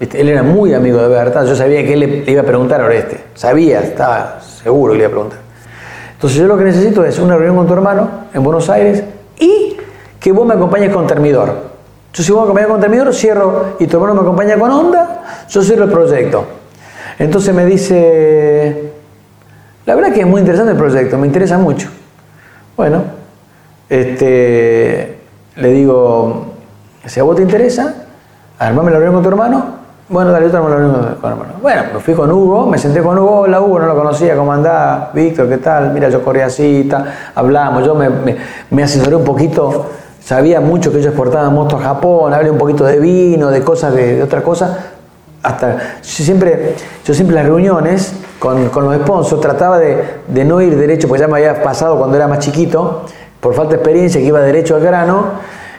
Él 0.00 0.30
era 0.30 0.42
muy 0.42 0.72
amigo 0.72 0.98
de 0.98 1.08
Berta, 1.08 1.44
yo 1.44 1.54
sabía 1.54 1.82
que 1.84 1.92
él 1.92 2.00
le, 2.00 2.30
iba 2.30 2.40
a 2.40 2.44
preguntar 2.44 2.80
a 2.80 2.86
Oreste, 2.86 3.22
sabía, 3.34 3.80
estaba 3.80 4.40
seguro 4.40 4.92
que 4.92 4.98
le 4.98 5.04
iba 5.04 5.08
a 5.08 5.12
preguntar. 5.12 5.38
Entonces 6.14 6.38
yo 6.38 6.46
lo 6.46 6.56
que 6.56 6.64
necesito 6.64 7.04
es 7.04 7.18
una 7.18 7.36
reunión 7.36 7.56
con 7.56 7.66
tu 7.66 7.74
hermano 7.74 8.10
en 8.32 8.42
Buenos 8.42 8.70
Aires 8.70 9.04
y 9.38 9.76
que 10.18 10.32
vos 10.32 10.46
me 10.46 10.54
acompañes 10.54 10.90
con 10.90 11.06
Termidor. 11.06 11.54
Yo 12.14 12.22
si 12.22 12.32
vos 12.32 12.40
me 12.40 12.44
acompañas 12.44 12.70
con 12.70 12.80
Termidor, 12.80 13.14
cierro 13.14 13.76
y 13.78 13.86
tu 13.86 13.96
hermano 13.96 14.14
me 14.14 14.20
acompaña 14.22 14.58
con 14.58 14.70
Honda, 14.70 15.46
yo 15.48 15.62
cierro 15.62 15.84
el 15.84 15.90
proyecto. 15.90 16.46
Entonces 17.18 17.54
me 17.54 17.66
dice, 17.66 18.92
la 19.84 19.94
verdad 19.94 20.12
que 20.14 20.20
es 20.20 20.26
muy 20.26 20.40
interesante 20.40 20.72
el 20.72 20.78
proyecto, 20.78 21.18
me 21.18 21.26
interesa 21.26 21.58
mucho. 21.58 21.88
Bueno, 22.74 23.02
este, 23.90 25.18
le 25.56 25.72
digo, 25.72 26.54
si 27.04 27.20
a 27.20 27.22
vos 27.22 27.36
te 27.36 27.42
interesa, 27.42 28.06
armame 28.58 28.90
la 28.90 28.98
reunión 28.98 29.14
con 29.14 29.22
tu 29.22 29.28
hermano. 29.28 29.79
Bueno, 30.10 30.32
dale, 30.32 30.46
hermano. 30.46 31.54
Bueno, 31.62 31.82
me 31.94 32.00
fui 32.00 32.14
con 32.14 32.30
Hugo, 32.30 32.66
me 32.66 32.76
senté 32.76 33.00
con 33.00 33.16
Hugo, 33.16 33.42
hola 33.42 33.60
Hugo, 33.60 33.78
no 33.78 33.86
lo 33.86 33.94
conocía, 33.96 34.36
¿cómo 34.36 34.52
andás? 34.52 35.14
Víctor, 35.14 35.48
¿qué 35.48 35.58
tal? 35.58 35.92
Mira, 35.92 36.08
yo 36.08 36.22
corría 36.24 36.46
así, 36.46 36.88
hablamos, 37.34 37.86
yo 37.86 37.94
me, 37.94 38.10
me 38.70 38.82
asesoré 38.82 39.14
un 39.14 39.24
poquito 39.24 39.86
sabía 40.30 40.60
mucho 40.60 40.92
que 40.92 40.98
ellos 40.98 41.08
exportaban 41.08 41.54
motos 41.54 41.80
a 41.80 41.84
Japón, 41.84 42.32
hablé 42.32 42.50
un 42.50 42.58
poquito 42.58 42.84
de 42.84 43.00
vino, 43.00 43.50
de 43.50 43.62
cosas, 43.62 43.94
de, 43.94 44.22
otras 44.22 44.42
cosas. 44.42 44.78
Hasta, 45.42 45.78
yo 46.02 46.24
siempre, 46.24 46.74
yo 47.04 47.14
siempre 47.14 47.34
las 47.34 47.46
reuniones 47.46 48.12
con, 48.38 48.70
los 48.72 48.96
sponsors 48.96 49.40
trataba 49.40 49.78
de, 49.78 50.44
no 50.44 50.60
ir 50.60 50.76
derecho, 50.76 51.08
porque 51.08 51.22
ya 51.22 51.28
me 51.28 51.38
había 51.38 51.62
pasado 51.62 51.98
cuando 51.98 52.16
era 52.16 52.28
más 52.28 52.40
chiquito, 52.40 53.06
por 53.40 53.54
falta 53.54 53.70
de 53.70 53.76
experiencia, 53.76 54.20
que 54.20 54.26
iba 54.26 54.40
derecho 54.40 54.76
al 54.76 54.82
grano, 54.82 55.26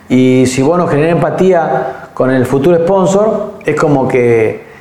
y 0.09 0.45
si 0.47 0.61
vos 0.61 0.77
no 0.77 0.91
empatía 0.91 2.00
con 2.13 2.31
el 2.31 2.45
futuro 2.45 2.77
sponsor, 2.77 3.53
es 3.65 3.75
como 3.75 4.07
que 4.07 4.71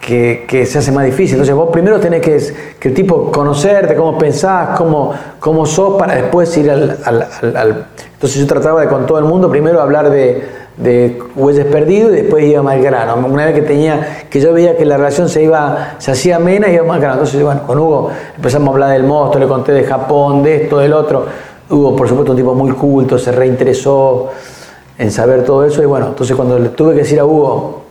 que, 0.00 0.66
se 0.66 0.78
hace 0.78 0.92
más 0.92 1.04
difícil. 1.04 1.34
Entonces 1.34 1.54
vos 1.54 1.70
primero 1.70 2.00
tenés 2.00 2.22
que, 2.22 2.38
que 2.78 2.88
el 2.88 2.94
tipo 2.94 3.30
conocerte, 3.30 3.94
cómo 3.94 4.18
pensás, 4.18 4.76
cómo, 4.76 5.12
cómo 5.38 5.66
sos, 5.66 5.98
para 5.98 6.14
después 6.14 6.56
ir 6.56 6.70
al, 6.70 6.96
Entonces 7.42 8.40
yo 8.40 8.46
trataba 8.46 8.80
de 8.80 8.88
con 8.88 9.06
todo 9.06 9.18
el 9.18 9.24
mundo 9.24 9.50
primero 9.50 9.80
hablar 9.80 10.10
de, 10.10 10.42
de 10.76 11.22
perdidos 11.70 12.12
y 12.12 12.16
después 12.16 12.44
iba 12.44 12.62
más 12.62 12.80
grano. 12.82 13.26
Una 13.26 13.46
vez 13.46 13.54
que 13.54 13.62
tenía, 13.62 14.24
que 14.30 14.40
yo 14.40 14.52
veía 14.52 14.76
que 14.76 14.84
la 14.84 14.96
relación 14.96 15.28
se 15.28 15.42
iba, 15.42 15.94
se 15.98 16.10
hacía 16.10 16.36
amena, 16.36 16.68
iba 16.68 16.84
más 16.84 16.98
grano. 16.98 17.14
Entonces, 17.14 17.42
bueno, 17.42 17.62
con 17.66 17.78
Hugo 17.78 18.10
empezamos 18.36 18.68
a 18.68 18.72
hablar 18.72 18.90
del 18.90 19.04
monstruo, 19.04 19.44
le 19.44 19.48
conté 19.48 19.72
de 19.72 19.84
Japón, 19.84 20.42
de 20.42 20.64
esto, 20.64 20.78
del 20.78 20.92
otro. 20.92 21.26
Hugo, 21.68 21.94
por 21.94 22.08
supuesto, 22.08 22.32
un 22.32 22.38
tipo 22.38 22.54
muy 22.54 22.72
culto, 22.72 23.16
se 23.18 23.30
reinteresó 23.30 24.30
en 25.00 25.10
saber 25.10 25.44
todo 25.44 25.64
eso. 25.64 25.82
Y 25.82 25.86
bueno, 25.86 26.08
entonces 26.08 26.36
cuando 26.36 26.58
le 26.58 26.68
tuve 26.68 26.92
que 26.92 27.00
decir 27.00 27.18
a 27.18 27.24
Hugo, 27.24 27.82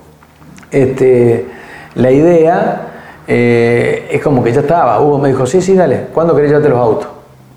este, 0.69 1.47
la 1.95 2.11
idea 2.11 2.81
eh, 3.27 4.07
es 4.11 4.21
como 4.21 4.43
que 4.43 4.53
ya 4.53 4.61
estaba. 4.61 5.01
Hugo 5.01 5.17
me 5.17 5.29
dijo, 5.29 5.45
sí, 5.47 5.59
sí, 5.59 5.73
dale, 5.73 6.05
¿cuándo 6.13 6.35
querés 6.35 6.51
llevarte 6.51 6.69
los 6.69 6.79
autos? 6.79 7.09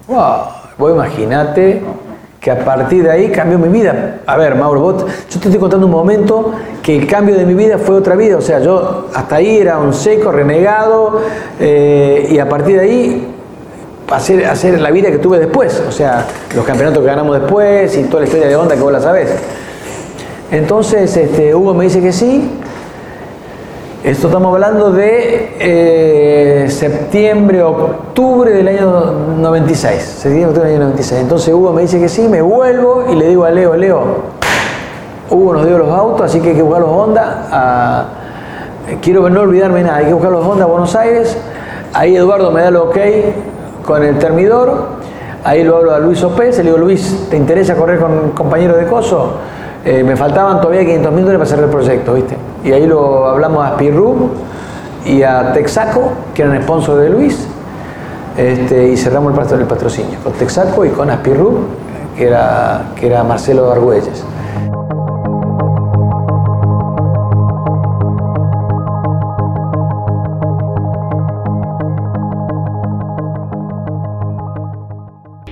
Wow, 0.09 0.37
vos 0.79 0.93
imaginate 0.93 1.83
que 2.41 2.51
a 2.51 2.65
partir 2.65 3.05
de 3.05 3.11
ahí 3.11 3.29
cambió 3.31 3.59
mi 3.59 3.69
vida. 3.69 4.23
A 4.27 4.39
ver, 4.39 4.55
Mauro, 4.55 4.81
vos, 4.81 5.05
yo 5.31 5.39
te 5.39 5.49
estoy 5.49 5.59
contando 5.61 5.85
un 5.85 5.93
momento 5.93 6.53
que 6.83 6.97
el 6.97 7.07
cambio 7.07 7.37
de 7.37 7.45
mi 7.45 7.53
vida 7.53 7.77
fue 7.77 7.95
otra 7.95 8.17
vida. 8.17 8.39
O 8.39 8.41
sea, 8.41 8.59
yo 8.59 9.09
hasta 9.15 9.37
ahí 9.37 9.59
era 9.59 9.79
un 9.79 9.93
seco, 9.93 10.33
renegado, 10.33 11.21
eh, 11.61 12.27
y 12.31 12.39
a 12.39 12.49
partir 12.49 12.77
de 12.77 12.81
ahí 12.81 13.32
hacer, 14.17 14.81
la 14.81 14.91
vida 14.91 15.11
que 15.11 15.19
tuve 15.19 15.39
después. 15.39 15.83
O 15.89 15.93
sea, 15.93 16.27
los 16.55 16.65
campeonatos 16.65 17.03
que 17.03 17.07
ganamos 17.07 17.41
después 17.41 17.97
y 17.97 18.05
toda 18.05 18.21
la 18.21 18.27
historia 18.27 18.49
de 18.49 18.57
onda 18.57 18.75
que 18.75 18.83
vos 18.83 18.93
la 18.93 19.01
sabés. 19.01 19.31
Entonces, 20.51 21.17
este, 21.17 21.55
Hugo 21.55 21.75
me 21.75 21.85
dice 21.85 22.01
que 22.01 22.13
sí, 22.13 22.51
Esto 24.05 24.27
estamos 24.27 24.53
hablando 24.53 24.91
de 24.91 25.57
eh, 25.61 26.71
septiembre, 26.71 27.63
octubre 27.63 28.51
del 28.51 28.69
año 28.69 29.13
96. 29.39 30.03
Septiembre, 30.03 30.47
octubre 30.47 30.69
del 30.69 30.77
año 30.77 30.85
96. 30.89 31.21
Entonces 31.21 31.55
Hugo 31.55 31.73
me 31.73 31.83
dice 31.83 32.01
que 32.01 32.09
sí, 32.09 32.29
me 32.29 32.43
vuelvo 32.43 33.05
y 33.11 33.15
le 33.15 33.29
digo 33.29 33.45
a 33.45 33.51
Leo, 33.51 33.77
Leo, 33.77 34.03
Hugo 35.31 35.55
nos 35.55 35.67
dio 35.67 35.79
los 35.79 35.89
autos, 35.89 36.23
así 36.23 36.41
que 36.41 36.51
hay 36.51 36.57
que 36.57 36.63
buscar 36.63 36.83
los 36.83 36.91
Honda. 36.91 38.09
Quiero 39.01 39.31
no 39.31 39.41
olvidarme 39.41 39.83
nada, 39.83 39.99
hay 39.99 40.07
que 40.07 40.13
buscar 40.13 40.33
los 40.33 40.45
Honda 40.45 40.65
a 40.65 40.69
Buenos 40.69 40.95
Aires. 40.95 41.39
Ahí 41.95 42.17
Eduardo 42.17 42.51
me 42.51 42.61
da 42.61 42.69
el 42.69 42.77
ok 42.77 42.97
con 43.85 44.03
el 44.03 44.19
termidor. 44.19 44.87
Ahí 45.45 45.65
lo 45.65 45.79
hablo 45.79 45.95
a 45.95 45.99
Luis 45.99 46.23
Opez, 46.23 46.57
le 46.59 46.65
digo, 46.65 46.79
Luis, 46.79 47.27
¿te 47.29 47.37
interesa 47.37 47.75
correr 47.75 47.99
con 47.99 48.31
compañero 48.31 48.77
de 48.77 48.87
coso? 48.87 49.35
Eh, 49.85 50.05
me 50.05 50.15
faltaban 50.15 50.61
todavía 50.61 50.83
500 50.83 51.13
mil 51.13 51.25
dólares 51.25 51.39
para 51.39 51.51
cerrar 51.51 51.65
el 51.65 51.71
proyecto, 51.71 52.15
¿viste? 52.15 52.37
Y 52.63 52.71
ahí 52.71 52.87
lo 52.87 53.27
hablamos 53.27 53.67
a 53.67 53.71
Spirru 53.73 54.31
y 55.05 55.23
a 55.23 55.53
Texaco, 55.53 56.13
que 56.33 56.43
eran 56.43 56.63
sponsor 56.63 56.99
de 56.99 57.11
Luis, 57.11 57.49
este, 58.37 58.89
y 58.89 58.97
cerramos 58.97 59.37
el, 59.53 59.67
patrocinio 59.67 60.19
con 60.23 60.33
Texaco 60.35 60.85
y 60.85 60.91
con 60.91 61.11
Aspirru, 61.11 61.65
que 62.17 62.29
era, 62.29 62.93
que 62.95 63.09
era 63.09 63.25
Marcelo 63.25 63.73
Argüelles. 63.73 64.25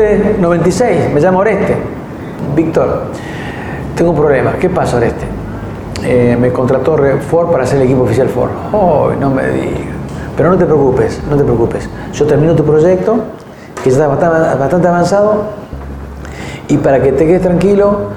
Octubre 0.00 0.36
96, 0.38 1.12
me 1.12 1.20
llamo 1.20 1.40
Oreste. 1.40 1.74
Víctor, 2.56 3.02
tengo 3.94 4.10
un 4.12 4.16
problema. 4.16 4.54
¿Qué 4.54 4.70
pasa, 4.70 4.96
Oreste? 4.96 5.26
Eh, 6.04 6.36
me 6.40 6.50
contrató 6.50 6.96
Ford 7.28 7.50
para 7.50 7.66
ser 7.66 7.78
el 7.78 7.84
equipo 7.84 8.02
oficial 8.02 8.28
Ford. 8.28 8.50
Oh, 8.72 9.10
no 9.18 9.30
me 9.30 9.46
digas. 9.48 9.80
Pero 10.36 10.50
no 10.50 10.56
te 10.56 10.64
preocupes, 10.64 11.20
no 11.28 11.36
te 11.36 11.44
preocupes. 11.44 11.88
Yo 12.14 12.26
termino 12.26 12.54
tu 12.54 12.64
proyecto, 12.64 13.18
que 13.82 13.90
ya 13.90 14.12
está 14.12 14.54
bastante 14.56 14.88
avanzado, 14.88 15.44
y 16.68 16.78
para 16.78 17.02
que 17.02 17.12
te 17.12 17.26
quedes 17.26 17.42
tranquilo, 17.42 18.08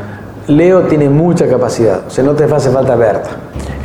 Leo 0.47 0.83
tiene 0.83 1.09
mucha 1.09 1.47
capacidad. 1.47 2.01
O 2.07 2.09
sea, 2.09 2.23
no 2.23 2.33
te 2.33 2.45
hace 2.45 2.69
falta 2.69 2.95
Berta. 2.95 3.29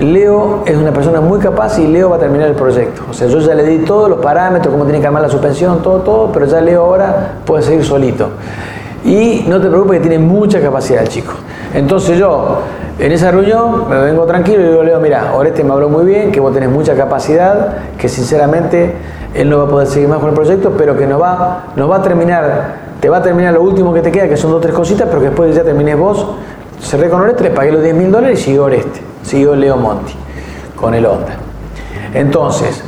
Leo 0.01 0.63
es 0.65 0.77
una 0.77 0.93
persona 0.93 1.21
muy 1.21 1.41
capaz 1.41 1.79
y 1.81 1.87
Leo 1.89 2.11
va 2.11 2.17
a 2.17 2.19
terminar 2.21 2.49
el 2.49 2.55
proyecto. 2.55 3.03
O 3.11 3.13
sea, 3.13 3.27
yo 3.27 3.41
ya 3.41 3.55
le 3.55 3.65
di 3.65 3.79
todos 3.79 4.09
los 4.09 4.21
parámetros, 4.21 4.73
cómo 4.73 4.85
tiene 4.85 5.01
que 5.01 5.07
armar 5.07 5.23
la 5.23 5.29
suspensión, 5.29 5.83
todo, 5.83 5.99
todo, 6.03 6.33
pero 6.33 6.47
ya 6.47 6.61
Leo 6.61 6.85
ahora 6.85 7.39
puede 7.45 7.65
seguir 7.65 7.85
solito. 7.85 8.29
Y 9.05 9.45
no 9.49 9.61
te 9.61 9.69
preocupes 9.69 10.01
que 10.01 10.09
tiene 10.09 10.25
mucha 10.25 10.61
capacidad 10.61 11.03
el 11.03 11.09
chico. 11.09 11.33
Entonces 11.75 12.17
yo, 12.17 12.61
en 12.99 13.11
esa 13.11 13.33
reunión, 13.33 13.89
me 13.89 13.99
vengo 13.99 14.25
tranquilo 14.25 14.61
y 14.61 14.69
digo, 14.69 14.83
Leo, 14.85 15.01
mira, 15.01 15.33
Oreste 15.35 15.65
me 15.65 15.73
habló 15.73 15.89
muy 15.89 16.05
bien, 16.05 16.31
que 16.31 16.39
vos 16.39 16.55
tenés 16.55 16.71
mucha 16.71 16.95
capacidad, 16.95 17.79
que 17.99 18.09
sinceramente 18.09 18.95
él 19.35 19.51
no 19.51 19.59
va 19.59 19.65
a 19.65 19.69
poder 19.69 19.89
seguir 19.89 20.09
más 20.09 20.21
con 20.21 20.29
el 20.29 20.35
proyecto, 20.35 20.75
pero 20.79 20.97
que 20.97 21.09
nos 21.09 21.21
va, 21.21 21.65
va 21.77 21.97
a 21.97 22.03
terminar, 22.03 22.75
te 23.01 23.09
va 23.09 23.19
a 23.19 23.23
terminar 23.23 23.53
lo 23.53 23.63
último 23.63 23.93
que 23.93 24.01
te 24.01 24.13
queda, 24.13 24.29
que 24.29 24.37
son 24.37 24.53
dos 24.53 24.59
o 24.59 24.63
tres 24.63 24.75
cositas, 24.75 25.09
pero 25.09 25.21
que 25.21 25.27
después 25.27 25.57
ya 25.57 25.65
termines 25.65 25.99
vos. 25.99 26.25
Cerré 26.81 27.09
con 27.09 27.21
Oreste, 27.21 27.45
le 27.45 27.51
pagué 27.51 27.73
los 27.73 27.83
10 27.83 27.95
mil 27.95 28.11
dólares 28.11 28.41
y 28.41 28.43
siguió 28.45 28.65
Oreste 28.65 29.09
siguió 29.29 29.55
Leo 29.55 29.77
Monti 29.77 30.15
con 30.75 30.95
el 30.95 31.05
Honda. 31.07 31.37
Entonces, 32.15 32.83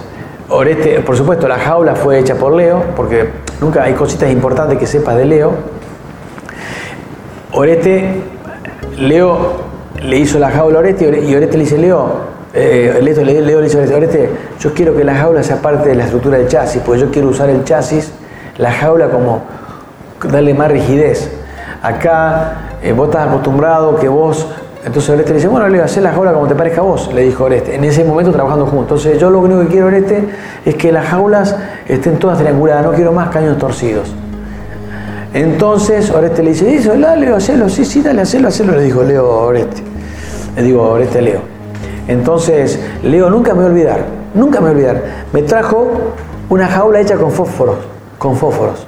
Oreste, 0.49 1.01
por 1.01 1.17
supuesto, 1.17 1.47
la 1.47 1.59
jaula 1.59 1.95
fue 1.95 2.19
hecha 2.19 2.35
por 2.35 2.55
Leo, 2.55 2.83
porque 2.97 3.29
nunca 3.61 3.85
hay 3.85 3.93
cositas 3.93 4.31
importantes 4.31 4.79
que 4.79 4.87
sepas 4.87 5.17
de 5.17 5.25
Leo. 5.27 5.53
Oreste, 7.53 8.23
Leo 8.97 9.71
le 10.03 10.19
hizo 10.19 10.39
la 10.39 10.51
jaula 10.51 10.79
a 10.79 10.81
Oreste 10.81 11.05
y 11.05 11.35
Oreste 11.35 11.59
le 11.59 11.65
dice, 11.65 11.79
Leo, 11.79 12.31
eh, 12.55 12.99
Leo, 13.03 13.61
le 13.61 13.63
dice 13.63 13.79
a 13.79 13.97
Oreste, 13.97 14.31
yo 14.59 14.73
quiero 14.73 14.97
que 14.97 15.05
la 15.05 15.15
jaula 15.15 15.43
sea 15.43 15.61
parte 15.61 15.91
de 15.91 15.95
la 15.95 16.05
estructura 16.05 16.39
del 16.39 16.49
chasis, 16.49 16.83
porque 16.85 17.03
yo 17.03 17.11
quiero 17.11 17.29
usar 17.29 17.51
el 17.51 17.65
chasis, 17.65 18.13
la 18.57 18.73
jaula 18.73 19.11
como 19.11 19.43
darle 20.31 20.55
más 20.55 20.71
rigidez. 20.71 21.31
Acá 21.83 22.70
eh, 22.83 22.93
vos 22.93 23.09
estás 23.09 23.29
acostumbrado 23.29 23.97
que 23.97 24.09
vos 24.09 24.47
entonces 24.85 25.11
Oreste 25.11 25.33
le 25.33 25.37
dice, 25.37 25.49
bueno, 25.49 25.69
le 25.69 25.83
hacer 25.83 26.03
la 26.03 26.13
jaula 26.13 26.33
como 26.33 26.47
te 26.47 26.55
parezca 26.55 26.81
a 26.81 26.85
vos, 26.85 27.13
le 27.13 27.23
dijo 27.23 27.45
Oreste, 27.45 27.75
en 27.75 27.85
ese 27.85 28.03
momento 28.03 28.33
trabajando 28.33 28.65
juntos. 28.65 29.05
Entonces 29.05 29.21
yo 29.21 29.29
lo 29.29 29.41
único 29.41 29.61
que 29.61 29.67
quiero, 29.67 29.87
Oreste, 29.89 30.25
es 30.65 30.75
que 30.77 30.91
las 30.91 31.07
jaulas 31.07 31.55
estén 31.87 32.19
todas 32.19 32.39
trianguladas, 32.39 32.85
no 32.85 32.93
quiero 32.93 33.13
más 33.13 33.29
caños 33.29 33.59
torcidos. 33.59 34.11
Entonces 35.35 36.11
Oreste 36.11 36.43
le 36.43 36.51
dice, 36.51 36.75
eso, 36.75 36.99
dale, 36.99 37.29
hacelo, 37.29 37.69
sí, 37.69 37.85
sí, 37.85 38.01
dale, 38.01 38.23
hacelo, 38.23 38.49
hacelo, 38.49 38.73
le 38.73 38.85
dijo 38.85 39.03
Leo 39.03 39.29
Oreste. 39.29 39.83
Le 40.57 40.63
digo, 40.63 40.83
Oreste 40.83 41.21
Leo. 41.21 41.41
Entonces, 42.09 42.81
Leo 43.03 43.29
nunca 43.29 43.53
me 43.53 43.59
voy 43.59 43.67
a 43.67 43.69
olvidar, 43.69 44.05
nunca 44.35 44.61
me 44.61 44.71
voy 44.71 44.71
a 44.71 44.73
olvidar. 44.73 45.03
Me 45.33 45.43
trajo 45.43 45.89
una 46.49 46.67
jaula 46.67 47.01
hecha 47.01 47.17
con 47.17 47.31
fósforos, 47.31 47.77
con 48.19 48.35
fósforos. 48.35 48.87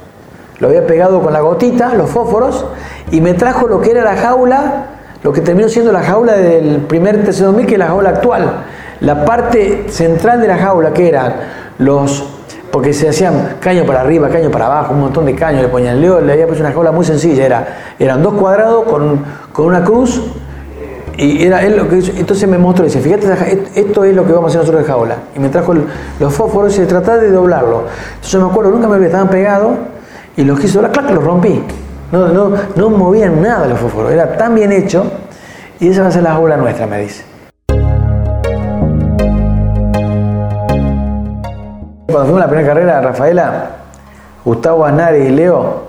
Lo 0.59 0.69
había 0.69 0.87
pegado 0.87 1.21
con 1.21 1.33
la 1.33 1.41
gotita, 1.41 1.95
los 1.95 2.09
fósforos, 2.09 2.65
y 3.13 3.21
me 3.21 3.35
trajo 3.35 3.69
lo 3.69 3.81
que 3.81 3.93
era 3.93 4.03
la 4.03 4.17
jaula 4.17 4.87
lo 5.23 5.33
que 5.33 5.41
terminó 5.41 5.69
siendo 5.69 5.93
la 5.93 6.03
jaula 6.03 6.33
del 6.33 6.79
primer 6.79 7.25
TC2000, 7.25 7.67
que 7.67 7.75
es 7.75 7.79
la 7.79 7.87
jaula 7.87 8.11
actual. 8.11 8.65
La 9.01 9.25
parte 9.25 9.87
central 9.89 10.41
de 10.41 10.49
la 10.49 10.59
jaula, 10.59 10.93
que 10.93 11.09
eran 11.09 11.35
los 11.79 12.25
porque 12.73 12.95
se 12.95 13.09
hacían 13.09 13.57
caño 13.61 13.85
para 13.85 14.01
arriba, 14.01 14.31
caño 14.31 14.51
para 14.51 14.65
abajo, 14.65 14.95
un 14.95 15.01
montón 15.01 15.27
de 15.27 15.35
caños 15.35 15.63
le 15.63 15.69
ponían. 15.69 16.01
Leo 16.01 16.21
le 16.21 16.33
había 16.33 16.47
puesto 16.47 16.65
una 16.65 16.73
jaula 16.73 16.91
muy 16.91 17.05
sencilla, 17.05 17.45
era, 17.45 17.69
eran 17.99 18.23
dos 18.23 18.35
cuadrados 18.35 18.85
con, 18.85 19.23
con 19.53 19.67
una 19.67 19.85
cruz 19.85 20.23
Y 21.19 21.45
era 21.45 21.63
él 21.63 21.77
lo 21.77 21.87
que 21.87 21.99
hizo. 21.99 22.13
Entonces 22.17 22.49
me 22.49 22.57
mostró 22.57 22.85
y 22.85 22.89
dice, 22.89 23.01
fíjate, 23.01 23.71
esto 23.75 24.05
es 24.05 24.17
lo 24.17 24.27
que 24.27 24.33
vamos 24.33 24.47
a 24.47 24.49
hacer 24.49 24.61
nosotros 24.61 24.83
de 24.87 24.89
jaula. 24.91 25.17
Y 25.37 25.39
me 25.39 25.51
trajo 25.51 25.75
los 26.19 26.35
fósforos 26.35 26.73
y 26.73 26.77
se 26.77 26.87
trataba 26.87 27.19
de 27.19 27.31
doblarlo. 27.31 27.85
Entonces 28.15 28.41
me 28.41 28.47
acuerdo, 28.47 28.71
nunca 28.71 28.89
me 28.89 28.95
olvidé, 28.95 29.09
estaban 29.09 29.29
pegados 29.29 29.73
y 30.37 30.43
los 30.43 30.59
quise 30.59 30.75
doblar, 30.75 30.93
clac, 30.93 31.11
los 31.11 31.23
rompí. 31.23 31.63
No, 32.13 32.29
no, 32.29 32.53
no 32.77 32.91
movían 32.91 33.41
nada 33.41 33.67
los 33.67 33.79
fósforos, 33.79 34.13
era 34.13 34.37
tan 34.37 34.55
bien 34.55 34.71
hecho. 34.71 35.05
Y 35.81 35.89
esa 35.89 36.03
va 36.03 36.09
a 36.09 36.11
ser 36.11 36.23
la 36.23 36.33
jaula 36.33 36.59
nuestra, 36.59 36.87
me 36.87 37.01
dice. 37.01 37.25
Cuando 42.07 42.25
fuimos 42.25 42.41
la 42.41 42.49
primera 42.49 42.69
carrera, 42.69 43.01
Rafaela, 43.01 43.71
Gustavo 44.45 44.85
Aznari 44.85 45.21
y 45.21 45.31
Leo, 45.31 45.85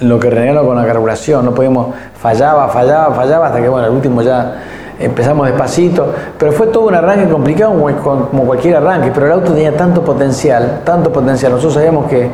lo 0.00 0.18
que 0.18 0.30
renegaron 0.30 0.66
con 0.66 0.76
la 0.76 0.86
carburación, 0.86 1.44
no 1.44 1.54
podíamos, 1.54 1.88
fallaba, 2.18 2.68
fallaba, 2.68 3.14
fallaba, 3.14 3.48
hasta 3.48 3.60
que 3.60 3.68
bueno, 3.68 3.86
el 3.86 3.92
último 3.92 4.22
ya 4.22 4.62
empezamos 4.98 5.46
despacito, 5.46 6.10
pero 6.38 6.52
fue 6.52 6.68
todo 6.68 6.86
un 6.86 6.94
arranque 6.94 7.28
complicado 7.30 7.72
como 7.72 8.46
cualquier 8.46 8.76
arranque, 8.76 9.10
pero 9.12 9.26
el 9.26 9.32
auto 9.32 9.52
tenía 9.52 9.76
tanto 9.76 10.02
potencial, 10.02 10.80
tanto 10.84 11.12
potencial, 11.12 11.52
nosotros 11.52 11.74
sabíamos 11.74 12.06
que, 12.06 12.30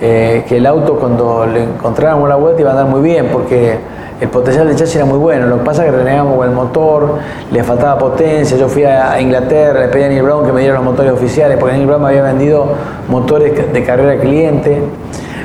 eh, 0.00 0.44
que 0.48 0.58
el 0.58 0.66
auto 0.66 0.96
cuando 0.96 1.46
le 1.46 1.64
encontráramos 1.64 2.28
la 2.28 2.36
vuelta 2.36 2.60
iba 2.60 2.70
a 2.70 2.72
andar 2.72 2.86
muy 2.86 3.00
bien, 3.00 3.28
porque 3.32 3.78
el 4.20 4.28
potencial 4.28 4.66
del 4.66 4.76
chasis 4.76 4.96
era 4.96 5.04
muy 5.04 5.18
bueno. 5.18 5.46
Lo 5.46 5.58
que 5.58 5.64
pasa 5.64 5.84
es 5.84 5.90
que 5.90 5.96
renegamos 5.96 6.36
con 6.36 6.48
el 6.48 6.54
motor, 6.54 7.14
le 7.52 7.62
faltaba 7.62 7.98
potencia. 7.98 8.56
Yo 8.56 8.68
fui 8.68 8.84
a 8.84 9.20
Inglaterra, 9.20 9.80
le 9.80 9.88
pedí 9.88 10.04
a 10.04 10.08
Neil 10.08 10.22
Brown 10.22 10.44
que 10.44 10.52
me 10.52 10.60
diera 10.60 10.74
los 10.74 10.84
motores 10.84 11.12
oficiales, 11.12 11.56
porque 11.58 11.74
Neil 11.76 11.86
Brown 11.86 12.02
me 12.02 12.08
había 12.08 12.22
vendido 12.22 12.66
motores 13.08 13.72
de 13.72 13.84
carrera 13.84 14.20
cliente. 14.20 14.82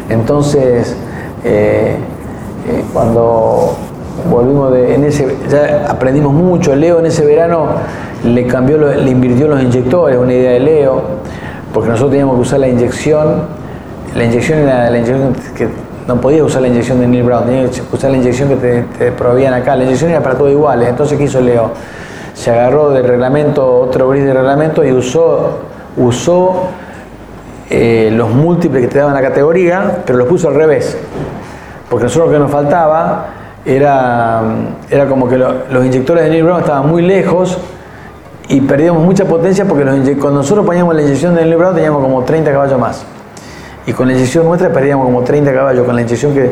Entonces, 0.09 0.95
eh, 1.43 1.97
eh, 2.67 2.83
cuando 2.93 3.75
volvimos 4.29 4.71
de, 4.71 4.95
en 4.95 5.03
ese, 5.03 5.35
ya 5.49 5.85
aprendimos 5.89 6.33
mucho. 6.33 6.75
Leo 6.75 6.99
en 6.99 7.05
ese 7.05 7.25
verano 7.25 7.67
le 8.23 8.47
cambió, 8.47 8.77
le 8.77 9.09
invirtió 9.09 9.47
los 9.47 9.61
inyectores, 9.61 10.17
una 10.17 10.33
idea 10.33 10.51
de 10.51 10.59
Leo, 10.59 11.01
porque 11.73 11.89
nosotros 11.89 12.11
teníamos 12.11 12.35
que 12.35 12.41
usar 12.41 12.59
la 12.59 12.67
inyección. 12.67 13.62
La 14.15 14.25
inyección 14.25 14.59
era 14.59 14.91
la 14.91 14.97
inyección 14.99 15.33
que 15.55 15.67
no 16.07 16.21
podías 16.21 16.43
usar 16.43 16.61
la 16.61 16.67
inyección 16.67 16.99
de 16.99 17.07
Neil 17.07 17.23
Brown, 17.23 17.45
tenías 17.45 17.71
que 17.71 17.95
usar 17.95 18.11
la 18.11 18.17
inyección 18.17 18.47
que 18.47 18.55
te, 18.57 18.81
te 18.83 19.47
acá. 19.47 19.75
La 19.75 19.83
inyección 19.85 20.11
era 20.11 20.21
para 20.21 20.35
todo 20.37 20.49
igual, 20.49 20.83
entonces 20.83 21.17
¿qué 21.17 21.23
hizo 21.23 21.41
Leo? 21.41 21.71
Se 22.35 22.51
agarró 22.51 22.91
del 22.91 23.05
reglamento, 23.05 23.81
otro 23.81 24.09
gris 24.09 24.23
de 24.23 24.33
reglamento 24.33 24.83
y 24.83 24.91
usó, 24.91 25.59
usó 25.97 26.67
eh, 27.71 28.11
los 28.13 28.29
múltiples 28.29 28.83
que 28.83 28.87
te 28.87 28.99
daban 28.99 29.15
la 29.15 29.21
categoría, 29.21 30.03
pero 30.05 30.19
los 30.19 30.27
puso 30.27 30.47
al 30.47 30.55
revés. 30.55 30.95
Porque 31.89 32.03
nosotros 32.03 32.27
lo 32.27 32.33
que 32.33 32.39
nos 32.39 32.51
faltaba 32.51 33.27
era, 33.65 34.41
era 34.91 35.07
como 35.07 35.27
que 35.27 35.37
los 35.37 35.85
inyectores 35.85 36.25
de 36.25 36.29
Neil 36.29 36.43
Brown 36.43 36.59
estaban 36.59 36.87
muy 36.87 37.01
lejos 37.01 37.57
y 38.47 38.61
perdíamos 38.61 39.03
mucha 39.03 39.25
potencia 39.25 39.65
porque 39.65 39.85
cuando 40.19 40.41
nosotros 40.41 40.63
poníamos 40.63 40.93
la 40.93 41.01
inyección 41.01 41.33
de 41.33 41.45
Neil 41.45 41.57
Brown 41.57 41.73
teníamos 41.73 42.03
como 42.03 42.21
30 42.23 42.51
caballos 42.51 42.79
más 42.79 43.05
y 43.85 43.93
con 43.93 44.07
la 44.07 44.13
inyección 44.13 44.45
nuestra 44.45 44.71
perdíamos 44.71 45.05
como 45.05 45.23
30 45.23 45.53
caballos 45.53 45.85
con 45.85 45.95
la 45.95 46.01
inyección 46.01 46.33
que 46.33 46.51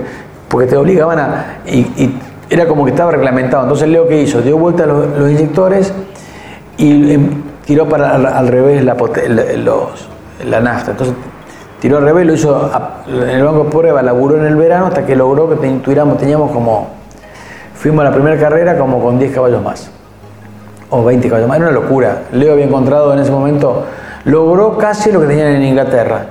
porque 0.49 0.67
te 0.67 0.75
obligaban 0.75 1.17
a 1.19 1.59
y, 1.65 2.13
era 2.49 2.67
como 2.67 2.83
que 2.83 2.91
estaba 2.91 3.11
reglamentado. 3.11 3.63
Entonces 3.63 3.87
Leo 3.87 4.09
que 4.09 4.21
hizo 4.21 4.41
dio 4.41 4.57
vuelta 4.57 4.85
los, 4.85 5.07
los 5.17 5.31
inyectores 5.31 5.93
y 6.77 7.13
em, 7.13 7.29
tiró 7.65 7.87
para 7.87 8.15
al, 8.15 8.47
revés 8.49 8.83
la, 8.83 8.95
los, 8.95 10.09
la 10.45 10.59
nafta. 10.59 10.91
Entonces 10.91 11.15
tiró 11.79 11.99
al 11.99 12.03
revés 12.03 12.27
lo 12.27 12.33
hizo 12.33 12.69
en 13.07 13.29
el 13.29 13.43
banco 13.45 13.63
de 13.63 13.69
prueba 13.69 14.01
laburó 14.01 14.35
en 14.35 14.45
el 14.45 14.57
verano 14.57 14.87
hasta 14.87 15.05
que 15.05 15.15
logró 15.15 15.49
que 15.49 15.55
tuviéramos 15.55 16.17
teníamos 16.17 16.51
como 16.51 16.89
fuimos 17.73 18.01
a 18.01 18.09
la 18.09 18.13
primera 18.13 18.37
carrera 18.37 18.77
como 18.77 19.01
con 19.01 19.17
10 19.17 19.33
caballos 19.33 19.63
más 19.63 19.89
o 20.89 21.05
20 21.05 21.29
caballos 21.29 21.47
más. 21.47 21.57
Era 21.57 21.69
una 21.69 21.79
locura. 21.79 22.23
Leo 22.33 22.51
había 22.51 22.65
encontrado 22.65 23.13
en 23.13 23.19
ese 23.19 23.31
momento 23.31 23.85
logró 24.25 24.77
casi 24.77 25.09
lo 25.09 25.21
que 25.21 25.27
tenían 25.27 25.47
en 25.47 25.63
Inglaterra 25.63 26.25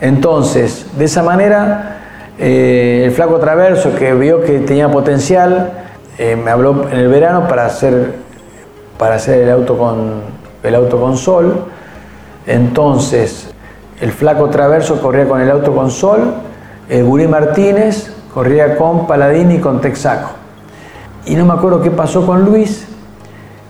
entonces, 0.00 0.86
de 0.96 1.06
esa 1.06 1.22
manera, 1.22 1.96
eh, 2.38 3.02
el 3.06 3.10
flaco 3.10 3.38
Traverso, 3.38 3.94
que 3.96 4.14
vio 4.14 4.42
que 4.42 4.60
tenía 4.60 4.90
potencial, 4.90 5.72
eh, 6.18 6.36
me 6.36 6.50
habló 6.50 6.88
en 6.90 6.98
el 6.98 7.08
verano 7.08 7.48
para 7.48 7.66
hacer, 7.66 8.14
para 8.96 9.16
hacer 9.16 9.42
el, 9.42 9.50
auto 9.50 9.76
con, 9.76 10.22
el 10.62 10.74
auto 10.76 11.00
con 11.00 11.16
sol. 11.16 11.64
Entonces, 12.46 13.50
el 14.00 14.12
flaco 14.12 14.48
Traverso 14.50 15.02
corría 15.02 15.26
con 15.26 15.40
el 15.40 15.50
auto 15.50 15.74
con 15.74 15.90
sol, 15.90 16.34
el 16.88 17.04
Gurí 17.04 17.26
Martínez 17.26 18.12
corría 18.32 18.76
con 18.76 19.06
Paladini 19.08 19.56
y 19.56 19.58
con 19.58 19.80
Texaco. 19.80 20.30
Y 21.26 21.34
no 21.34 21.44
me 21.44 21.54
acuerdo 21.54 21.82
qué 21.82 21.90
pasó 21.90 22.24
con 22.24 22.44
Luis, 22.44 22.86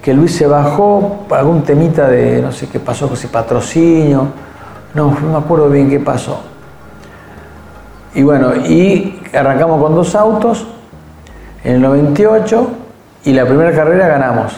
que 0.02 0.12
Luis 0.12 0.36
se 0.36 0.46
bajó 0.46 1.24
por 1.26 1.38
algún 1.38 1.62
temita 1.62 2.06
de, 2.06 2.42
no 2.42 2.52
sé 2.52 2.68
qué 2.68 2.78
pasó 2.78 3.06
con 3.06 3.16
ese 3.16 3.28
patrocinio 3.28 4.28
no, 4.98 5.16
no 5.20 5.28
me 5.32 5.38
acuerdo 5.38 5.70
bien 5.70 5.88
qué 5.88 6.00
pasó. 6.00 6.40
Y 8.14 8.22
bueno, 8.22 8.54
y 8.56 9.20
arrancamos 9.32 9.80
con 9.80 9.94
dos 9.94 10.14
autos 10.16 10.66
en 11.62 11.76
el 11.76 11.82
98 11.82 12.68
y 13.24 13.32
la 13.32 13.46
primera 13.46 13.70
carrera 13.72 14.08
ganamos. 14.08 14.52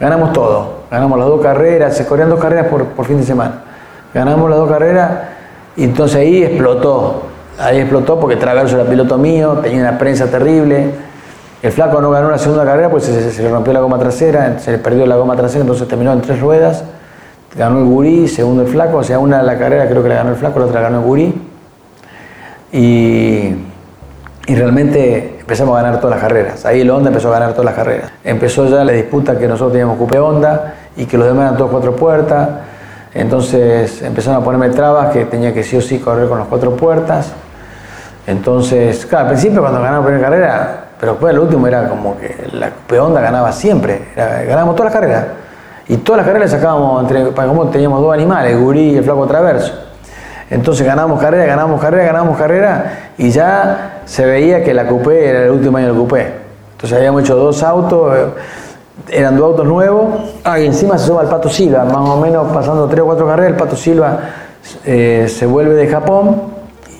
Ganamos 0.00 0.32
todo. 0.32 0.80
Ganamos 0.90 1.18
las 1.18 1.28
dos 1.28 1.40
carreras, 1.42 1.96
se 1.96 2.06
corrían 2.06 2.30
dos 2.30 2.40
carreras 2.40 2.66
por, 2.68 3.04
fin 3.04 3.18
de 3.18 3.24
semana. 3.24 3.62
Ganamos 4.14 4.48
las 4.48 4.58
dos 4.58 4.70
carreras 4.70 5.10
y 5.76 5.84
entonces 5.84 6.16
ahí 6.16 6.42
explotó. 6.42 7.24
Ahí 7.58 7.78
explotó 7.78 8.18
porque 8.18 8.36
Traverso 8.36 8.80
era 8.80 8.88
piloto 8.88 9.18
mío, 9.18 9.58
tenía 9.62 9.82
una 9.82 9.98
prensa 9.98 10.26
terrible. 10.28 10.94
El 11.62 11.72
flaco 11.72 12.00
no 12.00 12.10
ganó 12.10 12.30
la 12.30 12.38
segunda 12.38 12.64
carrera 12.64 12.88
pues 12.88 13.04
se, 13.04 13.30
se 13.30 13.42
le 13.42 13.50
rompió 13.50 13.74
la 13.74 13.80
goma 13.80 13.98
trasera, 13.98 14.58
se 14.58 14.72
le 14.72 14.78
perdió 14.78 15.04
la 15.04 15.16
goma 15.16 15.36
trasera, 15.36 15.60
entonces 15.60 15.86
terminó 15.86 16.10
en 16.10 16.22
tres 16.22 16.40
ruedas 16.40 16.84
ganó 17.56 17.78
el 17.80 17.84
Gurí, 17.86 18.28
segundo 18.28 18.62
el 18.62 18.68
Flaco, 18.68 18.98
o 18.98 19.04
sea, 19.04 19.18
una 19.18 19.38
de 19.38 19.44
la 19.44 19.58
carrera 19.58 19.88
creo 19.88 20.02
que 20.02 20.08
la 20.08 20.16
ganó 20.16 20.30
el 20.30 20.36
Flaco, 20.36 20.58
la 20.60 20.66
otra 20.66 20.80
ganó 20.80 20.98
el 20.98 21.04
Gurí. 21.04 21.34
Y, 22.72 23.54
y, 24.46 24.54
realmente 24.54 25.38
empezamos 25.40 25.76
a 25.76 25.82
ganar 25.82 26.00
todas 26.00 26.16
las 26.16 26.22
carreras. 26.22 26.64
Ahí 26.64 26.82
el 26.82 26.90
Honda 26.90 27.08
empezó 27.08 27.28
a 27.28 27.32
ganar 27.32 27.50
todas 27.50 27.64
las 27.64 27.74
carreras. 27.74 28.12
Empezó 28.22 28.68
ya 28.68 28.84
la 28.84 28.92
disputa 28.92 29.36
que 29.36 29.48
nosotros 29.48 29.72
teníamos 29.72 29.98
Coupe 29.98 30.18
Honda 30.20 30.74
y 30.96 31.06
que 31.06 31.18
los 31.18 31.26
demás 31.26 31.46
eran 31.46 31.56
todos 31.56 31.70
cuatro 31.70 31.96
puertas. 31.96 32.48
Entonces 33.12 34.02
empezaron 34.02 34.40
a 34.40 34.44
ponerme 34.44 34.68
trabas 34.70 35.12
que 35.12 35.24
tenía 35.24 35.52
que 35.52 35.64
sí 35.64 35.76
o 35.76 35.80
sí 35.80 35.98
correr 35.98 36.28
con 36.28 36.38
las 36.38 36.46
cuatro 36.46 36.76
puertas. 36.76 37.32
Entonces, 38.26 39.04
claro, 39.06 39.24
al 39.24 39.30
principio 39.32 39.60
cuando 39.60 39.80
ganamos 39.80 40.04
la 40.04 40.06
primera 40.06 40.30
carrera, 40.30 40.84
pero 41.00 41.12
después 41.12 41.32
el 41.32 41.40
último 41.40 41.66
era 41.66 41.88
como 41.88 42.16
que 42.16 42.48
la 42.52 42.70
Coupe 42.70 43.00
Honda 43.00 43.20
ganaba 43.20 43.50
siempre, 43.50 44.08
ganábamos 44.14 44.76
todas 44.76 44.92
las 44.92 45.00
carreras. 45.00 45.24
Y 45.90 45.96
todas 45.96 46.18
las 46.18 46.26
carreras 46.28 46.52
las 46.52 46.60
sacábamos, 46.60 47.02
entre, 47.02 47.32
como 47.32 47.68
teníamos 47.68 48.00
dos 48.00 48.14
animales, 48.14 48.52
el 48.52 48.60
gurí 48.60 48.92
y 48.92 48.96
el 48.98 49.02
flaco 49.02 49.26
traverso. 49.26 49.72
Entonces 50.48 50.86
ganamos 50.86 51.20
carrera, 51.20 51.46
ganamos 51.46 51.80
carrera, 51.80 52.04
ganamos 52.04 52.38
carrera 52.38 53.10
y 53.18 53.30
ya 53.30 54.02
se 54.04 54.24
veía 54.24 54.62
que 54.62 54.72
la 54.72 54.86
coupé 54.86 55.28
era 55.28 55.46
el 55.46 55.50
último 55.50 55.78
año 55.78 55.88
del 55.88 55.96
coupé. 55.96 56.32
Entonces 56.70 56.96
habíamos 56.96 57.24
hecho 57.24 57.34
dos 57.34 57.60
autos, 57.64 58.16
eh, 58.16 58.26
eran 59.10 59.36
dos 59.36 59.46
autos 59.46 59.66
nuevos. 59.66 60.30
Ah, 60.44 60.60
y 60.60 60.66
encima 60.66 60.96
se 60.96 61.08
suma 61.08 61.22
el 61.22 61.28
Pato 61.28 61.48
Silva, 61.48 61.82
más 61.82 62.08
o 62.08 62.20
menos 62.20 62.52
pasando 62.52 62.86
tres 62.86 63.00
o 63.00 63.06
cuatro 63.06 63.26
carreras, 63.26 63.50
el 63.50 63.56
Pato 63.56 63.74
Silva 63.74 64.16
eh, 64.84 65.26
se 65.28 65.44
vuelve 65.44 65.74
de 65.74 65.88
Japón 65.88 66.40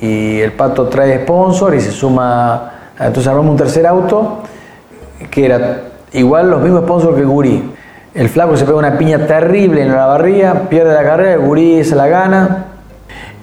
y 0.00 0.40
el 0.40 0.50
Pato 0.54 0.88
trae 0.88 1.22
sponsor 1.22 1.76
y 1.76 1.80
se 1.80 1.92
suma. 1.92 2.72
Entonces 2.98 3.28
armamos 3.28 3.52
un 3.52 3.56
tercer 3.56 3.86
auto 3.86 4.40
que 5.30 5.46
era 5.46 5.82
igual 6.12 6.50
los 6.50 6.60
mismos 6.60 6.82
sponsors 6.82 7.14
que 7.14 7.20
el 7.20 7.28
Gurí. 7.28 7.69
El 8.12 8.28
flaco 8.28 8.56
se 8.56 8.64
pega 8.64 8.76
una 8.76 8.98
piña 8.98 9.24
terrible 9.26 9.82
en 9.82 9.92
la 9.92 10.06
barría, 10.06 10.68
pierde 10.68 10.92
la 10.92 11.04
carrera, 11.04 11.34
el 11.34 11.40
gurí 11.40 11.84
se 11.84 11.94
la 11.94 12.08
gana. 12.08 12.64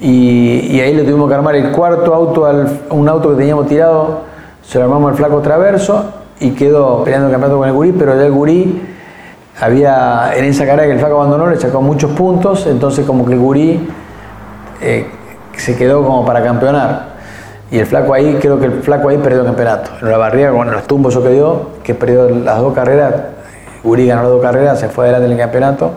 Y, 0.02 0.80
ahí 0.82 0.94
le 0.94 1.04
tuvimos 1.04 1.30
que 1.30 1.36
armar 1.36 1.56
el 1.56 1.72
cuarto 1.72 2.14
auto, 2.14 2.46
al, 2.46 2.82
un 2.90 3.08
auto 3.08 3.30
que 3.32 3.38
teníamos 3.38 3.68
tirado, 3.68 4.22
se 4.62 4.78
lo 4.78 4.84
armamos 4.84 5.12
al 5.12 5.18
flaco 5.18 5.40
traverso 5.40 6.12
y 6.40 6.52
quedó 6.52 7.04
peleando 7.04 7.28
el 7.28 7.32
campeonato 7.32 7.60
con 7.60 7.68
el 7.68 7.74
gurí, 7.74 7.94
pero 7.94 8.16
ya 8.16 8.26
el 8.26 8.32
gurí 8.32 8.82
había, 9.60 10.34
en 10.36 10.46
esa 10.46 10.66
carrera 10.66 10.86
que 10.88 10.94
el 10.94 11.00
flaco 11.00 11.16
abandonó, 11.16 11.48
le 11.48 11.56
sacó 11.56 11.82
muchos 11.82 12.12
puntos, 12.12 12.68
entonces 12.68 13.06
como 13.06 13.26
que 13.26 13.34
el 13.34 13.40
gurí 13.40 13.90
eh, 14.82 15.08
se 15.56 15.78
quedó 15.78 16.04
como 16.04 16.26
para 16.26 16.44
campeonar. 16.44 17.18
Y 17.72 17.80
el 17.80 17.86
flaco 17.86 18.14
ahí, 18.14 18.38
creo 18.42 18.60
que 18.60 18.66
el 18.66 18.82
flaco 18.82 19.10
ahí 19.10 19.18
perdió 19.18 19.42
el 19.42 19.48
campeonato. 19.48 19.92
En 20.02 20.12
la 20.12 20.18
barriga, 20.18 20.52
con 20.52 20.70
los 20.70 20.84
tumbos 20.84 21.18
que 21.18 21.30
dio, 21.30 21.70
que 21.84 21.96
perdió 21.96 22.30
las 22.30 22.60
dos 22.60 22.74
carreras, 22.74 23.14
Uri 23.88 24.08
ganó 24.08 24.24
las 24.24 24.32
dos 24.32 24.42
carreras, 24.42 24.80
se 24.80 24.90
fue 24.90 25.06
adelante 25.06 25.28
en 25.28 25.32
el 25.34 25.38
campeonato. 25.38 25.92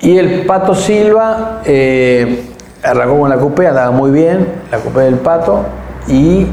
Y 0.00 0.18
el 0.18 0.44
Pato 0.46 0.74
Silva 0.74 1.60
eh, 1.64 2.50
arrancó 2.82 3.20
con 3.20 3.30
la 3.30 3.36
Coupé, 3.36 3.68
andaba 3.68 3.90
muy 3.90 4.10
bien, 4.10 4.46
la 4.70 4.78
Coupé 4.78 5.00
del 5.00 5.14
Pato, 5.14 5.64
y 6.08 6.46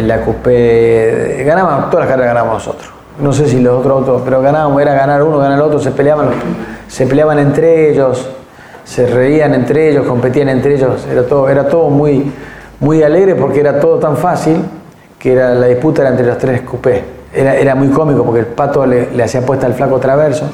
la 0.00 0.20
Coupé 0.20 1.42
ganaba, 1.44 1.88
todas 1.90 2.06
las 2.06 2.08
carreras 2.08 2.34
ganamos 2.34 2.54
nosotros. 2.54 2.92
No 3.20 3.32
sé 3.32 3.48
si 3.48 3.60
los 3.60 3.80
otros 3.80 3.98
autos, 3.98 4.22
pero 4.24 4.40
ganábamos, 4.40 4.80
era 4.80 4.94
ganar 4.94 5.22
uno, 5.22 5.38
ganar 5.38 5.58
el 5.58 5.64
otro, 5.64 5.80
se 5.80 5.90
peleaban, 5.90 6.28
se 6.86 7.06
peleaban 7.06 7.40
entre 7.40 7.90
ellos, 7.90 8.28
se 8.84 9.06
reían 9.06 9.54
entre 9.54 9.90
ellos, 9.90 10.06
competían 10.06 10.48
entre 10.48 10.76
ellos, 10.76 11.06
era 11.10 11.26
todo, 11.26 11.48
era 11.48 11.68
todo 11.68 11.90
muy, 11.90 12.32
muy 12.78 13.02
alegre 13.02 13.34
porque 13.34 13.60
era 13.60 13.80
todo 13.80 13.98
tan 13.98 14.16
fácil 14.16 14.62
que 15.18 15.32
era, 15.32 15.54
la 15.54 15.66
disputa 15.66 16.02
era 16.02 16.10
entre 16.10 16.26
las 16.26 16.38
tres 16.38 16.62
coupés. 16.62 17.17
Era, 17.32 17.56
era 17.56 17.74
muy 17.74 17.88
cómico 17.88 18.24
porque 18.24 18.40
el 18.40 18.46
pato 18.46 18.86
le, 18.86 19.22
hacía 19.22 19.42
puesta 19.42 19.66
al 19.66 19.74
flaco 19.74 19.98
traverso. 19.98 20.44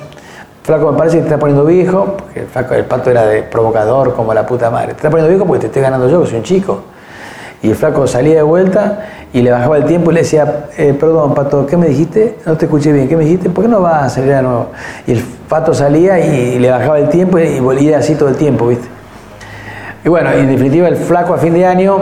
Flaco, 0.63 0.93
me 0.93 0.99
parece 0.99 1.17
que 1.17 1.23
te 1.23 1.29
está 1.29 1.39
poniendo 1.39 1.65
viejo, 1.67 2.17
porque 2.19 2.41
el, 2.41 2.47
flaco, 2.47 2.75
el 2.75 2.85
pato 2.85 3.11
era 3.11 3.27
de 3.27 3.43
provocador 3.43 4.15
como 4.15 4.33
la 4.33 4.47
puta 4.47 4.71
madre. 4.71 4.89
Te 4.89 4.97
está 4.97 5.11
poniendo 5.11 5.29
viejo 5.29 5.47
porque 5.47 5.61
te 5.61 5.67
estoy 5.67 5.83
ganando 5.83 6.09
yo, 6.09 6.25
soy 6.25 6.39
un 6.39 6.43
chico. 6.43 6.83
Y 7.63 7.71
el 7.71 7.77
flaco 7.77 8.07
salía 8.07 8.37
de 8.37 8.43
vuelta 8.43 9.07
y 9.33 9.43
le 9.43 9.51
bajaba 9.51 9.77
el 9.77 9.85
tiempo 9.85 10.11
y 10.11 10.15
le 10.15 10.21
decía, 10.21 10.67
eh, 10.77 10.95
perdón, 10.99 11.35
pato, 11.35 11.67
¿qué 11.67 11.77
me 11.77 11.87
dijiste? 11.87 12.39
No 12.47 12.57
te 12.57 12.67
escuché 12.67 12.93
bien, 12.93 13.09
¿qué 13.09 13.17
me 13.17 13.25
dijiste? 13.25 13.51
¿Por 13.51 13.65
qué 13.65 13.71
no 13.71 13.81
vas 13.81 14.05
a 14.05 14.09
salir 14.09 14.35
de 14.35 14.43
nuevo? 14.43 14.69
Y 15.07 15.13
el 15.13 15.25
pato 15.49 15.75
salía 15.75 16.19
y, 16.19 16.59
le 16.59 16.71
bajaba 16.71 16.99
el 16.99 17.09
tiempo 17.09 17.39
y, 17.39 17.61
volvía 17.61 17.99
así 17.99 18.15
todo 18.15 18.29
el 18.29 18.37
tiempo, 18.37 18.69
¿viste? 18.69 18.87
Y 20.05 20.09
bueno, 20.09 20.31
en 20.31 20.49
definitiva, 20.49 20.89
el 20.89 20.97
flaco 20.97 21.35
a 21.35 21.39
fin 21.39 21.55
de 21.55 21.65
año, 21.65 21.99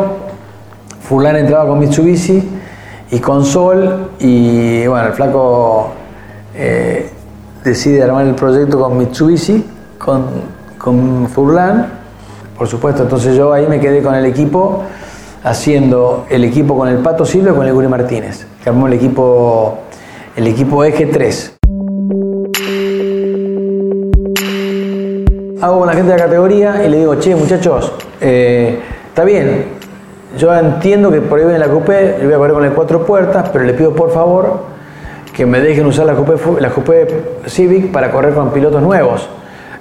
Fulán 1.08 1.36
entraba 1.36 1.66
con 1.68 1.78
Mitsubishi 1.78 2.51
y 3.12 3.20
con 3.20 3.44
Sol, 3.44 4.08
y 4.18 4.86
bueno, 4.86 5.08
el 5.08 5.12
flaco. 5.12 5.92
Eh, 6.54 7.10
decide 7.62 8.02
armar 8.02 8.26
el 8.26 8.34
proyecto 8.34 8.78
con 8.80 8.98
Mitsubishi, 8.98 9.64
con, 9.98 10.24
con 10.78 11.28
Furlan, 11.28 11.86
por 12.58 12.66
supuesto, 12.66 13.02
entonces 13.04 13.36
yo 13.36 13.52
ahí 13.52 13.66
me 13.68 13.78
quedé 13.78 14.02
con 14.02 14.14
el 14.14 14.24
equipo, 14.24 14.82
haciendo 15.44 16.26
el 16.28 16.44
equipo 16.44 16.76
con 16.76 16.88
el 16.88 16.98
Pato 16.98 17.24
Silva 17.24 17.52
y 17.52 17.54
con 17.54 17.66
el 17.66 17.72
Guri 17.72 17.86
Martínez, 17.86 18.46
que 18.62 18.70
armó 18.70 18.86
el 18.86 18.94
equipo, 18.94 19.78
el 20.34 20.46
equipo 20.46 20.82
Eje 20.82 21.06
3. 21.06 21.56
Hago 25.60 25.78
con 25.78 25.86
la 25.86 25.92
gente 25.92 26.12
de 26.12 26.18
la 26.18 26.24
categoría 26.24 26.84
y 26.84 26.88
le 26.88 26.98
digo, 26.98 27.14
che 27.16 27.36
muchachos, 27.36 27.92
eh, 28.20 28.80
está 29.08 29.22
bien, 29.24 29.81
yo 30.38 30.54
entiendo 30.54 31.10
que 31.10 31.20
viene 31.20 31.58
la 31.58 31.68
coupé, 31.68 32.16
yo 32.20 32.26
voy 32.26 32.34
a 32.34 32.38
correr 32.38 32.54
con 32.54 32.62
las 32.62 32.72
cuatro 32.72 33.06
puertas, 33.06 33.48
pero 33.50 33.64
le 33.64 33.74
pido 33.74 33.94
por 33.94 34.10
favor 34.10 34.72
que 35.32 35.46
me 35.46 35.60
dejen 35.60 35.86
usar 35.86 36.06
la 36.06 36.14
Coupé, 36.14 36.34
la 36.60 36.70
Civic 37.46 37.90
para 37.90 38.10
correr 38.10 38.34
con 38.34 38.50
pilotos 38.50 38.82
nuevos. 38.82 39.28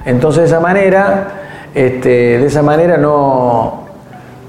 Entonces 0.05 0.43
de 0.43 0.47
esa 0.47 0.59
manera, 0.59 1.27
este, 1.75 2.09
de 2.39 2.45
esa 2.45 2.63
manera 2.63 2.97
no, 2.97 3.81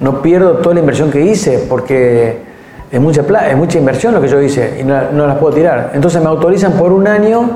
no 0.00 0.22
pierdo 0.22 0.52
toda 0.58 0.74
la 0.74 0.80
inversión 0.80 1.10
que 1.10 1.20
hice, 1.20 1.66
porque 1.68 2.42
es 2.90 3.00
mucha, 3.00 3.22
es 3.50 3.56
mucha 3.56 3.78
inversión 3.78 4.14
lo 4.14 4.20
que 4.20 4.28
yo 4.28 4.40
hice 4.40 4.78
y 4.80 4.84
no, 4.84 5.26
las 5.26 5.36
puedo 5.38 5.54
tirar. 5.54 5.90
Entonces 5.94 6.22
me 6.22 6.28
autorizan 6.28 6.72
por 6.72 6.92
un 6.92 7.06
año 7.06 7.50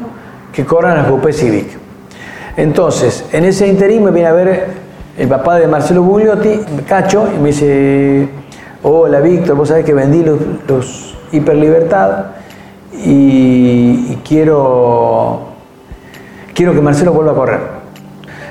que 0.52 0.64
corran 0.64 0.96
la 0.96 1.08
Coupé 1.08 1.32
Civic. 1.32 1.66
Entonces, 2.56 3.26
en 3.32 3.44
ese 3.44 3.66
interín 3.68 4.02
me 4.02 4.10
viene 4.10 4.28
a 4.28 4.32
ver 4.32 4.85
el 5.18 5.28
papá 5.28 5.56
de 5.56 5.66
Marcelo 5.66 6.02
Bugliotti, 6.02 6.60
Cacho, 6.86 7.28
y 7.34 7.38
me 7.38 7.48
dice, 7.48 8.28
hola 8.82 9.20
Víctor, 9.20 9.56
vos 9.56 9.68
sabés 9.68 9.84
que 9.84 9.94
vendí 9.94 10.22
los, 10.22 10.38
los 10.68 11.16
Hiperlibertad 11.32 12.26
y, 12.92 14.16
quiero, 14.26 15.40
quiero 16.54 16.74
que 16.74 16.80
Marcelo 16.80 17.12
vuelva 17.12 17.32
a 17.32 17.34
correr. 17.34 17.60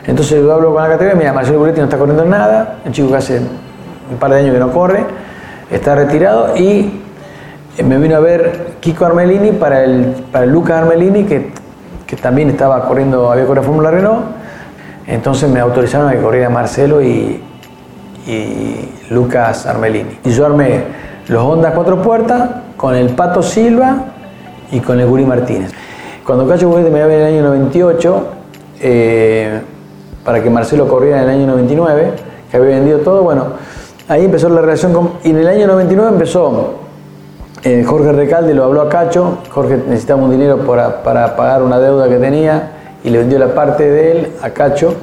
Entonces 0.08 0.42
yo 0.42 0.54
hablo 0.54 0.74
con 0.74 0.84
la 0.84 0.90
categoría, 0.90 1.18
mira, 1.18 1.34
Marcelo 1.34 1.60
Buletti 1.60 1.80
no 1.80 1.86
está 1.86 1.98
corriendo 1.98 2.26
nada, 2.26 2.78
un 2.86 2.92
chico 2.92 3.10
que 3.10 3.16
hace 3.16 3.40
un 3.40 4.18
par 4.18 4.32
de 4.32 4.40
años 4.40 4.54
que 4.54 4.60
no 4.60 4.72
corre, 4.72 5.04
está 5.70 5.96
retirado 5.96 6.58
y 6.58 7.02
me 7.84 7.98
vino 7.98 8.16
a 8.16 8.20
ver 8.20 8.76
Kiko 8.80 9.06
Armelini 9.06 9.52
para 9.52 9.84
el, 9.84 10.26
para 10.32 10.46
el 10.46 10.52
Luca 10.52 10.80
Armelini, 10.80 11.26
que, 11.26 11.52
que 12.08 12.16
también 12.16 12.50
estaba 12.50 12.88
corriendo, 12.88 13.32
había 13.32 13.46
corrido 13.46 13.64
Fórmula 13.64 13.92
Renault. 13.92 14.45
Entonces 15.08 15.50
me 15.50 15.60
autorizaron 15.60 16.10
a 16.10 16.14
que 16.14 16.22
corriera 16.22 16.50
Marcelo 16.50 17.02
y, 17.02 17.42
Lucas 19.12 19.68
Armelini. 19.68 20.18
Y 20.24 20.32
yo 20.32 20.48
armé 20.48 20.84
los 21.28 21.44
Honda 21.44 21.74
cuatro 21.76 22.02
puertas 22.02 22.50
con 22.76 22.96
el 22.96 23.10
Pato 23.10 23.44
Silva 23.44 23.98
y 24.72 24.80
con 24.80 25.00
el 25.00 25.06
Guri 25.06 25.26
Martínez. 25.26 25.72
Cuando 26.26 26.48
Cacho 26.48 26.68
Buguete 26.68 26.90
me 26.90 27.00
iba 27.00 27.14
en 27.14 27.22
el 27.22 27.34
año 27.36 27.44
98, 27.44 28.28
eh, 28.82 29.62
para 30.24 30.42
que 30.42 30.50
Marcelo 30.50 30.88
corriera 30.88 31.22
en 31.22 31.30
el 31.30 31.30
año 31.30 31.48
99, 31.48 32.14
que 32.50 32.58
había 32.58 32.78
vendido 32.78 33.00
todo, 33.00 33.22
bueno, 33.22 33.46
ahí 34.08 34.26
empezó 34.26 34.50
la 34.50 34.62
relación 34.62 34.92
con... 34.92 35.12
Y 35.24 35.30
en 35.30 35.38
el 35.38 35.48
año 35.48 35.68
99 35.68 36.10
empezó, 36.10 36.74
eh, 37.64 37.84
Jorge 37.86 38.12
Recalde 38.12 38.56
lo 38.56 38.64
habló 38.64 38.82
a 38.82 38.90
Cacho, 38.90 39.38
Jorge 39.52 39.78
necesitaba 39.88 40.24
un 40.24 40.32
dinero 40.32 40.58
para, 40.66 41.04
para 41.04 41.36
pagar 41.36 41.62
una 41.62 41.80
deuda 41.80 42.10
que 42.10 42.18
tenía 42.18 42.72
y 43.06 43.12
le 43.12 43.20
vendió 43.20 43.38
la 43.38 43.54
parte 43.54 43.90
de 43.90 44.12
él 44.12 44.28
a 44.42 44.50
Cacho. 44.50 44.96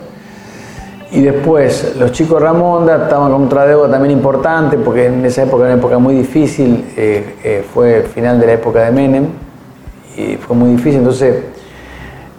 Y 1.13 1.21
después 1.21 1.95
los 1.99 2.11
chicos 2.11 2.43
Ramonda 2.43 3.05
estaban 3.05 3.31
con 3.31 3.45
otra 3.45 3.65
deuda 3.65 3.89
también 3.89 4.11
importante, 4.13 4.77
porque 4.77 5.07
en 5.07 5.25
esa 5.25 5.45
época 5.45 5.65
era 5.65 5.75
una 5.75 5.81
época 5.81 5.99
muy 5.99 6.15
difícil, 6.15 6.85
eh, 6.97 7.65
fue 7.73 8.03
final 8.03 8.41
de 8.41 8.47
la 8.47 8.53
época 8.55 8.85
de 8.85 8.91
Menem, 8.91 9.27
y 10.17 10.37
fue 10.37 10.57
muy 10.57 10.71
difícil. 10.71 10.99
Entonces 10.99 11.45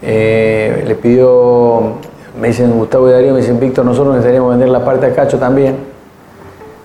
eh, 0.01 0.83
le 0.85 0.95
pidió, 0.95 1.93
me 2.41 2.47
dicen 2.49 2.71
Gustavo 2.71 3.07
y 3.07 3.13
Darío, 3.13 3.31
me 3.31 3.39
dicen 3.39 3.57
Víctor, 3.57 3.85
nosotros 3.85 4.15
necesitaríamos 4.15 4.49
vender 4.49 4.67
la 4.67 4.83
parte 4.83 5.05
a 5.05 5.13
Cacho 5.13 5.37
también. 5.37 5.77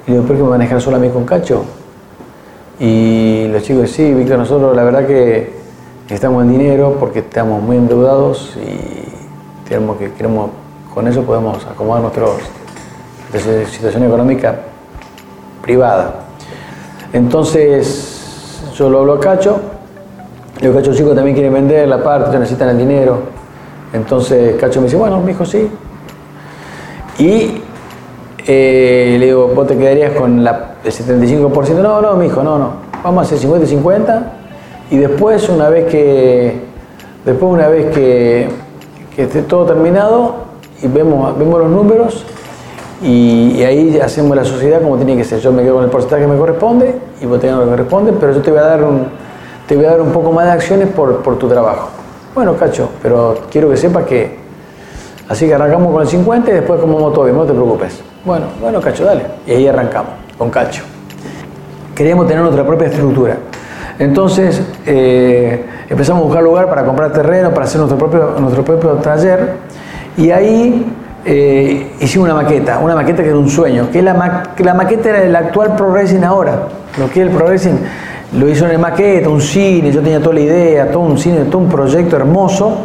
Y 0.07 0.11
le 0.11 0.19
digo, 0.19 0.29
¿por 0.29 0.37
qué 0.37 0.43
me 0.43 0.51
van 0.51 0.81
solo 0.81 0.99
a 0.99 1.01
mí 1.01 1.09
con 1.09 1.25
Cacho? 1.25 1.65
Y 2.79 3.49
los 3.51 3.63
chicos, 3.65 3.91
sí, 3.91 4.15
Víctor, 4.15 4.39
nosotros 4.39 4.77
la 4.77 4.85
verdad 4.85 5.05
que 5.05 5.58
necesitamos 6.09 6.43
el 6.45 6.51
dinero 6.51 6.97
porque 6.99 7.19
estamos 7.19 7.63
muy 7.63 7.77
endeudados 7.77 8.57
y 8.57 9.69
tenemos 9.69 9.99
que, 9.99 10.11
queremos, 10.13 10.51
con 10.95 11.07
eso 11.07 11.23
podemos 11.23 11.67
acomodar 11.67 12.03
nuestra 12.03 12.27
situación 13.67 14.05
económica 14.05 14.57
privada. 15.61 16.15
Entonces 17.13 18.63
yo 18.75 18.89
lo 18.89 19.01
hablo 19.01 19.15
a 19.15 19.21
Cacho 19.21 19.61
Digo, 20.61 20.75
Cacho 20.75 20.93
Chico 20.93 21.15
también 21.15 21.37
quiere 21.37 21.51
vender 21.51 21.87
la 21.87 22.03
parte, 22.03 22.37
necesitan 22.37 22.71
el 22.71 22.79
dinero. 22.79 23.19
Entonces 23.93 24.57
Cacho 24.57 24.81
me 24.81 24.87
dice, 24.87 24.97
bueno, 24.97 25.21
mi 25.21 25.31
hijo 25.31 25.45
sí. 25.45 25.71
Y 27.19 27.63
eh, 28.45 29.17
le 29.21 29.27
digo, 29.27 29.49
vos 29.55 29.69
te 29.69 29.77
quedarías 29.77 30.13
con 30.15 30.43
la, 30.43 30.77
el 30.83 30.91
75%. 30.91 31.81
No, 31.81 32.01
no, 32.01 32.15
mi 32.17 32.27
hijo, 32.27 32.43
no, 32.43 32.59
no. 32.59 32.73
Vamos 33.05 33.23
a 33.23 33.27
hacer 33.27 33.39
50 33.39 33.67
y 33.67 33.69
50. 33.69 34.33
Y 34.91 34.97
después, 34.97 35.49
una 35.49 35.69
vez 35.69 35.87
que, 35.87 36.61
después 37.25 37.53
una 37.53 37.69
vez 37.69 37.95
que, 37.95 38.49
que 39.15 39.25
esté 39.25 39.43
todo 39.43 39.67
terminado 39.67 40.37
y 40.83 40.89
vemos, 40.89 41.37
vemos 41.39 41.61
los 41.61 41.71
números, 41.71 42.25
y, 43.03 43.63
ahí 43.63 43.99
hacemos 44.01 44.37
la 44.37 44.45
sociedad 44.45 44.83
como 44.83 44.97
tiene 44.97 45.17
que 45.17 45.25
ser. 45.25 45.39
Yo 45.41 45.53
me 45.53 45.63
quedo 45.63 45.77
con 45.77 45.85
el 45.85 45.91
porcentaje 45.91 46.23
que 46.23 46.29
me 46.29 46.39
corresponde 46.39 46.95
y 47.21 47.27
vos 47.27 47.41
tenés 47.41 47.57
lo 47.57 47.65
que 47.65 47.71
corresponde, 47.71 48.13
pero 48.19 48.33
yo 48.33 48.41
te 48.41 48.51
voy 48.51 48.61
a 48.61 48.65
dar 48.65 48.83
un 48.83 49.07
te 49.67 49.77
voy 49.77 49.85
a 49.85 49.91
dar 49.91 50.01
un 50.01 50.13
poco 50.13 50.33
más 50.33 50.47
de 50.47 50.53
acciones 50.53 50.89
por, 50.89 51.23
tu 51.39 51.47
trabajo. 51.47 51.91
Bueno, 52.35 52.57
Cacho, 52.57 52.89
pero 53.03 53.39
quiero 53.51 53.69
que 53.69 53.77
sepas 53.77 54.07
que 54.07 54.39
así 55.29 55.47
que 55.47 55.55
arrancamos 55.55 55.93
con 55.93 56.01
el 56.01 56.09
50 56.09 56.51
y 56.51 56.55
después 56.55 56.81
como 56.81 56.99
motor, 56.99 57.31
no 57.31 57.45
te 57.45 57.53
preocupes. 57.53 58.01
Bueno, 58.25 58.47
bueno, 58.63 58.81
Cacho, 58.81 59.05
dale. 59.05 59.25
Y 59.47 59.53
ahí 59.53 59.69
arrancamos, 59.69 60.13
con 60.39 60.49
Cacho. 60.49 60.83
Queríamos 61.95 62.27
tener 62.27 62.43
nuestra 62.43 62.65
propia 62.65 62.87
estructura. 62.87 63.37
Entonces 63.99 64.63
eh, 64.87 65.65
empezamos 65.89 66.23
a 66.23 66.25
buscar 66.25 66.43
lugar 66.43 66.69
para 66.69 66.85
comprar 66.85 67.13
terreno, 67.13 67.51
para 67.51 67.67
hacer 67.67 67.81
nuestro 67.81 67.99
propio, 67.99 68.37
nuestro 68.39 68.65
propio 68.65 68.91
taller. 68.95 69.55
Y 70.17 70.31
ahí 70.31 70.87
eh, 71.25 71.93
hicimos 72.01 72.29
una 72.29 72.35
maqueta, 72.35 72.79
una 72.79 72.95
maqueta 72.95 73.23
que 73.23 73.29
era 73.29 73.39
un 73.39 73.51
sueño, 73.51 73.91
que 73.91 74.01
la, 74.03 74.45
la 74.57 74.75
maqueta 74.75 75.11
era 75.11 75.23
el 75.23 75.35
actual 75.35 75.75
Pro 75.77 75.95
ahora, 76.25 76.69
lo 76.99 77.11
que 77.11 77.23
es 77.23 77.29
el 77.29 77.35
Pro 77.35 77.49
lo 78.33 78.49
hizo 78.49 78.67
en 78.67 78.73
el 78.73 78.79
maqueta, 78.79 79.29
un 79.29 79.41
cine, 79.41 79.91
yo 79.91 80.03
tenía 80.03 80.21
toda 80.21 80.35
la 80.35 80.41
idea, 80.41 80.91
todo 80.91 81.03
un 81.03 81.19
cine, 81.19 81.45
todo 81.45 81.59
un 81.59 81.69
proyecto 81.69 82.17
hermoso, 82.17 82.79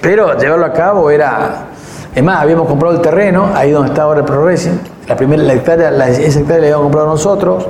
pero 0.00 0.38
llevarlo 0.38 0.66
a 0.66 0.72
cabo 0.72 1.10
era... 1.10 1.66
Es 2.14 2.22
más, 2.22 2.40
habíamos 2.40 2.66
comprado 2.66 2.94
el 2.94 3.02
terreno, 3.02 3.50
ahí 3.54 3.70
donde 3.70 3.90
está 3.90 4.02
ahora 4.02 4.20
el 4.20 4.26
Progressing, 4.26 4.80
la 5.06 5.16
primera 5.16 5.42
la 5.42 5.52
hectárea, 5.52 5.90
esa 6.08 6.40
hectárea 6.40 6.60
la 6.60 6.66
habíamos 6.66 6.84
comprado 6.84 7.08
nosotros, 7.08 7.66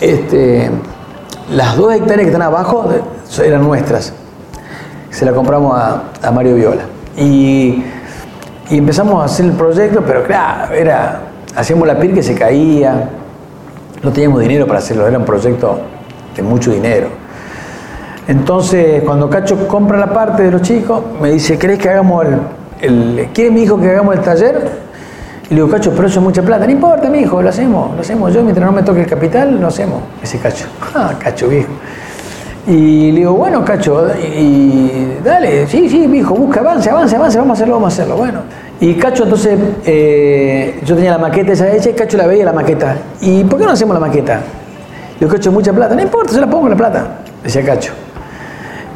este, 0.00 0.70
las 1.50 1.76
dos 1.76 1.94
hectáreas 1.94 2.22
que 2.22 2.26
están 2.26 2.42
abajo 2.42 2.88
eran 3.44 3.62
nuestras, 3.62 4.12
se 5.10 5.24
la 5.24 5.32
compramos 5.32 5.78
a, 5.78 6.30
Mario 6.30 6.54
Viola. 6.56 6.82
Y, 7.16 7.84
empezamos 8.70 9.22
a 9.22 9.26
hacer 9.26 9.46
el 9.46 9.52
proyecto, 9.52 10.02
pero 10.04 10.24
claro, 10.24 10.74
era, 10.74 11.20
hacíamos 11.54 11.86
la 11.86 11.98
piel 11.98 12.14
que 12.14 12.22
se 12.22 12.34
caía, 12.34 13.10
no 14.02 14.12
teníamos 14.12 14.40
dinero 14.40 14.66
para 14.66 14.80
hacerlo, 14.80 15.06
era 15.06 15.18
un 15.18 15.24
proyecto 15.24 15.78
mucho 16.42 16.72
dinero. 16.72 17.08
Entonces, 18.28 19.02
cuando 19.04 19.30
Cacho 19.30 19.68
compra 19.68 19.98
la 19.98 20.12
parte 20.12 20.42
de 20.42 20.50
los 20.50 20.62
chicos, 20.62 21.02
me 21.20 21.30
dice, 21.30 21.58
¿crees 21.58 21.78
que 21.78 21.88
hagamos 21.88 22.26
el, 22.26 22.40
el 22.80 23.28
¿quiere 23.32 23.50
mi 23.50 23.62
hijo 23.62 23.80
que 23.80 23.88
hagamos 23.88 24.16
el 24.16 24.22
taller? 24.22 24.85
Y 25.48 25.50
le 25.50 25.56
digo, 25.56 25.68
Cacho, 25.68 25.92
pero 25.94 26.08
eso 26.08 26.18
es 26.18 26.24
mucha 26.24 26.42
plata. 26.42 26.66
No 26.66 26.72
importa, 26.72 27.08
mi 27.08 27.20
hijo, 27.20 27.40
lo 27.40 27.48
hacemos, 27.48 27.94
lo 27.94 28.00
hacemos 28.00 28.34
yo, 28.34 28.42
mientras 28.42 28.66
no 28.66 28.72
me 28.72 28.82
toque 28.82 29.02
el 29.02 29.06
capital, 29.06 29.60
lo 29.60 29.68
hacemos. 29.68 30.02
Ese 30.22 30.38
Cacho, 30.38 30.66
ah, 30.94 31.12
Cacho 31.18 31.48
viejo. 31.48 31.70
Y 32.66 33.12
le 33.12 33.18
digo, 33.18 33.34
bueno, 33.34 33.64
Cacho, 33.64 34.08
y, 34.18 35.18
dale, 35.24 35.68
sí, 35.68 35.88
sí, 35.88 36.08
mi 36.08 36.18
hijo, 36.18 36.34
busca, 36.34 36.60
avance, 36.60 36.90
avance, 36.90 37.14
avance, 37.14 37.38
vamos 37.38 37.50
a 37.50 37.54
hacerlo, 37.54 37.74
vamos 37.74 37.92
a 37.92 37.94
hacerlo. 37.94 38.16
Bueno. 38.16 38.40
Y 38.80 38.94
Cacho, 38.94 39.22
entonces, 39.22 39.56
eh, 39.84 40.80
yo 40.84 40.96
tenía 40.96 41.12
la 41.12 41.18
maqueta 41.18 41.52
esa 41.52 41.72
hecha 41.72 41.90
y 41.90 41.92
Cacho 41.92 42.16
la 42.16 42.26
veía 42.26 42.44
la 42.44 42.52
maqueta. 42.52 42.96
¿Y 43.20 43.44
por 43.44 43.60
qué 43.60 43.66
no 43.66 43.70
hacemos 43.70 43.94
la 43.94 44.00
maqueta? 44.00 44.34
Le 44.34 45.20
digo, 45.20 45.30
Cacho, 45.30 45.52
mucha 45.52 45.72
plata. 45.72 45.94
No 45.94 46.02
importa, 46.02 46.32
se 46.32 46.40
la 46.40 46.50
pongo 46.50 46.68
la 46.68 46.76
plata, 46.76 47.18
decía 47.44 47.64
Cacho. 47.64 47.92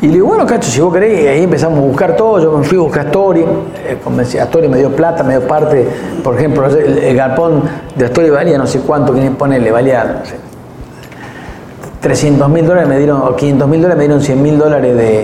Y 0.03 0.07
le 0.07 0.14
digo, 0.14 0.28
bueno, 0.28 0.46
Cacho, 0.46 0.70
si 0.70 0.80
vos 0.80 0.92
querés, 0.94 1.28
ahí 1.28 1.42
empezamos 1.42 1.78
a 1.78 1.82
buscar 1.82 2.16
todo. 2.16 2.40
Yo 2.40 2.57
me 2.57 2.64
fui 2.64 2.78
a 2.78 2.80
buscar 2.80 3.05
a 3.05 3.09
Astori, 3.09 3.42
eh, 3.42 4.40
Astori 4.40 4.68
me 4.68 4.78
dio 4.78 4.94
plata, 4.96 5.22
me 5.22 5.36
dio 5.36 5.46
parte. 5.46 5.86
Por 6.24 6.36
ejemplo, 6.36 6.66
el, 6.66 6.98
el 6.98 7.16
galpón 7.16 7.62
de 7.94 8.07
Astori 8.07 8.30
valía 8.30 8.57
no 8.57 8.66
sé 8.66 8.80
cuánto, 8.80 9.12
quién 9.12 9.34
ponerle, 9.34 9.70
valía, 9.70 10.05
no 10.05 10.24
sé, 10.24 10.36
300 12.01 12.48
mil 12.48 12.66
dólares, 12.66 12.88
me 12.88 12.96
dieron, 12.96 13.20
o 13.20 13.36
500 13.36 13.68
mil 13.68 13.82
dólares, 13.82 13.98
me 13.98 14.05
dieron 14.05 14.22
100 14.22 14.42
mil 14.42 14.59
dólares 14.59 14.96
de, 14.96 15.20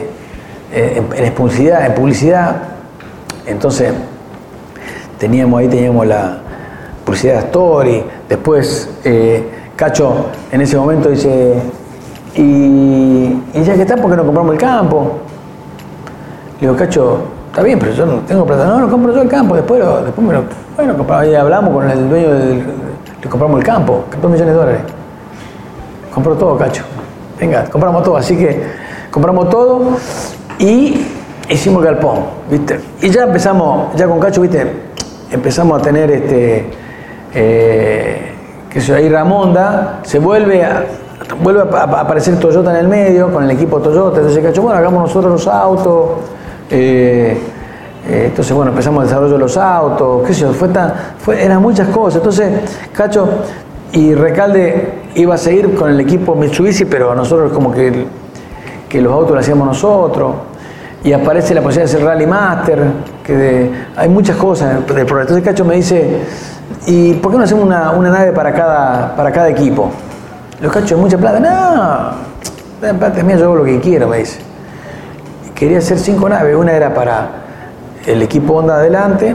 eh, 0.75 1.03
en, 1.17 1.25
en 1.25 1.33
publicidad, 1.33 1.87
en 1.87 1.95
publicidad. 1.95 2.57
Entonces, 3.47 3.95
teníamos 5.19 5.61
ahí 5.61 5.69
teníamos 5.69 6.07
la 6.07 6.39
publicidad 7.05 7.33
de 7.35 7.39
Astori. 7.39 8.05
Después, 8.29 8.91
eh, 9.05 9.43
Cacho 9.75 10.27
en 10.53 10.61
ese 10.61 10.77
momento 10.77 11.09
dice, 11.09 11.55
y, 12.37 13.43
y 13.55 13.63
ya 13.65 13.75
que 13.75 13.83
está, 13.83 13.97
¿por 13.97 14.11
qué 14.11 14.17
no 14.17 14.25
compramos 14.25 14.55
el 14.55 14.61
campo? 14.61 15.19
Le 16.61 16.67
digo, 16.67 16.77
Cacho, 16.79 17.19
está 17.51 17.63
bien, 17.63 17.79
pero 17.79 17.93
yo 17.93 18.07
no 18.07 18.15
tengo 18.21 18.45
plata. 18.47 18.67
No, 18.67 18.81
lo 18.81 18.89
compro 18.91 19.13
yo 19.15 19.23
el 19.23 19.29
campo, 19.29 19.55
después, 19.57 19.81
lo- 19.83 20.03
después 20.05 20.27
me 20.27 20.33
lo. 20.35 20.45
Bueno, 20.77 20.97
compramos, 20.97 21.27
ahí 21.27 21.35
hablamos 21.35 21.73
con 21.75 21.91
el 21.91 22.09
dueño 22.09 22.35
del. 22.35 22.63
Le 23.23 23.29
compramos 23.31 23.59
el 23.59 23.65
campo, 23.67 24.05
que 24.11 24.19
dos 24.19 24.31
millones 24.31 24.55
de 24.55 24.59
dólares. 24.61 24.81
Compró 26.15 26.35
todo, 26.35 26.57
Cacho. 26.57 26.83
Venga, 27.41 27.65
compramos 27.65 28.03
todo. 28.05 28.17
Así 28.17 28.37
que 28.37 28.63
compramos 29.11 29.49
todo 29.51 29.97
y 30.59 31.07
hicimos 31.49 31.83
galpón, 31.83 32.21
¿viste? 32.51 32.81
Y 33.03 33.11
ya 33.11 33.25
empezamos, 33.25 33.95
ya 33.97 34.07
con 34.07 34.19
Cacho, 34.21 34.41
¿viste? 34.43 34.73
Empezamos 35.31 35.81
a 35.81 35.83
tener 35.83 36.11
este. 36.11 36.71
Eh, 37.35 38.33
que 38.71 38.81
yo, 38.81 38.95
ahí 38.95 39.09
Ramonda 39.09 40.01
se 40.05 40.19
vuelve 40.19 40.65
a. 40.65 40.85
Vuelve 41.43 41.63
a, 41.77 41.83
aparecer 41.83 42.39
Toyota 42.39 42.71
en 42.71 42.77
el 42.77 42.89
medio, 42.89 43.33
con 43.33 43.45
el 43.45 43.51
equipo 43.51 43.81
Toyota. 43.81 44.19
Entonces, 44.19 44.43
Cacho, 44.43 44.63
bueno, 44.63 44.79
hagamos 44.79 45.03
nosotros 45.03 45.33
los 45.33 45.47
autos. 45.47 46.11
eh, 46.71 47.37
eh, 48.09 48.27
entonces, 48.27 48.55
bueno, 48.55 48.71
empezamos 48.71 49.03
el 49.03 49.09
desarrollo 49.09 49.33
de 49.33 49.39
los 49.39 49.57
autos, 49.57 50.23
qué 50.27 50.33
sé 50.33 50.43
yo, 50.43 50.53
fue 50.53 50.69
tan, 50.69 50.93
eran 51.39 51.61
muchas 51.61 51.89
cosas. 51.89 52.19
Entonces, 52.19 52.53
Cacho 52.93 53.29
y 53.93 54.15
Recalde 54.15 55.03
iba 55.17 55.35
a 55.35 55.39
seguir 55.39 55.75
con 55.75 55.91
el 55.91 55.99
equipo 55.99 56.37
Mitsubishi, 56.37 56.85
pero 56.85 57.15
nosotros 57.17 57.53
como 57.53 57.73
que, 57.73 58.07
que 58.89 59.01
los 59.01 59.13
autos 59.13 59.33
los 59.33 59.41
hacíamos 59.41 59.67
nosotros. 59.67 60.35
Y 61.03 61.13
aparece 61.13 61.55
la 61.55 61.63
posibilidad 61.63 61.91
de 61.91 61.97
hacer 61.97 62.07
Rally 62.07 62.27
Master, 62.27 62.79
que 63.25 63.71
hay 63.97 64.09
muchas 64.09 64.37
cosas 64.37 64.87
del. 64.87 64.99
Entonces 64.99 65.43
Cacho 65.43 65.65
me 65.65 65.75
dice, 65.77 66.21
¿y 66.87 67.15
por 67.15 67.33
qué 67.33 67.39
no 67.39 67.45
hacemos 67.45 67.65
una, 67.65 67.91
una 67.91 68.11
nave 68.11 68.33
para 68.33 68.53
cada, 68.53 69.17
para 69.17 69.33
cada 69.33 69.49
equipo? 69.49 69.91
Los 70.61 70.73
Cacho 70.73 70.97
de 70.97 71.03
mucha 71.03 71.19
plata, 71.19 71.39
no, 71.39 72.87
la 72.87 72.99
plata 72.99 73.23
mía, 73.23 73.37
yo 73.37 73.45
hago 73.47 73.57
lo 73.57 73.65
que 73.65 73.79
quiero, 73.81 74.09
me 74.09 74.19
dice 74.19 74.47
quería 75.57 75.79
hacer 75.79 75.99
cinco 75.99 76.29
naves. 76.29 76.55
Una 76.55 76.73
era 76.73 76.95
para 76.95 77.29
el 78.07 78.23
equipo 78.23 78.55
Honda 78.55 78.77
adelante, 78.77 79.35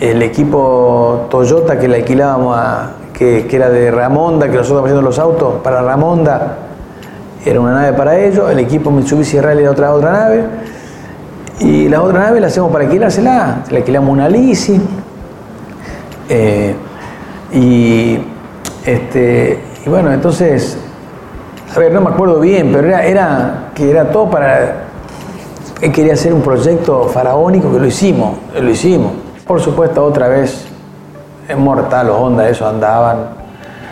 el 0.00 0.20
equipo 0.22 1.26
Toyota 1.30 1.78
que 1.78 1.88
le 1.88 1.96
alquilábamos 1.96 2.58
que, 3.14 3.46
que 3.48 3.56
era 3.56 3.70
de 3.70 3.90
Ramonda, 3.90 4.50
que 4.50 4.56
nosotros 4.56 4.82
haciendo 4.82 5.02
los 5.02 5.18
autos 5.18 5.54
para 5.62 5.80
Ramonda, 5.80 6.58
era 7.44 7.60
una 7.60 7.72
nave 7.74 7.92
para 7.92 8.18
ellos, 8.18 8.50
el 8.50 8.58
equipo 8.58 8.90
Mitsubishi 8.90 9.40
Rally 9.40 9.62
era 9.62 9.70
otra, 9.70 9.94
otra 9.94 10.12
nave, 10.12 10.44
y 11.60 11.88
la 11.88 12.02
otra 12.02 12.18
nave 12.18 12.40
la 12.40 12.48
hacemos 12.48 12.70
para 12.70 12.84
alquilársela, 12.84 13.62
le 13.70 13.78
alquilamos 13.78 14.10
una 14.10 14.28
Lisi, 14.28 14.78
eh, 16.28 16.74
y, 17.54 18.18
este, 18.84 19.60
y 19.86 19.88
bueno, 19.88 20.12
entonces, 20.12 20.76
a 21.74 21.78
ver, 21.78 21.92
no 21.92 22.00
me 22.00 22.10
acuerdo 22.10 22.40
bien, 22.40 22.72
pero 22.72 22.88
era, 22.88 23.06
era 23.06 23.70
que 23.72 23.88
era 23.88 24.10
todo 24.10 24.28
para 24.28 24.86
él 25.80 25.92
quería 25.92 26.14
hacer 26.14 26.34
un 26.34 26.42
proyecto 26.42 27.04
faraónico 27.04 27.72
que 27.72 27.78
lo 27.78 27.86
hicimos, 27.86 28.36
lo 28.60 28.68
hicimos. 28.68 29.12
Por 29.46 29.60
supuesto, 29.60 30.04
otra 30.04 30.26
vez, 30.26 30.66
es 31.48 31.56
mortal, 31.56 32.08
los 32.08 32.16
Honda, 32.16 32.48
eso 32.48 32.66
andaban. 32.66 33.28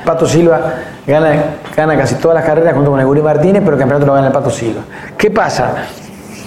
Pato 0.04 0.26
Silva 0.26 0.60
gana, 1.06 1.44
gana 1.76 1.96
casi 1.96 2.16
todas 2.16 2.34
las 2.34 2.44
carreras 2.44 2.74
junto 2.74 2.90
con 2.90 2.98
el 2.98 3.22
Martínez, 3.22 3.62
pero 3.64 3.76
el 3.76 3.78
campeonato 3.78 4.06
lo 4.06 4.14
gana 4.14 4.26
el 4.26 4.32
Pato 4.32 4.50
Silva. 4.50 4.82
¿Qué 5.16 5.30
pasa? 5.30 5.74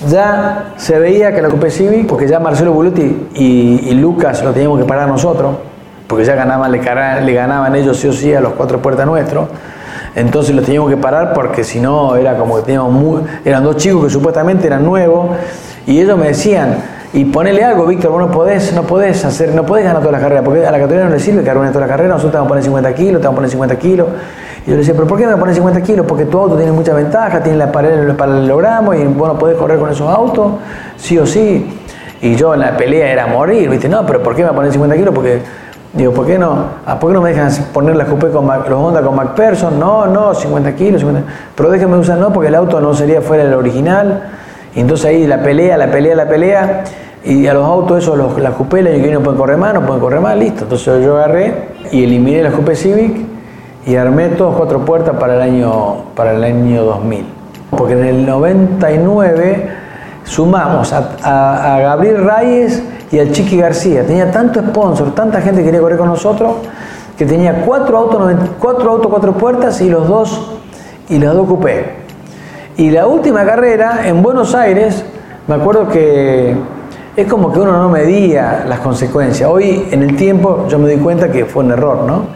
Ya 0.09 0.73
se 0.75 0.99
veía 0.99 1.33
que 1.33 1.41
la 1.41 1.47
Copa 1.47 1.69
Civic, 1.69 2.05
porque 2.05 2.27
ya 2.27 2.39
Marcelo 2.39 2.73
Buluti 2.73 3.29
y, 3.33 3.89
y 3.89 3.93
Lucas 3.93 4.43
lo 4.43 4.51
teníamos 4.51 4.79
que 4.79 4.85
parar 4.85 5.07
nosotros, 5.07 5.55
porque 6.07 6.25
ya 6.25 6.35
ganaban, 6.35 6.71
le, 6.71 7.33
ganaban 7.33 7.75
ellos 7.75 7.97
sí 7.97 8.07
o 8.07 8.13
sí 8.13 8.33
a 8.33 8.41
los 8.41 8.53
cuatro 8.53 8.81
puertas 8.81 9.05
nuestros. 9.05 9.49
Entonces 10.15 10.55
los 10.55 10.65
teníamos 10.65 10.89
que 10.89 10.97
parar 10.97 11.33
porque 11.33 11.63
si 11.63 11.79
no 11.79 12.15
era 12.15 12.35
como 12.37 12.55
que 12.55 12.63
teníamos 12.63 13.21
eran 13.45 13.63
dos 13.63 13.77
chicos 13.77 14.05
que 14.05 14.09
supuestamente 14.09 14.65
eran 14.65 14.83
nuevos 14.83 15.35
y 15.85 15.99
ellos 15.99 16.17
me 16.17 16.27
decían, 16.27 16.77
y 17.13 17.25
ponele 17.25 17.63
algo, 17.63 17.85
Víctor, 17.85 18.11
vos 18.11 18.19
no 18.19 18.29
podés, 18.29 18.73
no 18.73 18.83
podés 18.83 19.23
hacer, 19.23 19.55
no 19.55 19.65
podés 19.65 19.85
ganar 19.85 20.01
todas 20.01 20.11
las 20.11 20.21
carreras, 20.21 20.43
porque 20.43 20.65
a 20.65 20.71
la 20.71 20.77
categoría 20.77 21.05
no 21.05 21.11
le 21.11 21.19
sirve 21.19 21.43
que 21.43 21.53
ganes 21.53 21.71
todas 21.71 21.87
las 21.87 21.89
carreras, 21.89 22.15
nosotros 22.15 22.31
te 22.31 22.37
vamos 22.37 22.47
a 22.47 22.49
poner 22.49 22.63
50 22.63 22.93
kilos, 22.93 23.21
te 23.21 23.27
vamos 23.27 23.35
a 23.35 23.39
poner 23.39 23.49
50 23.49 23.75
kilos. 23.77 24.07
Y 24.65 24.69
yo 24.69 24.71
le 24.71 24.79
decía, 24.79 24.93
pero 24.93 25.07
¿por 25.07 25.17
qué 25.17 25.25
me 25.25 25.37
pones 25.37 25.55
50 25.55 25.81
kilos? 25.81 26.05
Porque 26.05 26.25
tu 26.25 26.37
auto 26.37 26.57
tiene 26.57 26.73
mucha 26.73 26.93
ventaja, 26.93 27.41
tiene 27.41 27.57
la 27.57 27.71
pared, 27.71 28.09
el 28.09 28.15
paralelogramo 28.15 28.93
y 28.93 29.05
vos 29.05 29.29
no 29.29 29.39
podés 29.39 29.55
correr 29.55 29.79
con 29.79 29.89
esos 29.89 30.13
autos, 30.13 30.53
sí 30.97 31.17
o 31.17 31.25
sí. 31.25 31.79
Y 32.21 32.35
yo 32.35 32.53
en 32.53 32.59
la 32.59 32.75
pelea 32.75 33.09
era 33.09 33.27
morir, 33.27 33.69
¿viste? 33.69 33.87
No, 33.87 34.05
pero 34.05 34.21
¿por 34.21 34.35
qué 34.35 34.43
me 34.43 34.51
ponen 34.51 34.71
50 34.71 34.97
kilos? 34.97 35.15
Porque 35.15 35.39
Digo, 35.93 36.11
¿por 36.13 36.25
qué 36.27 36.37
no? 36.37 36.65
¿Por 36.99 37.09
qué 37.09 37.13
no 37.13 37.21
me 37.21 37.29
dejan 37.33 37.49
poner 37.73 37.95
las 37.95 38.07
coupé 38.07 38.29
con 38.29 38.45
Mac- 38.45 38.67
los 38.69 38.79
Honda 38.79 39.01
con 39.01 39.15
McPherson? 39.15 39.79
No, 39.79 40.05
no, 40.05 40.33
50 40.33 40.75
kilos, 40.75 41.01
50. 41.01 41.27
Pero 41.55 41.69
déjenme 41.69 41.97
usar, 41.97 42.17
no, 42.19 42.31
porque 42.31 42.49
el 42.49 42.55
auto 42.55 42.79
no 42.81 42.93
sería 42.93 43.21
fuera 43.21 43.43
del 43.45 43.53
original. 43.53 44.23
Y 44.75 44.81
entonces 44.81 45.05
ahí 45.07 45.25
la 45.25 45.41
pelea, 45.41 45.77
la 45.77 45.87
pelea, 45.89 46.15
la 46.15 46.27
pelea. 46.27 46.83
Y 47.23 47.47
a 47.47 47.53
los 47.53 47.65
autos 47.65 48.03
esos, 48.03 48.17
los, 48.17 48.37
las 48.39 48.53
coupé, 48.53 48.79
el 48.81 48.87
año 48.87 49.03
que 49.03 49.11
no 49.11 49.21
pueden 49.21 49.39
correr 49.39 49.57
más, 49.57 49.73
no 49.73 49.81
pueden 49.81 49.99
correr 50.01 50.19
más, 50.19 50.37
listo. 50.37 50.63
Entonces 50.63 51.03
yo 51.03 51.15
agarré 51.17 51.69
y 51.91 52.03
eliminé 52.03 52.43
las 52.43 52.53
coupé 52.53 52.75
Civic 52.75 53.17
y 53.85 53.95
armé 53.95 54.27
todos 54.29 54.55
cuatro 54.55 54.79
puertas 54.85 55.15
para 55.17 55.35
el 55.35 55.41
año, 55.41 56.03
para 56.15 56.33
el 56.33 56.43
año 56.43 56.83
2000. 56.83 57.25
Porque 57.71 57.93
en 57.93 58.03
el 58.05 58.25
99 58.25 59.69
sumamos 60.25 60.93
a, 60.93 61.09
a- 61.23 61.75
a 61.75 61.79
Gabriel 61.79 62.23
Reyes 62.23 62.83
y 63.11 63.19
al 63.19 63.31
Chiqui 63.31 63.57
García. 63.57 64.05
Tenía 64.05 64.31
tanto 64.31 64.59
sponsor, 64.59 65.13
tanta 65.13 65.41
gente 65.41 65.61
que 65.61 65.65
quería 65.65 65.81
correr 65.81 65.97
con 65.97 66.07
nosotros, 66.07 66.55
que 67.17 67.25
tenía 67.25 67.63
cuatro 67.65 67.97
autos, 67.97 68.33
cuatro 68.59 69.01
cuatro 69.09 69.33
puertas 69.33 69.81
y 69.81 69.89
los 69.89 70.07
dos, 70.07 70.51
y 71.09 71.19
los 71.19 71.33
dos 71.33 71.47
coupé. 71.47 72.07
Y 72.77 72.91
la 72.91 73.07
última 73.07 73.43
carrera 73.43 74.01
en 74.05 74.21
Buenos 74.21 74.53
Aires, 74.53 75.03
me 75.47 75.55
acuerdo 75.55 75.87
que 75.87 76.55
es 77.15 77.27
como 77.27 77.51
que 77.51 77.59
uno 77.59 77.71
no 77.71 77.89
medía 77.89 78.65
las 78.67 78.79
consecuencias. 78.81 79.49
Hoy 79.49 79.87
en 79.89 80.03
el 80.03 80.15
tiempo 80.15 80.67
yo 80.67 80.77
me 80.77 80.89
di 80.89 80.97
cuenta 80.97 81.31
que 81.31 81.45
fue 81.45 81.63
un 81.63 81.71
error, 81.71 82.03
¿no? 82.03 82.27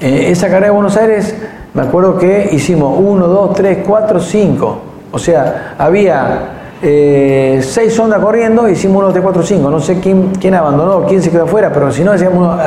Eh, 0.00 0.30
esa 0.30 0.48
carrera 0.48 0.66
de 0.66 0.72
Buenos 0.72 0.96
Aires, 0.96 1.34
me 1.74 1.82
acuerdo 1.82 2.18
que 2.18 2.48
hicimos 2.50 2.98
1, 2.98 3.26
2, 3.28 3.54
3, 3.54 3.78
4, 3.86 4.20
5. 4.20 4.78
O 5.12 5.18
sea, 5.18 5.74
había 5.78 6.57
eh, 6.80 7.60
seis 7.62 7.98
ondas 7.98 8.20
corriendo, 8.20 8.68
hicimos 8.68 9.02
1, 9.02 9.12
3, 9.12 9.22
4, 9.22 9.42
5. 9.42 9.70
No 9.70 9.80
sé 9.80 10.00
quién, 10.00 10.32
quién 10.40 10.54
abandonó, 10.54 11.04
quién 11.06 11.22
se 11.22 11.30
quedó 11.30 11.44
afuera, 11.44 11.72
pero 11.72 11.90
si 11.90 12.04
no, 12.04 12.12
hacíamos 12.12 12.38
uno. 12.38 12.58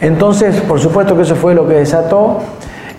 Entonces, 0.00 0.60
por 0.62 0.80
supuesto 0.80 1.14
que 1.14 1.22
eso 1.22 1.36
fue 1.36 1.54
lo 1.54 1.68
que 1.68 1.74
desató. 1.74 2.38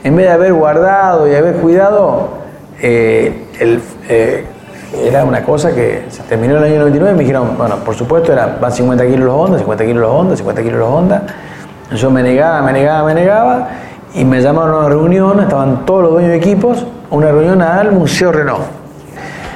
En 0.03 0.15
vez 0.15 0.27
de 0.27 0.31
haber 0.31 0.53
guardado 0.53 1.27
y 1.27 1.35
haber 1.35 1.55
cuidado, 1.55 2.29
eh, 2.81 3.45
eh, 3.59 4.45
era 5.05 5.23
una 5.23 5.43
cosa 5.43 5.73
que 5.73 6.05
se 6.09 6.23
terminó 6.23 6.57
en 6.57 6.59
el 6.59 6.71
año 6.71 6.79
99 6.79 7.11
y 7.11 7.17
me 7.17 7.23
dijeron, 7.23 7.57
bueno, 7.57 7.75
por 7.77 7.95
supuesto, 7.95 8.31
era, 8.33 8.57
van 8.59 8.71
50 8.71 9.05
kilos 9.05 9.19
los 9.19 9.35
Honda, 9.35 9.57
50 9.57 9.85
kilos 9.85 10.01
los 10.01 10.11
Honda, 10.11 10.37
50 10.37 10.61
kilos 10.63 10.79
los 10.79 10.89
Honda. 10.89 11.23
Yo 11.95 12.09
me 12.09 12.23
negaba, 12.23 12.61
me 12.61 12.73
negaba, 12.73 13.05
me 13.05 13.13
negaba 13.13 13.67
y 14.13 14.25
me 14.25 14.41
llamaron 14.41 14.75
a 14.75 14.77
una 14.79 14.89
reunión, 14.89 15.39
estaban 15.39 15.85
todos 15.85 16.03
los 16.03 16.11
dueños 16.13 16.31
de 16.31 16.37
equipos, 16.37 16.85
una 17.09 17.31
reunión 17.31 17.61
al 17.61 17.91
Museo 17.91 18.31
Renault. 18.31 18.80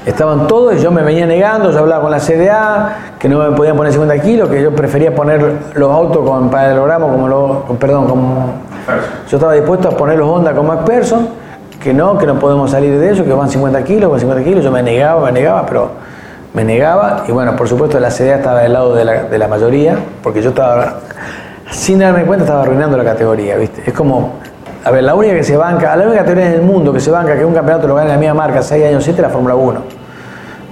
Estaban 0.05 0.45
todos 0.45 0.75
y 0.75 0.79
yo 0.79 0.91
me 0.91 1.01
venía 1.01 1.25
negando, 1.25 1.71
yo 1.71 1.79
hablaba 1.79 2.03
con 2.03 2.11
la 2.11 2.19
CDA, 2.19 3.13
que 3.17 3.27
no 3.27 3.39
me 3.39 3.55
podían 3.55 3.75
poner 3.75 3.91
50 3.91 4.21
kilos, 4.23 4.49
que 4.49 4.61
yo 4.61 4.71
prefería 4.75 5.15
poner 5.15 5.43
los 5.73 5.91
autos 5.91 6.29
con 6.29 6.49
paralelogramo, 6.51 7.07
como 7.07 7.27
lo, 7.27 7.63
con- 7.65 7.77
perdón, 7.77 8.07
como 8.07 8.53
yo 9.27 9.37
estaba 9.37 9.53
dispuesto 9.53 9.87
a 9.89 9.91
poner 9.91 10.19
los 10.19 10.29
Honda 10.29 10.53
con 10.53 10.67
McPherson, 10.67 11.27
que 11.81 11.91
no, 11.91 12.19
que 12.19 12.27
no 12.27 12.35
podemos 12.37 12.69
salir 12.69 12.99
de 12.99 13.11
eso, 13.13 13.23
que 13.25 13.33
van 13.33 13.49
50 13.49 13.83
kilos, 13.83 14.11
con 14.11 14.19
50 14.19 14.43
kilos, 14.43 14.63
yo 14.63 14.71
me 14.71 14.83
negaba, 14.83 15.25
me 15.25 15.31
negaba, 15.31 15.65
pero 15.65 15.89
me 16.53 16.63
negaba, 16.63 17.23
y 17.27 17.31
bueno, 17.31 17.55
por 17.55 17.67
supuesto 17.67 17.99
la 17.99 18.11
CDA 18.11 18.35
estaba 18.35 18.61
del 18.61 18.73
lado 18.73 18.93
de 18.93 19.05
la, 19.05 19.23
de 19.23 19.37
la 19.39 19.47
mayoría, 19.47 19.95
porque 20.21 20.39
yo 20.43 20.49
estaba, 20.49 20.97
sin 21.71 21.97
darme 21.97 22.25
cuenta, 22.25 22.45
estaba 22.45 22.61
arruinando 22.61 22.95
la 22.95 23.03
categoría, 23.03 23.55
¿viste? 23.57 23.81
Es 23.87 23.93
como, 23.93 24.33
a 24.83 24.91
ver, 24.91 25.03
la 25.03 25.15
única 25.15 25.33
que 25.33 25.43
se 25.43 25.57
banca, 25.57 25.95
la 25.95 26.05
única 26.05 26.19
categoría 26.19 26.45
en 26.49 26.53
el 26.53 26.61
mundo 26.61 26.93
que 26.93 26.99
se 26.99 27.09
banca 27.09 27.35
que 27.35 27.43
un 27.43 27.55
campeonato 27.55 27.87
lo 27.87 27.95
gane 27.95 28.09
la 28.09 28.17
misma 28.17 28.35
marca 28.35 28.61
6 28.61 28.85
años 28.85 29.03
7 29.03 29.19
es 29.19 29.23
la 29.27 29.29
Fórmula 29.33 29.55
1. 29.55 29.94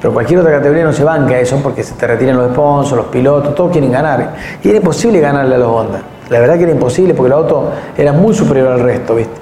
Pero 0.04 0.14
cualquier 0.14 0.42
otra 0.42 0.52
categoría 0.52 0.84
no 0.84 0.92
se 0.92 1.06
banca 1.06 1.40
eso 1.40 1.62
porque 1.64 1.82
se 1.82 1.94
te 1.94 2.06
retiran 2.06 2.36
los 2.36 2.52
sponsors, 2.52 2.98
los 2.98 3.06
pilotos, 3.06 3.56
todos 3.56 3.72
quieren 3.72 3.90
ganar. 3.90 4.34
Y 4.62 4.68
era 4.68 4.80
imposible 4.80 5.22
ganarle 5.22 5.56
a 5.56 5.58
los 5.58 5.70
Honda. 5.70 6.02
La 6.30 6.42
verdad 6.42 6.58
que 6.58 6.64
era 6.64 6.74
imposible 6.74 7.14
porque 7.14 7.28
el 7.28 7.34
auto 7.40 7.72
era 7.98 8.12
muy 8.12 8.34
superior 8.34 8.74
al 8.74 8.82
resto, 8.82 9.16
¿viste? 9.16 9.34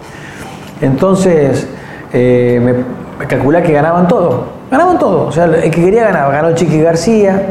Entonces, 0.79 1.67
eh, 2.13 2.85
me, 3.17 3.25
calculé 3.25 3.63
que 3.63 3.73
ganaban 3.73 4.07
todo. 4.07 4.43
Ganamos 4.69 4.99
todo. 4.99 5.25
O 5.25 5.31
sea, 5.31 5.45
el 5.45 5.71
que 5.71 5.83
quería 5.83 6.03
ganaba. 6.03 6.31
Ganó 6.31 6.53
Chiqui 6.53 6.79
García, 6.79 7.41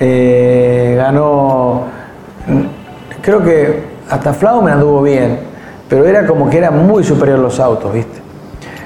eh, 0.00 0.94
ganó. 0.96 1.82
Creo 3.22 3.44
que 3.44 3.80
hasta 4.10 4.32
Flau 4.32 4.60
me 4.60 4.72
anduvo 4.72 5.02
bien, 5.02 5.38
pero 5.88 6.04
era 6.04 6.26
como 6.26 6.50
que 6.50 6.58
eran 6.58 6.84
muy 6.84 7.04
superior 7.04 7.38
los 7.38 7.60
autos, 7.60 7.94
¿viste? 7.94 8.18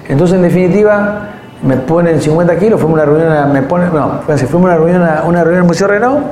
Entonces, 0.06 0.36
en 0.36 0.42
definitiva, 0.42 1.37
me 1.62 1.76
ponen 1.76 2.20
50 2.20 2.56
kilos, 2.58 2.80
fuimos 2.80 3.00
a 3.00 3.02
una 3.02 3.12
reunión, 3.12 3.32
a- 3.32 3.46
me 3.46 3.62
ponen, 3.62 3.92
no, 3.92 4.20
fuimos 4.46 4.52
a 4.52 4.56
una 4.56 4.76
reunión, 4.76 5.02
a 5.02 5.22
una 5.24 5.42
reunión 5.42 5.54
en 5.54 5.62
el 5.62 5.64
Museo 5.64 5.88
Renault 5.88 6.24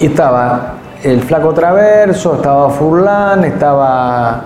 y 0.00 0.06
estaba 0.06 0.74
el 1.02 1.20
Flaco 1.22 1.52
Traverso, 1.52 2.34
estaba 2.36 2.68
Furlan, 2.70 3.44
estaba 3.44 4.42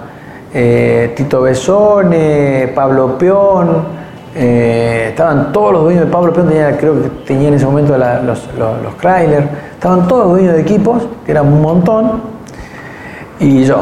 eh, 0.53 1.13
Tito 1.17 1.43
Besone, 1.43 2.71
Pablo 2.75 3.17
Peón, 3.17 4.03
eh, 4.35 5.07
estaban 5.11 5.53
todos 5.53 5.73
los 5.73 5.83
dueños 5.85 6.05
de 6.07 6.11
Pablo 6.11 6.33
Peón, 6.33 6.49
tenía, 6.49 6.77
creo 6.77 7.03
que 7.03 7.09
tenía 7.27 7.49
en 7.49 7.55
ese 7.55 7.65
momento 7.65 7.97
los, 7.97 8.49
los, 8.59 8.83
los 8.83 8.95
estaban 9.75 10.07
todos 10.07 10.25
los 10.25 10.33
dueños 10.35 10.55
de 10.55 10.61
equipos, 10.61 11.03
que 11.25 11.33
eran 11.33 11.47
un 11.51 11.63
montón, 11.63 12.21
y 13.41 13.65
yo. 13.65 13.79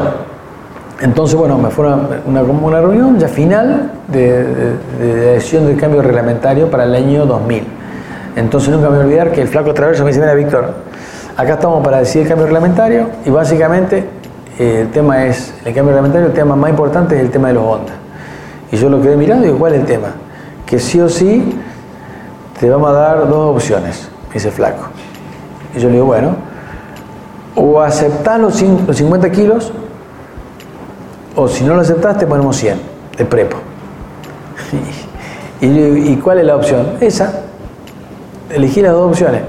Entonces, 1.01 1.35
bueno, 1.35 1.57
me 1.57 1.69
fue 1.69 1.87
una, 2.25 2.79
reunión 2.79 3.17
ya 3.17 3.27
final 3.27 3.91
de, 4.07 4.43
de- 4.43 4.75
de 4.99 5.15
decisión 5.33 5.65
del 5.65 5.77
cambio 5.77 6.01
reglamentario 6.01 6.69
para 6.69 6.83
el 6.83 6.93
año 6.93 7.25
2000. 7.25 7.63
Entonces 8.35 8.69
nunca 8.69 8.89
me 8.89 8.95
voy 8.97 9.03
a 9.03 9.05
olvidar 9.07 9.31
que 9.31 9.41
el 9.41 9.47
flaco 9.47 9.73
Traverso 9.73 10.03
me 10.03 10.09
dice, 10.11 10.19
mira 10.21 10.33
Víctor, 10.35 10.73
acá 11.35 11.53
estamos 11.53 11.83
para 11.83 11.97
decidir 11.99 12.23
el 12.23 12.29
cambio 12.29 12.45
reglamentario 12.45 13.07
y 13.25 13.29
básicamente 13.31 14.05
eh, 14.59 14.81
el 14.81 14.91
tema 14.91 15.25
es, 15.25 15.53
el 15.65 15.73
cambio 15.73 15.93
reglamentario, 15.93 16.27
el 16.27 16.33
tema 16.33 16.55
más 16.55 16.69
importante 16.69 17.15
es 17.15 17.21
el 17.21 17.31
tema 17.31 17.47
de 17.47 17.55
los 17.55 17.63
Honda. 17.63 17.93
Y 18.71 18.77
yo 18.77 18.87
lo 18.89 19.01
quedé 19.01 19.17
mirando 19.17 19.43
y 19.43 19.47
digo, 19.47 19.59
¿cuál 19.59 19.73
es 19.73 19.79
el 19.81 19.85
tema? 19.87 20.09
Que 20.65 20.77
sí 20.79 21.01
o 21.01 21.09
sí 21.09 21.57
te 22.59 22.69
vamos 22.69 22.89
a 22.91 22.93
dar 22.93 23.27
dos 23.27 23.55
opciones, 23.55 24.07
me 24.29 24.35
dice 24.35 24.51
flaco. 24.51 24.83
Y 25.75 25.79
yo 25.79 25.87
le 25.87 25.95
digo, 25.95 26.05
bueno, 26.05 26.35
o 27.55 27.81
aceptás 27.81 28.39
los 28.39 28.53
50 28.55 29.29
kilos 29.31 29.73
o 31.35 31.47
si 31.47 31.63
no 31.63 31.75
lo 31.75 31.81
aceptás 31.81 32.17
te 32.17 32.25
ponemos 32.27 32.55
100 32.57 32.79
de 33.17 33.25
prepo. 33.25 33.57
Y, 35.61 35.65
y- 35.67 36.11
¿y 36.13 36.15
cuál 36.17 36.39
es 36.39 36.45
la 36.45 36.55
opción? 36.55 36.97
Esa. 36.99 37.31
Elegí 38.49 38.81
las 38.81 38.91
dos 38.93 39.11
opciones. 39.11 39.41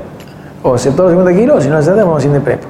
O 0.62 0.74
aceptás 0.74 1.00
los 1.06 1.10
50 1.12 1.40
kilos 1.40 1.56
o 1.56 1.60
si 1.60 1.68
no 1.68 1.74
lo 1.74 1.80
aceptás 1.80 2.02
ponemos 2.02 2.22
100 2.22 2.34
de 2.34 2.40
prepo. 2.40 2.68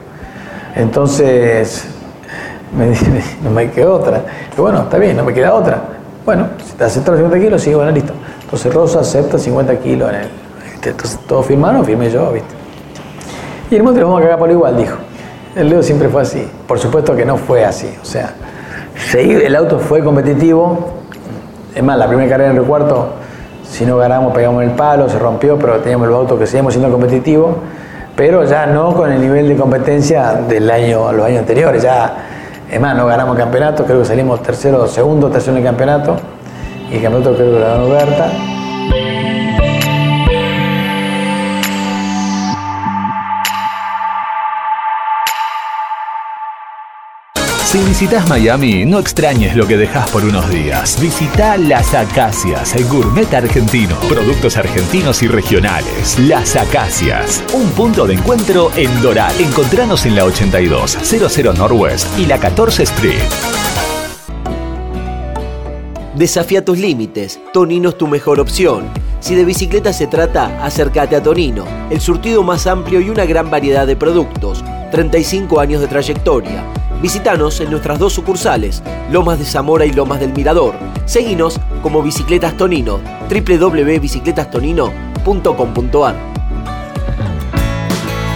Entonces, 0.75 1.85
me 2.77 2.89
dice, 2.91 3.07
no 3.45 3.51
me 3.51 3.71
queda 3.71 3.91
otra. 3.91 4.23
Bueno, 4.57 4.83
está 4.83 4.99
bien, 4.99 5.17
no 5.17 5.25
me 5.25 5.35
queda 5.35 5.55
otra. 5.55 5.83
Bueno, 6.25 6.49
si 6.65 6.73
te 6.73 6.85
aceptas 6.85 7.13
los 7.13 7.19
50 7.21 7.45
kilos, 7.45 7.63
sí, 7.63 7.75
bueno, 7.75 7.91
listo. 7.91 8.13
Entonces 8.45 8.73
Rosa 8.73 9.01
acepta 9.01 9.39
50 9.39 9.77
kilos 9.81 10.09
en 10.11 10.15
el. 10.17 10.29
¿viste? 10.73 10.91
Entonces 10.91 11.19
todos 11.27 11.47
firmaron, 11.47 11.85
firmé 11.85 12.11
yo, 12.11 12.33
¿viste? 12.33 12.55
Y 13.71 13.77
el 13.77 13.83
monte 13.83 14.01
lo 14.01 14.07
vamos 14.07 14.21
a 14.21 14.25
cagar 14.25 14.39
por 14.39 14.51
igual, 14.51 14.77
dijo. 14.77 14.97
El 15.57 15.69
Leo 15.69 15.83
siempre 15.83 16.09
fue 16.09 16.23
así. 16.23 16.47
Por 16.67 16.79
supuesto 16.79 17.15
que 17.17 17.25
no 17.25 17.37
fue 17.37 17.65
así. 17.65 17.93
O 18.01 18.05
sea, 18.05 18.35
seguir- 18.97 19.43
el 19.45 19.55
auto 19.57 19.79
fue 19.79 20.03
competitivo. 20.03 20.91
Es 21.75 21.83
más, 21.83 21.99
la 21.99 22.07
primera 22.07 22.29
carrera 22.29 22.51
en 22.51 22.57
el 22.59 22.65
cuarto, 22.65 23.09
si 23.69 23.85
no 23.87 23.97
ganamos, 23.97 24.33
pegamos 24.35 24.63
el 24.63 24.71
palo, 24.73 25.09
se 25.09 25.19
rompió, 25.19 25.59
pero 25.59 25.77
teníamos 25.79 26.09
el 26.09 26.15
auto 26.15 26.39
que 26.39 26.47
seguíamos 26.47 26.75
siendo 26.75 26.91
competitivo. 26.91 27.57
Pero 28.15 28.45
ya 28.45 28.67
no 28.67 28.95
con 28.95 29.11
el 29.11 29.21
nivel 29.21 29.49
de 29.49 29.57
competencia 29.57 30.35
del 30.47 30.71
año, 30.71 31.11
los 31.13 31.25
años 31.27 31.39
anteriores. 31.41 31.83
Ya, 31.83 32.15
es 32.71 32.79
más, 32.81 32.95
no 32.95 33.07
ganamos 33.07 33.37
campeonato, 33.37 33.85
creo 33.85 34.01
que 34.01 34.05
salimos 34.05 34.43
tercero, 34.43 34.87
segundo, 34.87 35.29
tercero 35.31 35.53
en 35.53 35.59
el 35.63 35.65
campeonato. 35.65 36.17
Y 36.91 36.97
el 36.97 37.03
campeonato 37.03 37.35
creo 37.35 37.53
que 37.55 37.59
lo 37.61 37.67
ganó 37.67 37.89
Berta. 37.89 38.31
Si 47.73 47.83
visitas 47.85 48.29
Miami, 48.29 48.85
no 48.85 48.99
extrañes 48.99 49.57
lo 49.57 49.67
que 49.67 49.79
dejas 49.79 50.11
por 50.11 50.27
unos 50.27 50.51
días. 50.51 51.01
Visita 51.01 51.57
Las 51.57 51.95
Acacias, 51.95 52.77
el 52.77 52.87
gourmet 52.87 53.33
argentino. 53.33 53.97
Productos 54.11 54.59
argentinos 54.59 55.23
y 55.23 55.27
regionales. 55.27 56.19
Las 56.19 56.55
Acacias, 56.55 57.43
un 57.55 57.71
punto 57.71 58.07
de 58.07 58.13
encuentro 58.13 58.71
en 58.77 59.01
Doral. 59.01 59.33
Encontranos 59.41 60.05
en 60.05 60.17
la 60.17 60.27
82, 60.27 60.99
00 61.03 61.55
Northwest 61.55 62.19
y 62.19 62.27
la 62.27 62.37
14 62.39 62.83
Street. 62.83 63.23
Desafía 66.15 66.63
tus 66.63 66.77
límites. 66.77 67.41
Tonino 67.55 67.89
es 67.89 67.97
tu 67.97 68.07
mejor 68.07 68.39
opción. 68.39 68.85
Si 69.21 69.35
de 69.35 69.47
bicicleta 69.47 69.95
se 69.95 70.09
trata, 70.09 70.63
acércate 70.63 71.17
a 71.17 71.23
Tonino, 71.23 71.65
el 71.89 72.03
surtido 72.03 72.43
más 72.43 72.67
amplio 72.67 73.01
y 73.01 73.09
una 73.09 73.25
gran 73.25 73.51
variedad 73.51 73.87
de 73.87 73.97
productos. 73.97 74.63
35 74.91 75.59
años 75.59 75.81
de 75.81 75.87
trayectoria. 75.87 76.67
Visítanos 77.03 77.61
en 77.61 77.71
nuestras 77.71 77.99
dos 77.99 78.13
sucursales, 78.13 78.81
Lomas 79.11 79.41
de 79.41 79.45
Zamora 79.45 79.85
y 79.85 79.93
Lomas 79.93 80.21
del 80.21 80.33
Mirador. 80.33 80.77
Seguinos 81.05 81.59
como 81.83 82.01
Bicicletas 82.01 82.57
Tonino, 82.57 83.01
www.bicicletastonino.com.ar. 83.29 86.15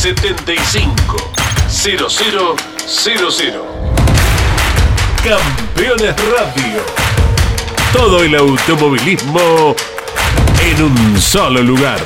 75 0.00 1.16
0000 1.68 2.56
Campeones 5.22 6.14
Radio. 6.32 6.80
Todo 7.92 8.22
el 8.22 8.34
automovilismo 8.34 9.76
en 10.64 10.82
un 10.84 11.20
solo 11.20 11.62
lugar. 11.62 12.00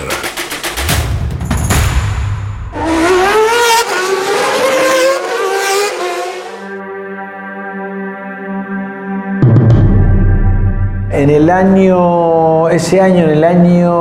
En 11.13 11.31
el 11.31 11.49
año, 11.49 12.69
ese 12.71 13.01
año, 13.01 13.23
en 13.23 13.31
el 13.31 13.45
año 13.45 13.93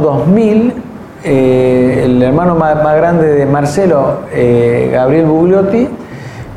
2000, 0.00 0.81
eh, 1.24 2.02
el 2.04 2.22
hermano 2.22 2.54
más, 2.54 2.76
grande 2.96 3.26
de 3.28 3.46
Marcelo, 3.46 4.20
eh, 4.32 4.90
Gabriel 4.92 5.26
Bugliotti, 5.26 5.88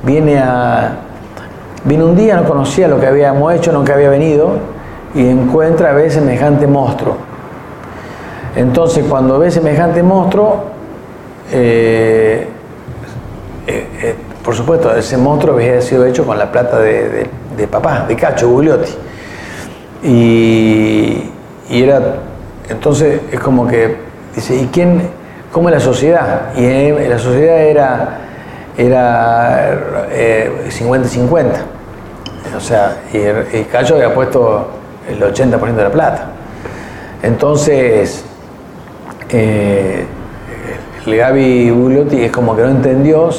viene 0.03 0.39
a, 0.39 0.97
vino 1.83 2.05
un 2.05 2.15
día, 2.15 2.35
no 2.35 2.45
conocía 2.45 2.87
lo 2.87 2.99
que 2.99 3.07
habíamos 3.07 3.53
hecho, 3.53 3.71
nunca 3.71 3.93
había 3.93 4.09
venido, 4.09 4.57
y 5.13 5.27
encuentra, 5.27 5.93
ve 5.93 6.09
semejante 6.09 6.67
monstruo. 6.67 7.15
Entonces 8.55 9.05
cuando 9.07 9.37
ve 9.39 9.51
semejante 9.51 10.01
monstruo, 10.01 10.65
eh, 11.51 12.47
por 14.45 14.53
supuesto, 14.53 14.95
ese 14.95 15.17
monstruo 15.17 15.55
había 15.55 15.81
sido 15.81 16.05
hecho 16.05 16.23
con 16.23 16.37
la 16.37 16.51
plata 16.51 16.79
de, 16.79 17.27
papá, 17.69 18.05
de 18.07 18.15
Cacho 18.15 18.47
Gugliotti. 18.47 18.91
Y, 20.03 21.31
y, 21.67 21.81
era, 21.81 22.17
entonces 22.69 23.21
es 23.31 23.39
como 23.39 23.67
que, 23.67 24.04
dice, 24.35 24.55
¿y 24.55 24.67
quién, 24.67 25.09
cómo 25.51 25.69
es 25.69 25.75
la 25.75 25.81
sociedad? 25.81 26.53
Y 26.55 26.91
la 27.07 27.17
sociedad 27.17 27.59
era 27.59 28.19
era 28.77 29.77
50-50. 30.69 31.45
o 32.55 32.59
sea, 32.59 32.97
y, 33.13 33.63
Cacho 33.63 33.95
había 33.95 34.13
puesto 34.13 34.67
el 35.09 35.21
80% 35.21 35.75
de 35.75 35.83
la 35.83 35.91
plata. 35.91 36.25
Entonces, 37.23 38.25
eh, 39.29 40.05
el 41.05 41.17
Gaby 41.17 41.71
Bugliotti 41.71 42.23
es 42.23 42.31
como 42.31 42.55
que 42.55 42.63
no 42.63 42.69
entendió, 42.69 43.29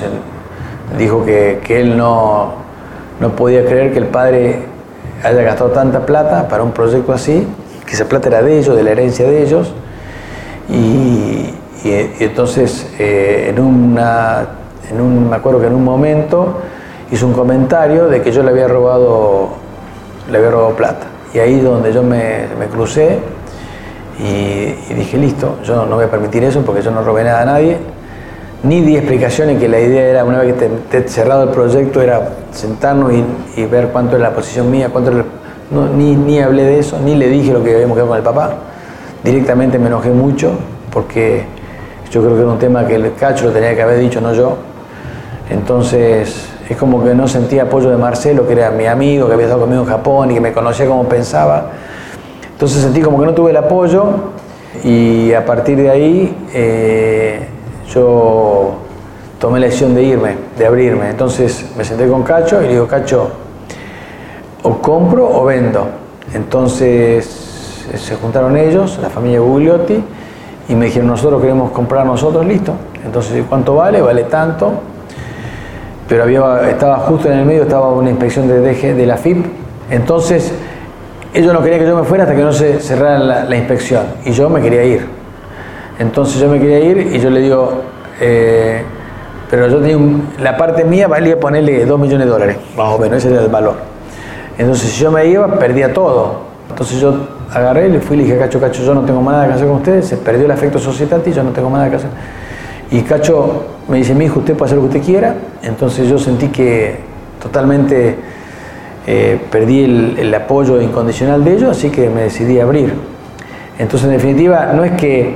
dijo 0.99 1.25
que, 1.25 1.61
él 1.69 1.97
no, 1.97 2.55
no, 3.21 3.37
podía 3.37 3.65
creer 3.65 3.93
que 3.93 3.99
el 3.99 4.07
padre 4.07 4.63
haya 5.23 5.43
gastado 5.43 5.71
tanta 5.71 6.07
plata 6.07 6.49
para 6.49 6.63
un 6.63 6.73
proyecto 6.73 7.13
así, 7.13 7.47
que 7.85 7.93
esa 7.93 8.07
plata 8.07 8.29
era 8.29 8.43
de 8.43 8.59
ellos, 8.59 8.77
de 8.77 8.83
la 8.83 8.91
herencia 8.91 9.27
de 9.27 9.43
ellos, 9.43 9.73
y, 10.69 11.53
entonces 12.19 12.95
eh, 12.99 13.47
en 13.51 13.61
una 13.61 14.49
en 14.91 15.01
un, 15.01 15.31
me 15.31 15.37
acuerdo 15.37 15.61
que 15.61 15.67
en 15.67 15.75
un 15.75 15.85
momento 15.85 16.55
hizo 17.11 17.27
un 17.27 17.33
comentario 17.33 18.09
de 18.09 18.23
que 18.23 18.33
yo 18.33 18.43
le 18.43 18.51
había 18.51 18.69
robado, 18.69 19.49
le 20.31 20.39
había 20.39 20.51
robado 20.51 20.71
plata. 20.75 21.07
Y 21.35 21.39
ahí 21.39 21.61
donde 21.61 21.93
yo 21.93 22.03
me, 22.03 22.47
crucé 22.73 23.19
y, 24.19 24.95
dije, 24.95 25.19
listo, 25.19 25.57
yo 25.65 25.87
no, 25.87 25.97
voy 25.97 26.05
a 26.05 26.11
permitir 26.11 26.45
eso 26.45 26.63
porque 26.63 26.83
yo 26.83 26.91
no 26.91 27.03
robé 27.03 27.25
nada 27.25 27.43
a 27.43 27.45
nadie. 27.45 27.79
Ni 28.63 28.81
di 28.81 28.97
explicaciones 28.97 29.61
que 29.61 29.69
la 29.69 29.79
idea 29.79 30.03
era, 30.05 30.25
una 30.25 30.41
vez 30.41 30.55
que 30.55 30.67
esté 30.67 31.09
cerrado 31.09 31.45
el 31.45 31.51
proyecto, 31.51 32.01
era 32.01 32.31
sentarnos 32.53 33.13
y, 33.13 33.65
ver 33.67 33.89
cuánto 33.89 34.17
era 34.17 34.31
la 34.31 34.35
posición 34.35 34.71
mía, 34.71 34.89
cuánto 34.91 35.13
ni, 35.97 36.17
ni 36.17 36.41
hablé 36.41 36.65
de 36.65 36.79
eso, 36.79 36.99
ni 37.05 37.15
le 37.15 37.29
dije 37.29 37.53
lo 37.53 37.63
que 37.63 37.75
habíamos 37.75 37.97
quedado 37.97 38.09
con 38.09 38.19
el 38.19 38.25
papá. 38.25 38.55
Directamente 39.23 39.79
me 39.79 39.89
enojé 39.89 40.11
mucho 40.11 40.53
porque 40.93 41.45
yo 42.11 42.23
creo 42.23 42.35
que 42.35 42.43
era 42.43 42.51
un 42.51 42.59
tema 42.59 42.87
que 42.87 42.95
el 42.95 43.15
cacho 43.15 43.47
lo 43.47 43.53
tenía 43.53 43.75
que 43.75 43.83
haber 43.83 43.99
dicho, 43.99 44.21
no 44.21 44.33
yo. 44.33 44.57
Entonces 45.51 46.49
es 46.69 46.77
como 46.77 47.03
que 47.05 47.15
no 47.15 47.29
sentía 47.29 47.65
apoyo 47.65 47.91
de 47.91 47.97
Marcelo, 47.97 48.47
que 48.47 48.55
era 48.55 48.71
mi 48.71 48.87
amigo, 48.87 49.29
que 49.29 49.35
había 49.35 49.47
estado 49.47 49.63
conmigo 49.63 49.83
en 49.83 49.89
Japón 49.89 50.31
y 50.31 50.35
que 50.35 50.41
me 50.41 50.53
conocía 50.53 50.87
como 50.87 51.05
pensaba. 51.05 51.71
Entonces 52.51 52.83
sentí 52.83 53.01
como 53.01 53.21
que 53.21 53.27
no 53.27 53.35
tuve 53.35 53.51
el 53.51 53.57
apoyo 53.57 54.05
y 54.83 55.33
a 55.33 55.45
partir 55.45 55.77
de 55.77 55.91
ahí 55.91 56.47
eh, 56.53 57.47
yo 57.93 58.75
tomé 59.39 59.61
la 59.61 59.67
decisión 59.67 59.95
de 59.95 60.03
irme, 60.03 60.37
de 60.59 60.67
abrirme. 60.67 61.11
Entonces 61.11 61.67
me 61.77 61.85
senté 61.85 62.09
con 62.09 62.23
Cacho 62.23 62.63
y 62.63 62.67
le 62.67 62.73
digo, 62.73 62.87
Cacho, 62.87 63.31
o 64.63 64.79
compro 64.79 65.29
o 65.29 65.45
vendo. 65.45 65.87
Entonces 66.35 67.46
se 67.95 68.17
juntaron 68.17 68.57
ellos, 68.57 68.99
la 69.01 69.11
familia 69.11 69.41
Gugliotti, 69.41 70.03
y 70.69 70.75
me 70.75 70.87
dijeron, 70.87 71.09
nosotros 71.09 71.41
queremos 71.41 71.71
comprar 71.71 72.05
nosotros, 72.05 72.45
listo. 72.45 72.73
Entonces, 73.05 73.45
¿cuánto 73.49 73.77
vale? 73.77 74.01
Vale 74.01 74.25
tanto 74.25 74.73
pero 76.09 76.23
había, 76.23 76.71
estaba 76.71 76.99
justo 76.99 77.31
en 77.31 77.39
el 77.39 77.45
medio, 77.45 77.63
estaba 77.63 77.89
una 77.91 78.11
inspección 78.11 78.47
de 78.47 78.61
DG 78.61 78.95
de 78.95 79.07
la 79.07 79.17
FIP, 79.17 79.45
entonces 79.91 80.53
ellos 81.35 81.53
no 81.53 81.63
querían 81.63 81.81
que 81.81 81.87
yo 81.87 81.97
me 81.97 82.05
fuera 82.05 82.25
hasta 82.25 82.37
que 82.37 82.43
no 82.43 82.53
se 82.53 82.81
cerrara 82.81 83.19
la, 83.45 83.57
inspección 83.57 84.05
y 84.25 84.33
yo 84.33 84.49
me 84.49 84.61
quería 84.61 84.85
ir. 84.85 85.07
Entonces 85.99 86.41
yo 86.41 86.49
me 86.49 86.59
quería 86.61 86.81
ir 86.81 86.99
y 87.15 87.19
yo 87.19 87.31
le 87.31 87.41
digo, 87.41 87.83
eh, 88.21 88.83
pero 89.51 89.69
yo 89.69 89.81
tenía 89.81 89.99
la 90.41 90.57
parte 90.57 90.85
mía 90.85 91.09
valía 91.09 91.39
ponerle 91.39 91.85
2 91.85 92.01
millones 92.01 92.27
de 92.27 92.33
dólares, 92.33 92.57
más 92.77 92.95
o 92.95 92.99
menos, 92.99 93.19
ese 93.19 93.33
era 93.33 93.43
el 93.43 93.49
valor. 93.49 93.75
Entonces 94.59 94.91
si 94.91 95.03
yo 95.03 95.11
me 95.11 95.27
iba, 95.27 95.59
perdía 95.59 95.93
todo. 95.93 96.47
Entonces 96.71 97.01
yo 97.01 97.15
agarré, 97.53 97.89
le 97.89 98.01
fui 98.01 98.17
y 98.17 98.19
le 98.21 98.25
dije, 98.25 98.39
Cacho, 98.39 98.61
Cacho, 98.61 98.83
yo 98.83 98.95
no 98.95 99.03
tengo 99.03 99.23
nada 99.23 99.47
que 99.47 99.55
hacer 99.55 99.67
con 99.67 99.77
ustedes, 99.77 100.07
se 100.07 100.17
perdió 100.17 100.45
el 100.45 100.51
afecto 100.51 100.79
societati, 100.79 101.33
yo 101.33 101.43
no 101.43 101.51
tengo 101.51 101.71
nada 101.71 101.89
que 101.89 101.97
hacer. 101.97 102.11
Y 102.91 103.03
Cacho 103.03 103.65
me 103.89 103.99
dice, 103.99 104.15
mi 104.15 104.27
hijo, 104.27 104.41
usted 104.41 104.55
puede 104.55 104.67
hacer 104.67 104.77
lo 104.77 104.89
que 104.89 104.99
usted 104.99 105.07
quiera. 105.07 105.35
Entonces 105.63 106.09
yo 106.09 106.19
sentí 106.19 106.49
que 106.49 106.97
totalmente 107.41 108.17
eh, 109.07 109.41
perdí 109.51 109.85
el, 110.19 110.35
apoyo 110.35 110.81
incondicional 110.81 111.45
de 111.45 111.55
ellos, 111.55 111.71
así 111.77 111.91
que 111.91 112.09
me 112.09 112.23
decidí 112.23 112.59
abrir. 112.59 112.95
Entonces, 113.79 114.09
en 114.09 114.15
definitiva, 114.15 114.73
no 114.75 114.85
es 114.85 114.93
que, 114.93 115.35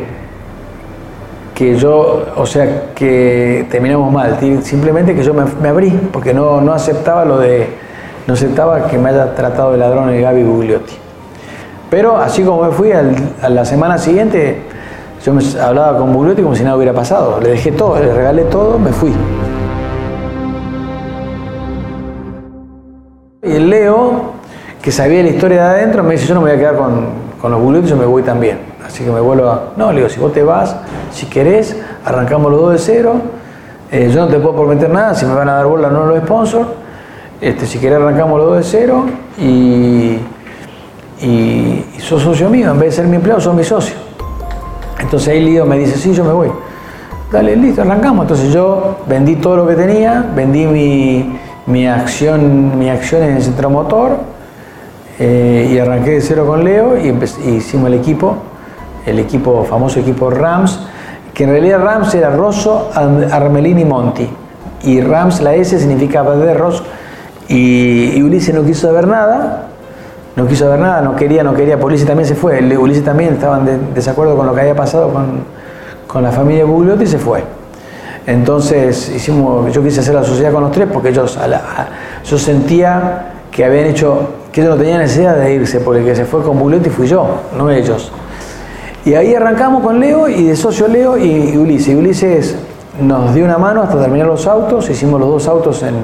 que 1.54 1.76
yo, 1.76 2.26
o 2.36 2.46
sea, 2.46 2.92
que 2.94 3.66
terminamos 3.70 4.10
mal, 4.12 4.38
simplemente 4.62 5.14
que 5.14 5.22
yo 5.22 5.34
me, 5.34 5.68
abrí, 5.68 5.90
porque 6.12 6.32
no, 6.32 6.60
no, 6.60 6.72
aceptaba 6.72 7.24
lo 7.24 7.38
de, 7.38 7.68
no 8.26 8.34
aceptaba 8.34 8.86
que 8.86 8.98
me 8.98 9.10
haya 9.10 9.34
tratado 9.34 9.72
de 9.72 9.78
ladrón 9.78 10.08
el 10.08 10.22
Gaby 10.22 10.42
Gugliotti. 10.42 10.94
Pero 11.90 12.16
así 12.16 12.44
como 12.44 12.62
me 12.62 12.70
fui, 12.70 12.92
a 12.92 13.48
la 13.48 13.64
semana 13.64 13.98
siguiente 13.98 14.62
yo 15.24 15.34
me 15.34 15.42
hablaba 15.60 15.98
con 15.98 16.12
Bugliotti 16.12 16.40
como 16.40 16.54
si 16.54 16.62
nada 16.62 16.76
hubiera 16.76 16.94
pasado. 16.94 17.40
Le 17.40 17.50
dejé 17.50 17.72
todo, 17.72 17.98
le 17.98 18.14
regalé 18.14 18.44
todo, 18.44 18.78
me 18.78 18.92
fui. 18.92 19.12
Y 23.42 23.52
el 23.52 23.68
Leo, 23.68 24.32
que 24.80 24.92
sabía 24.92 25.22
la 25.22 25.28
historia 25.28 25.64
de 25.64 25.68
adentro, 25.80 26.02
me 26.04 26.12
dice, 26.12 26.26
yo 26.26 26.34
no 26.34 26.40
me 26.40 26.50
voy 26.50 26.56
a 26.56 26.60
quedar 26.60 26.76
con, 26.76 27.06
con 27.40 27.50
los 27.50 27.60
Bugliotti, 27.60 27.88
yo 27.88 27.96
me 27.96 28.06
voy 28.06 28.22
también. 28.22 28.58
Así 28.86 29.04
que 29.04 29.10
me 29.10 29.20
vuelvo 29.20 29.48
a... 29.48 29.72
No, 29.76 29.90
le 29.90 29.98
digo, 29.98 30.08
si 30.08 30.20
vos 30.20 30.32
te 30.32 30.42
vas, 30.42 30.76
si 31.12 31.26
querés, 31.26 31.76
arrancamos 32.04 32.50
los 32.50 32.60
dos 32.60 32.72
de 32.72 32.78
cero. 32.78 33.14
Eh, 33.90 34.10
yo 34.14 34.20
no 34.20 34.28
te 34.28 34.38
puedo 34.38 34.54
prometer 34.54 34.88
nada, 34.88 35.14
si 35.14 35.26
me 35.26 35.34
van 35.34 35.48
a 35.48 35.54
dar 35.54 35.66
bola 35.66 35.90
no 35.90 36.06
los 36.06 36.18
sponsors. 36.20 36.68
Este, 37.40 37.66
si 37.66 37.78
querés 37.78 37.98
arrancamos 37.98 38.38
los 38.38 38.46
dos 38.48 38.56
de 38.58 38.62
cero 38.62 39.04
y, 39.38 40.18
y, 41.22 41.84
y 41.96 42.00
socio 42.00 42.48
mío, 42.48 42.70
en 42.70 42.78
vez 42.78 42.90
de 42.90 43.02
ser 43.02 43.06
mi 43.06 43.16
empleado, 43.16 43.40
sos 43.40 43.54
mi 43.54 43.64
socio. 43.64 43.94
Entonces 45.00 45.28
ahí 45.28 45.40
Lido 45.40 45.66
me 45.66 45.78
dice, 45.78 45.96
sí, 45.96 46.12
yo 46.14 46.24
me 46.24 46.32
voy. 46.32 46.50
Dale, 47.32 47.56
listo, 47.56 47.82
arrancamos. 47.82 48.24
Entonces 48.24 48.52
yo 48.52 48.98
vendí 49.06 49.36
todo 49.36 49.56
lo 49.56 49.66
que 49.66 49.74
tenía, 49.74 50.24
vendí 50.34 50.66
mi, 51.66 51.86
acción, 51.86 52.78
mi 52.78 52.90
acción 52.90 53.22
en 53.22 53.36
el 53.36 53.42
centro 53.42 53.70
motor 53.70 54.18
eh, 55.18 55.70
y 55.72 55.78
arranqué 55.78 56.10
de 56.10 56.20
cero 56.20 56.46
con 56.46 56.64
Leo 56.64 56.96
y, 56.98 57.08
hicimos 57.56 57.88
el 57.88 57.94
equipo, 57.94 58.36
el 59.06 59.18
equipo, 59.18 59.64
famoso 59.64 60.00
equipo 60.00 60.30
Rams, 60.30 60.80
que 61.32 61.44
en 61.44 61.50
realidad 61.50 61.82
Rams 61.82 62.14
era 62.14 62.30
Rosso, 62.30 62.90
Armelini, 62.94 63.84
Monti. 63.84 64.28
Y 64.82 65.00
Rams, 65.00 65.40
la 65.40 65.54
S 65.54 65.78
significaba 65.78 66.34
de 66.36 66.54
Rosso. 66.54 66.84
Y, 67.48 68.12
y 68.16 68.22
Ulises 68.22 68.54
no 68.54 68.64
quiso 68.64 68.88
saber 68.88 69.06
nada 69.06 69.69
no 70.36 70.46
quiso 70.46 70.68
ver 70.70 70.78
nada, 70.78 71.00
no 71.00 71.16
quería, 71.16 71.42
no 71.42 71.54
quería. 71.54 71.76
Ulises 71.76 72.06
también 72.06 72.28
se 72.28 72.34
fue. 72.34 72.60
Ulises 72.76 73.04
también 73.04 73.34
estaba 73.34 73.58
en 73.58 73.94
desacuerdo 73.94 74.36
con 74.36 74.46
lo 74.46 74.54
que 74.54 74.60
había 74.60 74.76
pasado 74.76 75.10
con, 75.12 76.22
la 76.22 76.32
familia 76.32 76.64
Bugliotti 76.64 77.04
y 77.04 77.06
se 77.06 77.18
fue. 77.18 77.42
Entonces 78.26 79.12
hicimos, 79.14 79.72
yo 79.72 79.82
quise 79.82 80.00
hacer 80.00 80.14
la 80.14 80.24
sociedad 80.24 80.52
con 80.52 80.62
los 80.62 80.72
tres 80.72 80.88
porque 80.92 81.08
ellos, 81.08 81.38
yo 82.24 82.38
sentía 82.38 83.32
que 83.50 83.64
habían 83.64 83.86
hecho, 83.86 84.28
que 84.52 84.60
ellos 84.60 84.76
no 84.76 84.80
tenían 84.80 85.00
necesidad 85.00 85.36
de 85.36 85.54
irse, 85.54 85.80
porque 85.80 86.00
el 86.00 86.06
que 86.06 86.14
se 86.14 86.24
fue 86.24 86.42
con 86.42 86.58
Bugliotti 86.58 86.90
fui 86.90 87.06
yo, 87.06 87.26
no 87.56 87.70
ellos. 87.70 88.12
Y 89.04 89.14
ahí 89.14 89.34
arrancamos 89.34 89.82
con 89.82 89.98
Leo 89.98 90.28
y 90.28 90.44
de 90.44 90.56
socio 90.56 90.86
Leo 90.86 91.16
y, 91.16 91.56
Ulises. 91.56 91.94
Ulises 91.96 92.56
nos 93.00 93.34
dio 93.34 93.44
una 93.44 93.58
mano 93.58 93.82
hasta 93.82 94.00
terminar 94.00 94.26
los 94.26 94.46
autos, 94.46 94.88
hicimos 94.90 95.18
los 95.18 95.30
dos 95.30 95.48
autos 95.48 95.82
en, 95.82 95.94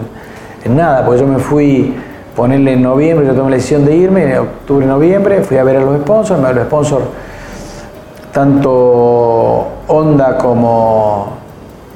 en 0.64 0.77
nada, 0.77 1.05
porque 1.05 1.20
yo 1.20 1.27
me 1.27 1.39
fui 1.39 1.95
ponerle 2.37 2.74
en 2.74 2.82
noviembre, 2.82 3.26
yo 3.26 3.34
tomé 3.34 3.51
la 3.51 3.57
decisión 3.57 3.87
de 3.87 3.97
irme, 3.97 4.30
en 4.30 4.39
octubre, 4.39 4.84
noviembre, 4.84 5.43
fui 5.43 5.57
a 5.57 5.64
ver 5.64 5.78
a 5.78 5.80
los 5.80 5.99
sponsors, 6.01 6.41
me 6.41 6.53
los 6.53 6.66
sponsors, 6.66 7.05
tanto 8.30 9.66
Honda 9.89 10.37
como, 10.37 11.28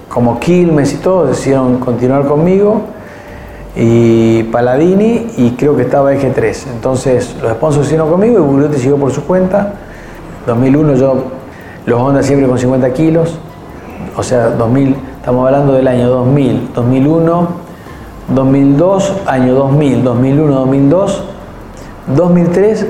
como 0.09 0.41
Quilmes 0.41 0.95
y 0.95 0.97
todo, 0.97 1.26
decidieron 1.26 1.78
continuar 1.78 2.26
conmigo, 2.26 2.80
y 3.76 4.45
Paladini, 4.45 5.26
y 5.36 5.51
creo 5.51 5.76
que 5.76 5.82
estaba 5.82 6.12
Eje 6.12 6.30
3. 6.30 6.68
Entonces 6.74 7.36
los 7.41 7.53
sponsors 7.53 7.86
hicieron 7.86 8.11
conmigo 8.11 8.38
y 8.38 8.43
Bugliotti 8.43 8.78
siguió 8.78 8.97
por 8.97 9.12
su 9.12 9.24
cuenta. 9.24 9.74
2001 10.47 10.95
yo, 10.95 11.24
los 11.86 12.01
Honda 12.01 12.22
siempre 12.22 12.49
con 12.49 12.59
50 12.59 12.93
kilos, 12.95 13.38
o 14.16 14.22
sea, 14.22 14.49
2000, 14.49 14.97
estamos 15.20 15.47
hablando 15.47 15.74
del 15.74 15.86
año 15.86 16.09
2000, 16.09 16.70
2001, 16.74 17.49
2002, 18.35 19.22
año 19.26 19.55
2000, 19.55 20.05
2001, 20.05 20.55
2002, 20.55 21.24
2003 22.16 22.87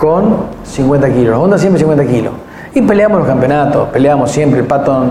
con 0.00 0.36
50 0.64 1.12
kilos. 1.12 1.38
Honda 1.38 1.58
siempre 1.58 1.78
50 1.80 2.04
kilos. 2.10 2.32
Y 2.74 2.82
peleamos 2.82 3.18
los 3.18 3.28
campeonatos, 3.28 3.88
peleamos 3.88 4.30
siempre. 4.30 4.60
El 4.60 4.66
Pato 4.66 5.04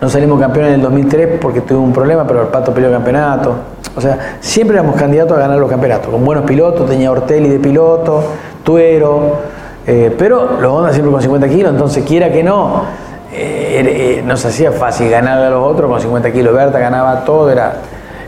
no 0.00 0.08
salimos 0.08 0.40
campeones 0.40 0.70
en 0.70 0.74
el 0.76 0.82
2003 0.82 1.38
porque 1.40 1.60
tuvo 1.60 1.82
un 1.82 1.92
problema, 1.92 2.26
pero 2.26 2.42
el 2.42 2.48
Pato 2.48 2.72
peleó 2.72 2.88
el 2.88 2.96
campeonato. 2.96 3.54
O 3.96 4.00
sea, 4.00 4.36
siempre 4.40 4.76
éramos 4.76 4.96
candidatos 4.96 5.36
a 5.36 5.40
ganar 5.40 5.58
los 5.58 5.68
campeonatos. 5.68 6.08
Con 6.08 6.24
buenos 6.24 6.44
pilotos, 6.44 6.88
tenía 6.88 7.10
Ortelli 7.10 7.48
de 7.48 7.58
piloto, 7.58 8.22
tuero, 8.62 9.38
eh, 9.86 10.14
pero 10.16 10.60
los 10.60 10.72
Honda 10.72 10.92
siempre 10.92 11.10
con 11.10 11.20
50 11.20 11.48
kilos, 11.48 11.72
entonces 11.72 12.04
quiera 12.04 12.30
que 12.30 12.42
no, 12.42 12.84
eh, 13.32 14.18
eh, 14.18 14.22
nos 14.24 14.44
hacía 14.44 14.70
fácil 14.72 15.10
ganar 15.10 15.42
a 15.42 15.50
los 15.50 15.66
otros 15.66 15.90
con 15.90 16.00
50 16.00 16.32
kilos. 16.32 16.54
Berta 16.54 16.78
ganaba 16.78 17.24
todo, 17.24 17.50
era, 17.50 17.74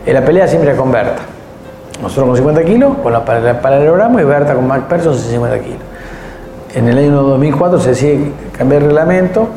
la 0.07 0.25
pelea 0.25 0.49
siempre 0.49 0.71
era 0.71 0.79
con 0.79 0.91
Berta. 0.91 1.23
Nosotros 2.01 2.27
con 2.27 2.37
50 2.37 2.65
kilos, 2.65 2.97
con 3.03 3.13
la 3.13 3.25
paralelogramo 3.25 4.19
y 4.19 4.25
Berta 4.25 4.55
con 4.55 4.67
Mac 4.67 4.89
Persson 4.89 5.17
50 5.17 5.59
kilos. 5.61 5.79
En 6.75 6.89
el 6.89 6.99
año 6.99 7.23
2004 7.23 7.81
se 7.81 7.91
decide 7.91 8.33
cambiar 8.57 8.83
el 8.83 8.89
reglamento 8.89 9.49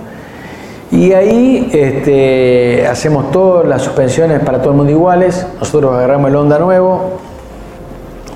y 0.91 1.13
ahí 1.13 1.69
este, 1.73 2.85
hacemos 2.87 3.31
todas 3.31 3.67
las 3.67 3.81
suspensiones 3.81 4.41
para 4.41 4.59
todo 4.59 4.71
el 4.71 4.77
mundo 4.77 4.91
iguales. 4.91 5.47
Nosotros 5.59 5.93
agarramos 5.93 6.29
el 6.29 6.35
Honda 6.35 6.59
nuevo, 6.59 7.19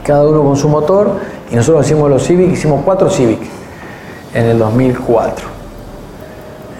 cada 0.03 0.27
uno 0.27 0.43
con 0.43 0.57
su 0.57 0.67
motor, 0.67 1.11
y 1.51 1.55
nosotros 1.55 1.85
hicimos 1.85 2.09
los 2.09 2.23
Civic, 2.23 2.51
hicimos 2.51 2.81
cuatro 2.83 3.09
Civic 3.09 3.39
en 4.33 4.45
el 4.45 4.57
2004. 4.57 5.45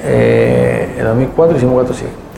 Eh, 0.03 0.89
en 0.95 0.99
el 0.99 1.05
2004 1.07 1.57
hicimos 1.57 1.73
cuatro 1.75 1.93
Civic. 1.93 2.28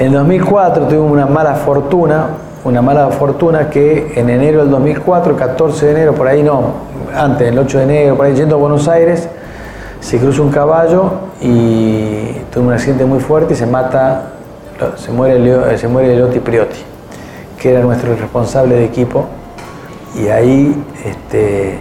En 0.00 0.06
el 0.06 0.12
2004 0.14 0.86
tuvimos 0.86 1.12
una 1.12 1.26
mala 1.26 1.56
fortuna, 1.56 2.28
una 2.64 2.80
mala 2.80 3.08
fortuna 3.08 3.68
que 3.68 4.14
en 4.16 4.30
enero 4.30 4.60
del 4.60 4.70
2004, 4.70 5.36
14 5.36 5.84
de 5.84 5.92
enero, 5.92 6.14
por 6.14 6.26
ahí 6.26 6.42
no, 6.42 6.72
antes, 7.14 7.46
el 7.46 7.58
8 7.58 7.76
de 7.76 7.84
enero, 7.84 8.16
por 8.16 8.24
ahí 8.24 8.34
yendo 8.34 8.54
a 8.54 8.58
Buenos 8.58 8.88
Aires, 8.88 9.28
se 10.00 10.16
cruza 10.16 10.40
un 10.40 10.50
caballo 10.50 11.10
y 11.42 12.32
tuvo 12.50 12.68
un 12.68 12.72
accidente 12.72 13.04
muy 13.04 13.20
fuerte 13.20 13.52
y 13.52 13.56
se 13.56 13.66
mata, 13.66 14.30
se 14.96 15.12
muere, 15.12 15.76
se 15.76 15.86
muere 15.86 16.16
Lotti 16.16 16.38
Priotti, 16.38 16.80
que 17.58 17.70
era 17.70 17.82
nuestro 17.82 18.16
responsable 18.16 18.76
de 18.76 18.86
equipo. 18.86 19.26
Y 20.18 20.28
ahí 20.28 20.82
este, 21.04 21.78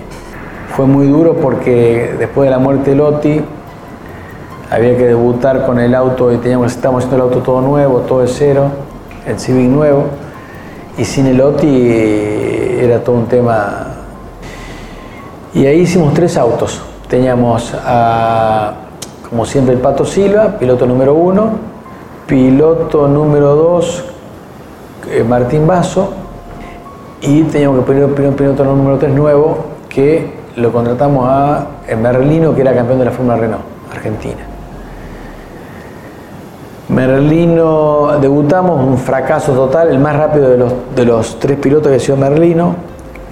fue 0.75 0.85
muy 0.85 1.07
duro 1.07 1.35
porque 1.35 2.15
después 2.19 2.47
de 2.47 2.51
la 2.51 2.59
muerte 2.59 2.89
de 2.89 2.95
Lotti 2.97 3.41
había 4.69 4.95
que 4.97 5.05
debutar 5.05 5.65
con 5.65 5.79
el 5.79 5.95
auto 5.95 6.31
y 6.31 6.37
teníamos, 6.37 6.71
estábamos 6.71 7.03
haciendo 7.03 7.25
el 7.25 7.31
auto 7.31 7.43
todo 7.43 7.61
nuevo, 7.61 7.99
todo 8.01 8.21
de 8.21 8.27
cero, 8.27 8.69
el 9.25 9.39
Civic 9.39 9.69
nuevo, 9.69 10.05
y 10.97 11.05
sin 11.05 11.25
el 11.27 11.37
Lotti 11.37 11.87
era 12.79 13.03
todo 13.03 13.15
un 13.15 13.25
tema. 13.25 13.87
Y 15.53 15.65
ahí 15.65 15.79
hicimos 15.81 16.13
tres 16.13 16.37
autos. 16.37 16.81
Teníamos 17.07 17.73
a, 17.83 18.73
como 19.29 19.45
siempre, 19.45 19.73
el 19.73 19.79
Pato 19.79 20.05
Silva, 20.05 20.57
piloto 20.59 20.85
número 20.85 21.15
uno, 21.15 21.51
piloto 22.27 23.07
número 23.07 23.55
dos, 23.55 24.05
eh, 25.09 25.23
Martín 25.23 25.65
Basso, 25.65 26.13
y 27.21 27.41
teníamos 27.43 27.79
que 27.79 27.85
poner 27.85 28.05
un 28.05 28.35
piloto 28.35 28.63
número 28.63 28.97
tres 28.99 29.13
nuevo 29.13 29.65
que 29.89 30.37
lo 30.55 30.71
contratamos 30.71 31.27
a 31.27 31.65
Merlino, 31.99 32.53
que 32.53 32.61
era 32.61 32.75
campeón 32.75 32.99
de 32.99 33.05
la 33.05 33.11
Fórmula 33.11 33.37
Renault, 33.37 33.63
Argentina. 33.91 34.48
Merlino, 36.89 38.19
debutamos, 38.19 38.85
un 38.85 38.97
fracaso 38.97 39.53
total, 39.53 39.89
el 39.89 39.99
más 39.99 40.15
rápido 40.15 40.49
de 40.49 40.57
los, 40.57 40.73
de 40.95 41.05
los 41.05 41.39
tres 41.39 41.57
pilotos 41.57 41.87
había 41.87 41.99
sido 41.99 42.17
Merlino. 42.17 42.75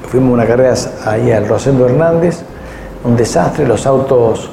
Fuimos 0.09 0.33
una 0.33 0.45
carrera 0.45 0.73
ahí 1.05 1.31
al 1.31 1.47
Rosendo 1.47 1.85
Hernández 1.85 2.43
un 3.03 3.15
desastre, 3.15 3.65
los 3.65 3.85
autos 3.85 4.49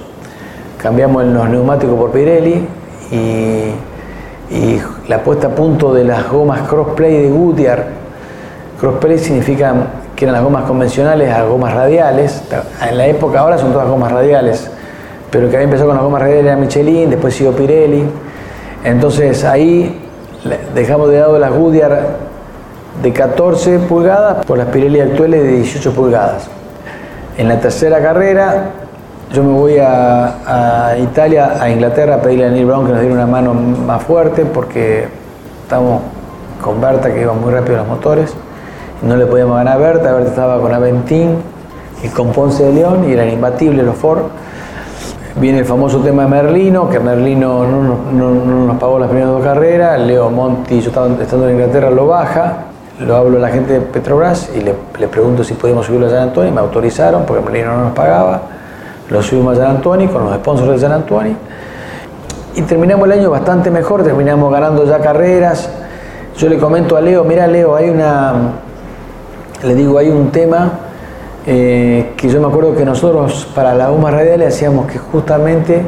cambiamos 0.78 1.24
los 1.24 1.48
neumáticos 1.48 1.96
por 1.96 2.11
Pirelli 2.11 2.66
y, 3.11 3.72
la 5.09 5.22
puesta 5.22 5.48
a 5.48 5.50
punto 5.50 5.92
de 5.92 6.05
las 6.05 6.30
gomas 6.30 6.68
crossplay 6.68 7.22
de 7.22 7.30
Goodyear. 7.30 7.86
Crossplay 8.78 9.18
significa 9.18 9.74
que 10.14 10.24
eran 10.26 10.34
las 10.34 10.44
gomas 10.44 10.64
convencionales 10.64 11.30
a 11.32 11.42
gomas 11.44 11.74
radiales. 11.74 12.42
En 12.88 12.96
la 12.96 13.07
época 13.07 13.40
ahora 13.40 13.59
son 13.59 13.72
todas 13.72 13.88
gomas 13.88 14.12
radiales, 14.12 14.70
pero 15.30 15.48
que 15.48 15.57
había 15.57 15.64
empezado 15.64 15.88
con 15.88 15.96
las 15.96 16.05
gomas 16.05 16.22
radiales 16.22 16.44
era 16.44 16.57
Michelin, 16.57 17.11
después 17.11 17.34
siguió 17.34 17.52
Pirelli. 17.52 18.05
Entonces 18.85 19.45
ahí 19.45 19.99
dejamos 20.74 21.11
de 21.11 21.18
lado 21.18 21.39
las 21.39 21.53
Goodyear 21.53 22.07
de 23.03 23.12
14 23.12 23.78
pulgadas 23.80 24.45
por 24.45 24.59
las 24.59 24.68
Pirelli 24.68 25.01
actuales 25.01 25.43
de 25.43 25.49
18 25.57 25.93
pulgadas. 25.93 26.49
En 27.39 27.49
la 27.49 27.59
tercera 27.59 28.01
carrera, 28.01 28.70
yo 29.32 29.43
me 29.43 29.53
voy 29.53 29.78
a, 29.78 30.95
Italia, 30.99 31.57
a 31.61 31.68
Inglaterra, 31.70 32.16
a 32.16 32.20
pedirle 32.20 32.47
a 32.47 32.51
Neil 32.51 32.66
Brown 32.66 32.87
que 32.87 32.93
nos 32.93 33.01
diera 33.01 33.14
una 33.14 33.26
mano 33.26 33.55
más 33.55 34.03
fuerte 34.03 34.45
porque 34.45 35.09
estamos 35.62 36.03
con 36.62 36.80
Berta, 36.80 37.12
que 37.12 37.22
iba 37.22 37.32
muy 37.32 37.53
rápido 37.53 37.78
los 37.78 37.89
motores. 37.89 38.35
No 39.03 39.16
le 39.16 39.26
podíamos 39.26 39.57
ganar 39.57 39.76
a 39.76 39.78
Berta, 39.78 40.12
Berta 40.12 40.30
estaba 40.30 40.61
con 40.61 40.72
Aventín 40.72 41.39
y 42.03 42.09
con 42.09 42.32
Ponce 42.32 42.64
de 42.64 42.72
León 42.72 43.09
y 43.09 43.12
eran 43.12 43.30
imbatibles 43.30 43.85
los 43.85 43.97
Ford. 43.97 44.24
Viene 45.37 45.59
el 45.59 45.64
famoso 45.64 45.99
tema 45.99 46.22
de 46.22 46.28
Merlino, 46.28 46.89
que 46.89 47.01
Merlino 47.01 47.66
no, 47.66 48.30
nos 48.66 48.78
pagó 48.78 49.01
las 49.01 49.09
primeras 49.09 49.32
dos 49.32 49.43
carreras, 49.43 50.01
Leo 50.01 50.30
Monti, 50.30 50.80
yo 50.80 50.89
estaba, 50.89 51.09
estando 51.20 51.49
en 51.49 51.57
Inglaterra, 51.57 51.91
lo 51.91 52.07
baja, 52.07 52.59
lo 53.01 53.16
hablo 53.16 53.39
a 53.39 53.41
la 53.41 53.49
gente 53.49 53.72
de 53.72 53.80
Petrobras 53.80 54.51
y 54.55 54.61
le, 54.61 54.74
pregunto 55.09 55.43
si 55.43 55.55
podíamos 55.55 55.87
subirlo 55.87 56.07
a 56.07 56.11
San 56.11 56.20
Antonio, 56.20 56.53
me 56.53 56.61
autorizaron 56.61 57.24
porque 57.26 57.43
Merlino 57.43 57.76
no 57.76 57.85
nos 57.87 57.93
pagaba, 57.95 58.43
lo 59.11 59.22
subimos 59.22 59.59
a 59.59 59.62
San 59.62 59.76
Antonio 59.76 60.12
con 60.12 60.24
los 60.24 60.37
sponsors 60.37 60.70
de 60.70 60.78
San 60.78 60.93
Antonio 60.93 61.35
y 62.55 62.62
terminamos 62.62 63.05
el 63.07 63.18
año 63.18 63.30
bastante 63.30 63.72
mejor, 63.72 64.05
terminamos 64.05 64.53
ganando 64.53 64.85
ya 64.87 65.01
carreras. 65.01 65.68
Yo 66.37 66.49
le 66.49 66.59
comento 66.59 66.97
a 66.97 67.01
Leo, 67.01 67.24
mira 67.24 67.49
Leo, 67.49 67.74
hay 67.74 67.91
una, 67.91 68.35
le 69.64 69.74
digo, 69.74 69.99
hay 69.99 70.11
un 70.11 70.30
tema 70.30 70.70
eh, 71.47 72.12
que 72.16 72.28
yo 72.28 72.40
me 72.40 72.47
acuerdo 72.47 72.74
que 72.74 72.84
nosotros 72.84 73.47
para 73.55 73.74
la 73.74 73.88
goma 73.88 74.11
radial 74.11 74.42
hacíamos 74.42 74.86
que 74.86 74.99
justamente 74.99 75.82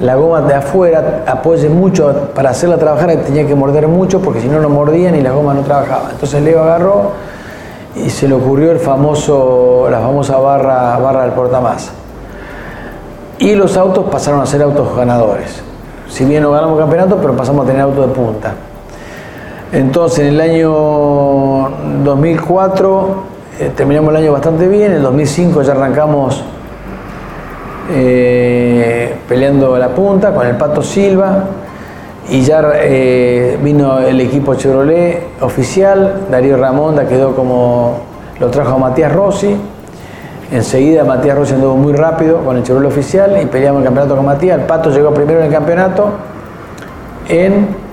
la 0.00 0.16
goma 0.16 0.42
de 0.42 0.54
afuera 0.54 1.24
apoye 1.26 1.68
mucho 1.68 2.30
para 2.34 2.50
hacerla 2.50 2.76
trabajar 2.76 3.16
tenía 3.24 3.46
que 3.46 3.54
morder 3.54 3.88
mucho 3.88 4.20
porque 4.20 4.40
si 4.40 4.48
no 4.48 4.60
no 4.60 4.68
mordían 4.68 5.14
y 5.14 5.22
la 5.22 5.30
goma 5.30 5.54
no 5.54 5.62
trabajaba. 5.62 6.10
Entonces 6.10 6.42
Leo 6.42 6.62
agarró 6.62 7.12
y 7.96 8.10
se 8.10 8.28
le 8.28 8.34
ocurrió 8.34 8.72
el 8.72 8.78
famoso, 8.78 9.86
la 9.90 10.00
famosa 10.00 10.36
barra, 10.38 10.98
barra 10.98 11.22
del 11.22 11.32
portamasa. 11.32 11.92
Y 13.38 13.54
los 13.54 13.76
autos 13.76 14.06
pasaron 14.10 14.40
a 14.40 14.46
ser 14.46 14.62
autos 14.62 14.94
ganadores. 14.96 15.62
Si 16.08 16.24
bien 16.24 16.42
no 16.42 16.50
ganamos 16.50 16.78
campeonato, 16.78 17.16
pero 17.16 17.34
pasamos 17.34 17.64
a 17.64 17.68
tener 17.68 17.82
autos 17.82 18.08
de 18.08 18.14
punta. 18.14 18.52
Entonces 19.72 20.20
en 20.20 20.26
el 20.26 20.40
año 20.40 21.70
2004 22.04 23.33
eh, 23.60 23.70
terminamos 23.76 24.10
el 24.10 24.16
año 24.16 24.32
bastante 24.32 24.66
bien, 24.66 24.90
en 24.90 24.96
el 24.96 25.02
2005 25.02 25.62
ya 25.62 25.72
arrancamos 25.72 26.42
eh, 27.92 29.14
peleando 29.28 29.78
la 29.78 29.90
punta 29.90 30.34
con 30.34 30.46
el 30.46 30.56
Pato 30.56 30.82
Silva 30.82 31.44
y 32.30 32.40
ya 32.40 32.62
eh, 32.76 33.58
vino 33.62 34.00
el 34.00 34.20
equipo 34.20 34.54
Chevrolet 34.54 35.40
oficial, 35.40 36.22
Darío 36.30 36.56
Ramonda 36.56 37.06
quedó 37.06 37.36
como 37.36 37.98
lo 38.40 38.50
trajo 38.50 38.74
a 38.74 38.78
Matías 38.78 39.12
Rossi. 39.12 39.56
Enseguida 40.50 41.04
Matías 41.04 41.36
Rossi 41.36 41.54
anduvo 41.54 41.76
muy 41.76 41.92
rápido 41.92 42.38
con 42.38 42.56
el 42.56 42.62
Chevrolet 42.64 42.90
oficial 42.90 43.40
y 43.40 43.46
peleamos 43.46 43.82
el 43.82 43.84
campeonato 43.84 44.16
con 44.16 44.24
Matías. 44.24 44.58
El 44.58 44.66
Pato 44.66 44.90
llegó 44.90 45.12
primero 45.12 45.40
en 45.40 45.46
el 45.46 45.52
campeonato 45.52 46.10
en 47.28 47.83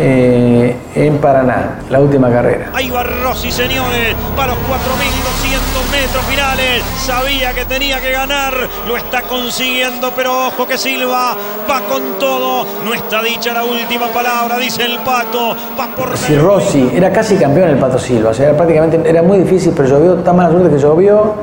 eh, 0.00 0.76
en 0.94 1.18
Paraná, 1.18 1.80
la 1.90 2.00
última 2.00 2.30
carrera. 2.30 2.70
Ahí 2.72 2.88
va 2.88 3.02
Rossi, 3.02 3.50
señores, 3.50 4.14
para 4.36 4.54
los 4.54 4.58
4.200 4.58 5.90
metros 5.90 6.24
finales. 6.24 6.84
Sabía 7.04 7.52
que 7.52 7.64
tenía 7.64 8.00
que 8.00 8.12
ganar, 8.12 8.54
lo 8.86 8.96
está 8.96 9.22
consiguiendo, 9.22 10.12
pero 10.14 10.46
ojo 10.46 10.66
que 10.68 10.78
Silva 10.78 11.36
va 11.68 11.80
con 11.88 12.18
todo. 12.20 12.64
No 12.84 12.94
está 12.94 13.22
dicha 13.22 13.52
la 13.52 13.64
última 13.64 14.06
palabra, 14.08 14.56
dice 14.58 14.84
el 14.84 14.98
Pato. 15.00 15.56
Va 15.78 15.88
por 15.96 16.16
si 16.16 16.36
Rossi 16.36 16.90
era 16.94 17.12
casi 17.12 17.36
campeón 17.36 17.68
el 17.70 17.78
Pato 17.78 17.98
Silva, 17.98 18.30
o 18.30 18.34
sea, 18.34 18.56
prácticamente 18.56 19.00
era 19.04 19.22
muy 19.22 19.38
difícil, 19.38 19.72
pero 19.76 19.88
llovió 19.88 20.14
tan 20.16 20.36
mala 20.36 20.50
suerte 20.50 20.70
que 20.70 20.78
llovió. 20.78 21.34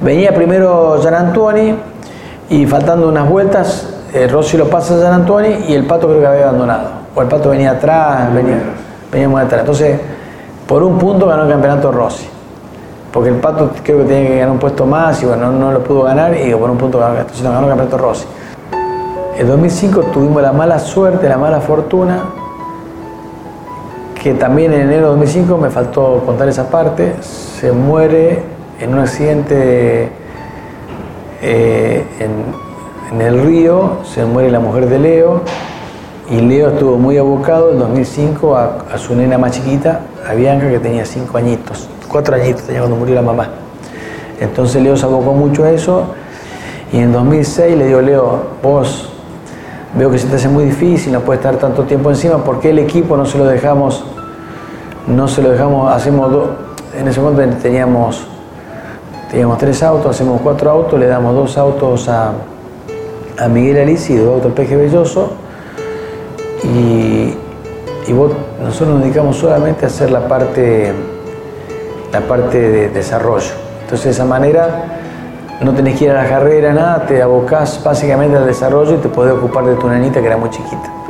Venía 0.00 0.34
primero 0.34 0.98
Gian 1.02 1.14
Antuoni 1.14 1.74
y 2.48 2.66
faltando 2.66 3.08
unas 3.08 3.28
vueltas, 3.28 3.86
eh, 4.14 4.26
Rossi 4.28 4.56
lo 4.56 4.68
pasa 4.68 4.94
a 4.94 4.98
Gian 4.98 5.12
Antuoni 5.12 5.66
y 5.68 5.74
el 5.74 5.84
Pato 5.84 6.08
creo 6.08 6.20
que 6.20 6.26
había 6.26 6.48
abandonado 6.48 7.01
o 7.14 7.22
el 7.22 7.28
Pato 7.28 7.50
venía 7.50 7.72
atrás, 7.72 8.32
venía, 8.32 8.58
venía 9.10 9.28
muy 9.28 9.42
atrás. 9.42 9.60
Entonces, 9.60 10.00
por 10.66 10.82
un 10.82 10.98
punto 10.98 11.26
ganó 11.26 11.44
el 11.44 11.50
campeonato 11.50 11.92
Rossi. 11.92 12.26
Porque 13.12 13.28
el 13.28 13.36
Pato 13.36 13.70
creo 13.82 13.98
que 13.98 14.04
tenía 14.04 14.28
que 14.28 14.38
ganar 14.38 14.52
un 14.52 14.58
puesto 14.58 14.86
más 14.86 15.22
y 15.22 15.26
bueno, 15.26 15.52
no, 15.52 15.70
lo 15.70 15.84
pudo 15.84 16.04
ganar 16.04 16.34
y 16.34 16.54
por 16.54 16.70
un 16.70 16.78
punto 16.78 16.98
ganó, 16.98 17.14
ganó 17.14 17.60
el 17.60 17.68
campeonato 17.68 17.98
Rossi. 17.98 18.26
En 19.36 19.46
2005 19.46 20.00
tuvimos 20.12 20.40
la 20.40 20.52
mala 20.52 20.78
suerte, 20.78 21.28
la 21.28 21.36
mala 21.36 21.60
fortuna, 21.60 22.20
que 24.22 24.34
también 24.34 24.72
en 24.72 24.82
enero 24.82 25.02
de 25.02 25.08
2005 25.08 25.58
me 25.58 25.68
faltó 25.68 26.22
contar 26.24 26.48
esa 26.48 26.70
parte, 26.70 27.14
se 27.20 27.72
muere 27.72 28.42
en 28.80 28.94
un 28.94 29.00
accidente 29.00 30.10
eh, 31.42 32.04
en 33.10 33.20
el 33.20 33.42
río, 33.42 33.98
se 34.04 34.24
muere 34.24 34.50
la 34.50 34.60
mujer 34.60 34.88
de 34.88 34.98
Leo, 34.98 35.42
y 36.30 36.40
Leo 36.40 36.70
estuvo 36.70 36.96
muy 36.96 37.18
abocado 37.18 37.72
en 37.72 37.78
2005 37.78 38.56
a, 38.56 38.98
su 38.98 39.14
nena 39.14 39.38
más 39.38 39.52
chiquita, 39.52 40.00
a 40.28 40.34
Bianca, 40.34 40.70
que 40.70 40.78
tenía 40.78 41.04
cinco 41.04 41.36
añitos, 41.36 41.88
cuatro 42.08 42.36
añitos 42.36 42.62
tenía 42.62 42.80
cuando 42.80 42.96
murió 42.96 43.14
la 43.14 43.22
mamá. 43.22 43.48
Entonces 44.40 44.82
Leo 44.82 44.96
se 44.96 45.04
abocó 45.04 45.32
mucho 45.32 45.64
a 45.64 45.70
eso 45.70 46.06
y 46.92 46.98
en 46.98 47.12
2006 47.12 47.76
le 47.76 47.86
digo, 47.86 48.00
Leo, 48.00 48.38
vos 48.62 49.10
veo 49.94 50.10
que 50.10 50.18
se 50.18 50.28
te 50.28 50.36
hace 50.36 50.48
muy 50.48 50.64
difícil, 50.64 51.12
no 51.12 51.20
puedes 51.20 51.40
estar 51.40 51.56
tanto 51.56 51.82
tiempo 51.84 52.10
encima, 52.10 52.38
¿por 52.38 52.60
qué 52.60 52.70
el 52.70 52.78
equipo 52.78 53.16
no 53.16 53.26
se 53.26 53.36
lo 53.36 53.44
dejamos, 53.44 54.04
no 55.06 55.26
se 55.26 55.42
lo 55.42 55.50
dejamos, 55.50 55.92
hacemos 55.92 56.30
dos, 56.30 56.48
en 56.98 57.08
ese 57.08 57.20
momento 57.20 57.56
teníamos, 57.60 58.26
teníamos 59.30 59.58
tres 59.58 59.82
autos, 59.82 60.14
hacemos 60.14 60.40
cuatro 60.40 60.70
autos, 60.70 60.98
le 60.98 61.06
damos 61.06 61.34
dos 61.34 61.58
autos 61.58 62.08
a, 62.08 62.32
a 63.38 63.48
Miguel 63.48 63.78
Alici 63.78 64.14
y 64.14 64.16
dos 64.16 64.34
autos 64.34 64.46
al 64.46 64.52
Peje 64.52 64.76
Belloso 64.76 65.41
y, 66.64 67.34
nosotros 68.62 68.94
nos 68.94 69.02
dedicamos 69.02 69.36
solamente 69.36 69.84
a 69.84 69.88
hacer 69.88 70.10
la 70.10 70.28
parte, 70.28 70.92
la 72.12 72.20
parte 72.20 72.58
de 72.58 72.88
desarrollo. 72.90 73.52
Entonces 73.82 74.04
de 74.04 74.10
esa 74.10 74.24
manera 74.24 74.84
no 75.62 75.72
tenés 75.72 75.98
que 75.98 76.06
ir 76.06 76.10
a 76.10 76.22
la 76.22 76.28
carrera, 76.28 76.72
nada, 76.72 77.06
te 77.06 77.22
abocás 77.22 77.82
básicamente 77.82 78.36
al 78.36 78.46
desarrollo 78.46 78.94
y 78.94 78.98
te 78.98 79.08
podés 79.08 79.32
ocupar 79.34 79.64
de 79.64 79.76
tu 79.76 79.88
nenita 79.88 80.20
que 80.20 80.26
era 80.26 80.36
muy 80.36 80.50
chiquita. 80.50 81.01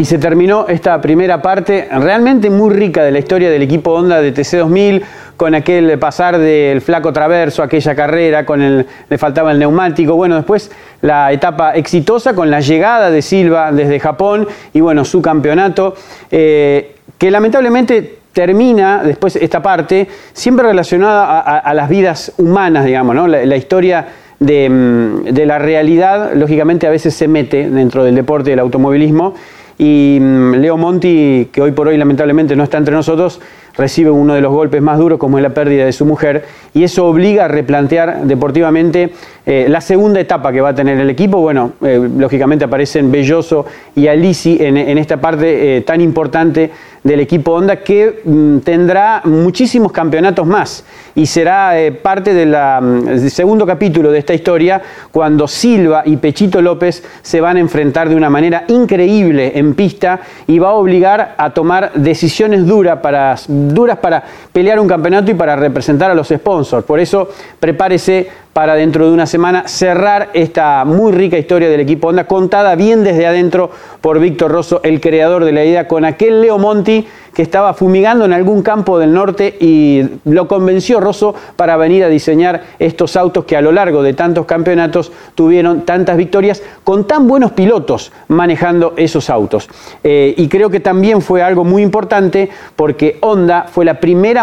Y 0.00 0.06
se 0.06 0.16
terminó 0.16 0.64
esta 0.66 0.98
primera 1.02 1.42
parte 1.42 1.86
realmente 1.90 2.48
muy 2.48 2.72
rica 2.74 3.04
de 3.04 3.10
la 3.10 3.18
historia 3.18 3.50
del 3.50 3.60
equipo 3.60 3.92
Honda 3.92 4.22
de 4.22 4.32
TC2000, 4.32 5.02
con 5.36 5.54
aquel 5.54 5.98
pasar 5.98 6.38
del 6.38 6.80
flaco 6.80 7.12
traverso, 7.12 7.62
aquella 7.62 7.94
carrera, 7.94 8.46
con 8.46 8.62
el, 8.62 8.86
le 9.10 9.18
faltaba 9.18 9.52
el 9.52 9.58
neumático. 9.58 10.16
Bueno, 10.16 10.36
después 10.36 10.70
la 11.02 11.30
etapa 11.32 11.74
exitosa 11.74 12.32
con 12.34 12.50
la 12.50 12.60
llegada 12.60 13.10
de 13.10 13.20
Silva 13.20 13.72
desde 13.72 14.00
Japón 14.00 14.48
y 14.72 14.80
bueno, 14.80 15.04
su 15.04 15.20
campeonato, 15.20 15.94
eh, 16.30 16.96
que 17.18 17.30
lamentablemente 17.30 18.20
termina 18.32 19.02
después 19.04 19.36
esta 19.36 19.60
parte 19.60 20.08
siempre 20.32 20.64
relacionada 20.64 21.40
a, 21.40 21.74
las 21.74 21.90
vidas 21.90 22.32
humanas, 22.38 22.86
digamos, 22.86 23.14
¿no? 23.14 23.26
la, 23.26 23.56
historia 23.56 24.06
mm, 24.38 25.24
de 25.24 25.44
la 25.44 25.58
realidad, 25.58 26.30
lógicamente 26.36 26.86
a 26.86 26.90
veces 26.90 27.12
se 27.12 27.28
mete 27.28 27.68
dentro 27.68 28.02
del 28.02 28.14
deporte 28.14 28.48
del 28.48 28.60
automovilismo 28.60 29.34
y 29.80 30.18
mm, 30.20 30.56
Leo 30.56 30.76
Monti, 30.76 31.48
que 31.50 31.62
hoy 31.62 31.72
por 31.72 31.88
hoy 31.88 31.96
lamentablemente 31.96 32.54
no 32.54 32.64
está 32.64 32.76
entre 32.76 32.94
nosotros, 32.94 33.40
recibe 33.78 34.10
uno 34.10 34.34
de 34.34 34.42
los 34.42 34.52
golpes 34.52 34.82
más 34.82 34.98
duros 34.98 35.18
como 35.18 35.38
es 35.38 35.42
la 35.42 35.54
pérdida 35.54 35.86
de 35.86 35.92
su 35.92 36.04
mujer 36.04 36.44
y 36.74 36.82
eso 36.82 37.06
obliga 37.06 37.46
a 37.46 37.48
replantear 37.48 38.26
deportivamente 38.26 39.10
eh, 39.46 39.66
la 39.70 39.80
segunda 39.80 40.20
etapa 40.20 40.52
que 40.52 40.60
va 40.60 40.70
a 40.70 40.74
tener 40.74 41.00
el 41.00 41.08
equipo. 41.08 41.40
Bueno, 41.40 41.72
eh, 41.80 42.10
lógicamente 42.14 42.66
aparecen 42.66 43.10
Belloso 43.10 43.64
y 43.96 44.06
Alisi 44.06 44.58
en, 44.60 44.76
esta 44.98 45.18
parte 45.18 45.78
eh, 45.78 45.80
tan 45.80 46.02
importante 46.02 46.70
del 47.02 47.20
equipo 47.20 47.52
Honda 47.52 47.76
que 47.76 48.22
mm, 48.24 48.58
tendrá 48.58 49.22
muchísimos 49.24 49.92
campeonatos 49.92 50.46
más 50.46 50.84
y 51.14 51.26
será 51.26 51.72
parte 52.02 52.34
del 52.34 52.50
mm, 52.50 53.28
segundo 53.28 53.66
capítulo 53.66 54.10
de 54.12 54.18
esta 54.18 54.34
historia 54.34 54.82
cuando 55.10 55.48
Silva 55.48 56.02
y 56.04 56.16
Pechito 56.16 56.60
López 56.60 57.02
se 57.22 57.40
van 57.40 57.56
a 57.56 57.60
enfrentar 57.60 58.08
de 58.08 58.16
una 58.16 58.30
manera 58.30 58.64
increíble 58.68 59.52
en 59.54 59.74
pista 59.74 60.20
y 60.46 60.58
va 60.58 60.70
a 60.70 60.74
obligar 60.74 61.34
a 61.38 61.50
tomar 61.50 61.92
decisiones 61.94 62.66
duras 62.66 62.98
para 63.00 63.36
duras 63.48 63.98
para 63.98 64.22
pelear 64.52 64.78
un 64.78 64.88
campeonato 64.88 65.30
y 65.30 65.34
para 65.34 65.56
representar 65.56 66.10
a 66.10 66.14
los 66.14 66.28
sponsors. 66.28 66.84
Por 66.84 67.00
eso 67.00 67.28
prepárese 67.58 68.28
para 68.52 68.74
dentro 68.74 69.06
de 69.06 69.12
una 69.12 69.26
semana 69.26 69.68
cerrar 69.68 70.30
esta 70.34 70.84
muy 70.84 71.12
rica 71.12 71.38
historia 71.38 71.68
del 71.68 71.80
equipo 71.80 72.08
Honda, 72.08 72.26
contada 72.26 72.74
bien 72.74 73.04
desde 73.04 73.26
adentro 73.26 73.70
por 74.00 74.18
Víctor 74.18 74.50
Rosso, 74.50 74.80
el 74.82 75.00
creador 75.00 75.44
de 75.44 75.52
la 75.52 75.64
idea, 75.64 75.86
con 75.86 76.04
aquel 76.04 76.40
Leo 76.40 76.58
Monti 76.58 77.06
que 77.34 77.42
estaba 77.42 77.74
fumigando 77.74 78.24
en 78.24 78.32
algún 78.32 78.62
campo 78.62 78.98
del 78.98 79.12
norte 79.12 79.56
y 79.60 80.02
lo 80.24 80.48
convenció 80.48 81.00
Rosso 81.00 81.34
para 81.56 81.76
venir 81.76 82.02
a 82.04 82.08
diseñar 82.08 82.62
estos 82.78 83.16
autos 83.16 83.44
que 83.44 83.56
a 83.56 83.60
lo 83.60 83.72
largo 83.72 84.02
de 84.02 84.14
tantos 84.14 84.46
campeonatos 84.46 85.12
tuvieron 85.34 85.82
tantas 85.82 86.16
victorias 86.16 86.62
con 86.82 87.06
tan 87.06 87.28
buenos 87.28 87.52
pilotos 87.52 88.12
manejando 88.28 88.94
esos 88.96 89.30
autos. 89.30 89.68
Eh, 90.02 90.34
y 90.36 90.48
creo 90.48 90.70
que 90.70 90.80
también 90.80 91.22
fue 91.22 91.42
algo 91.42 91.64
muy 91.64 91.82
importante 91.82 92.50
porque 92.74 93.18
Honda 93.20 93.66
fue 93.70 93.84
la 93.84 94.00
primera 94.00 94.42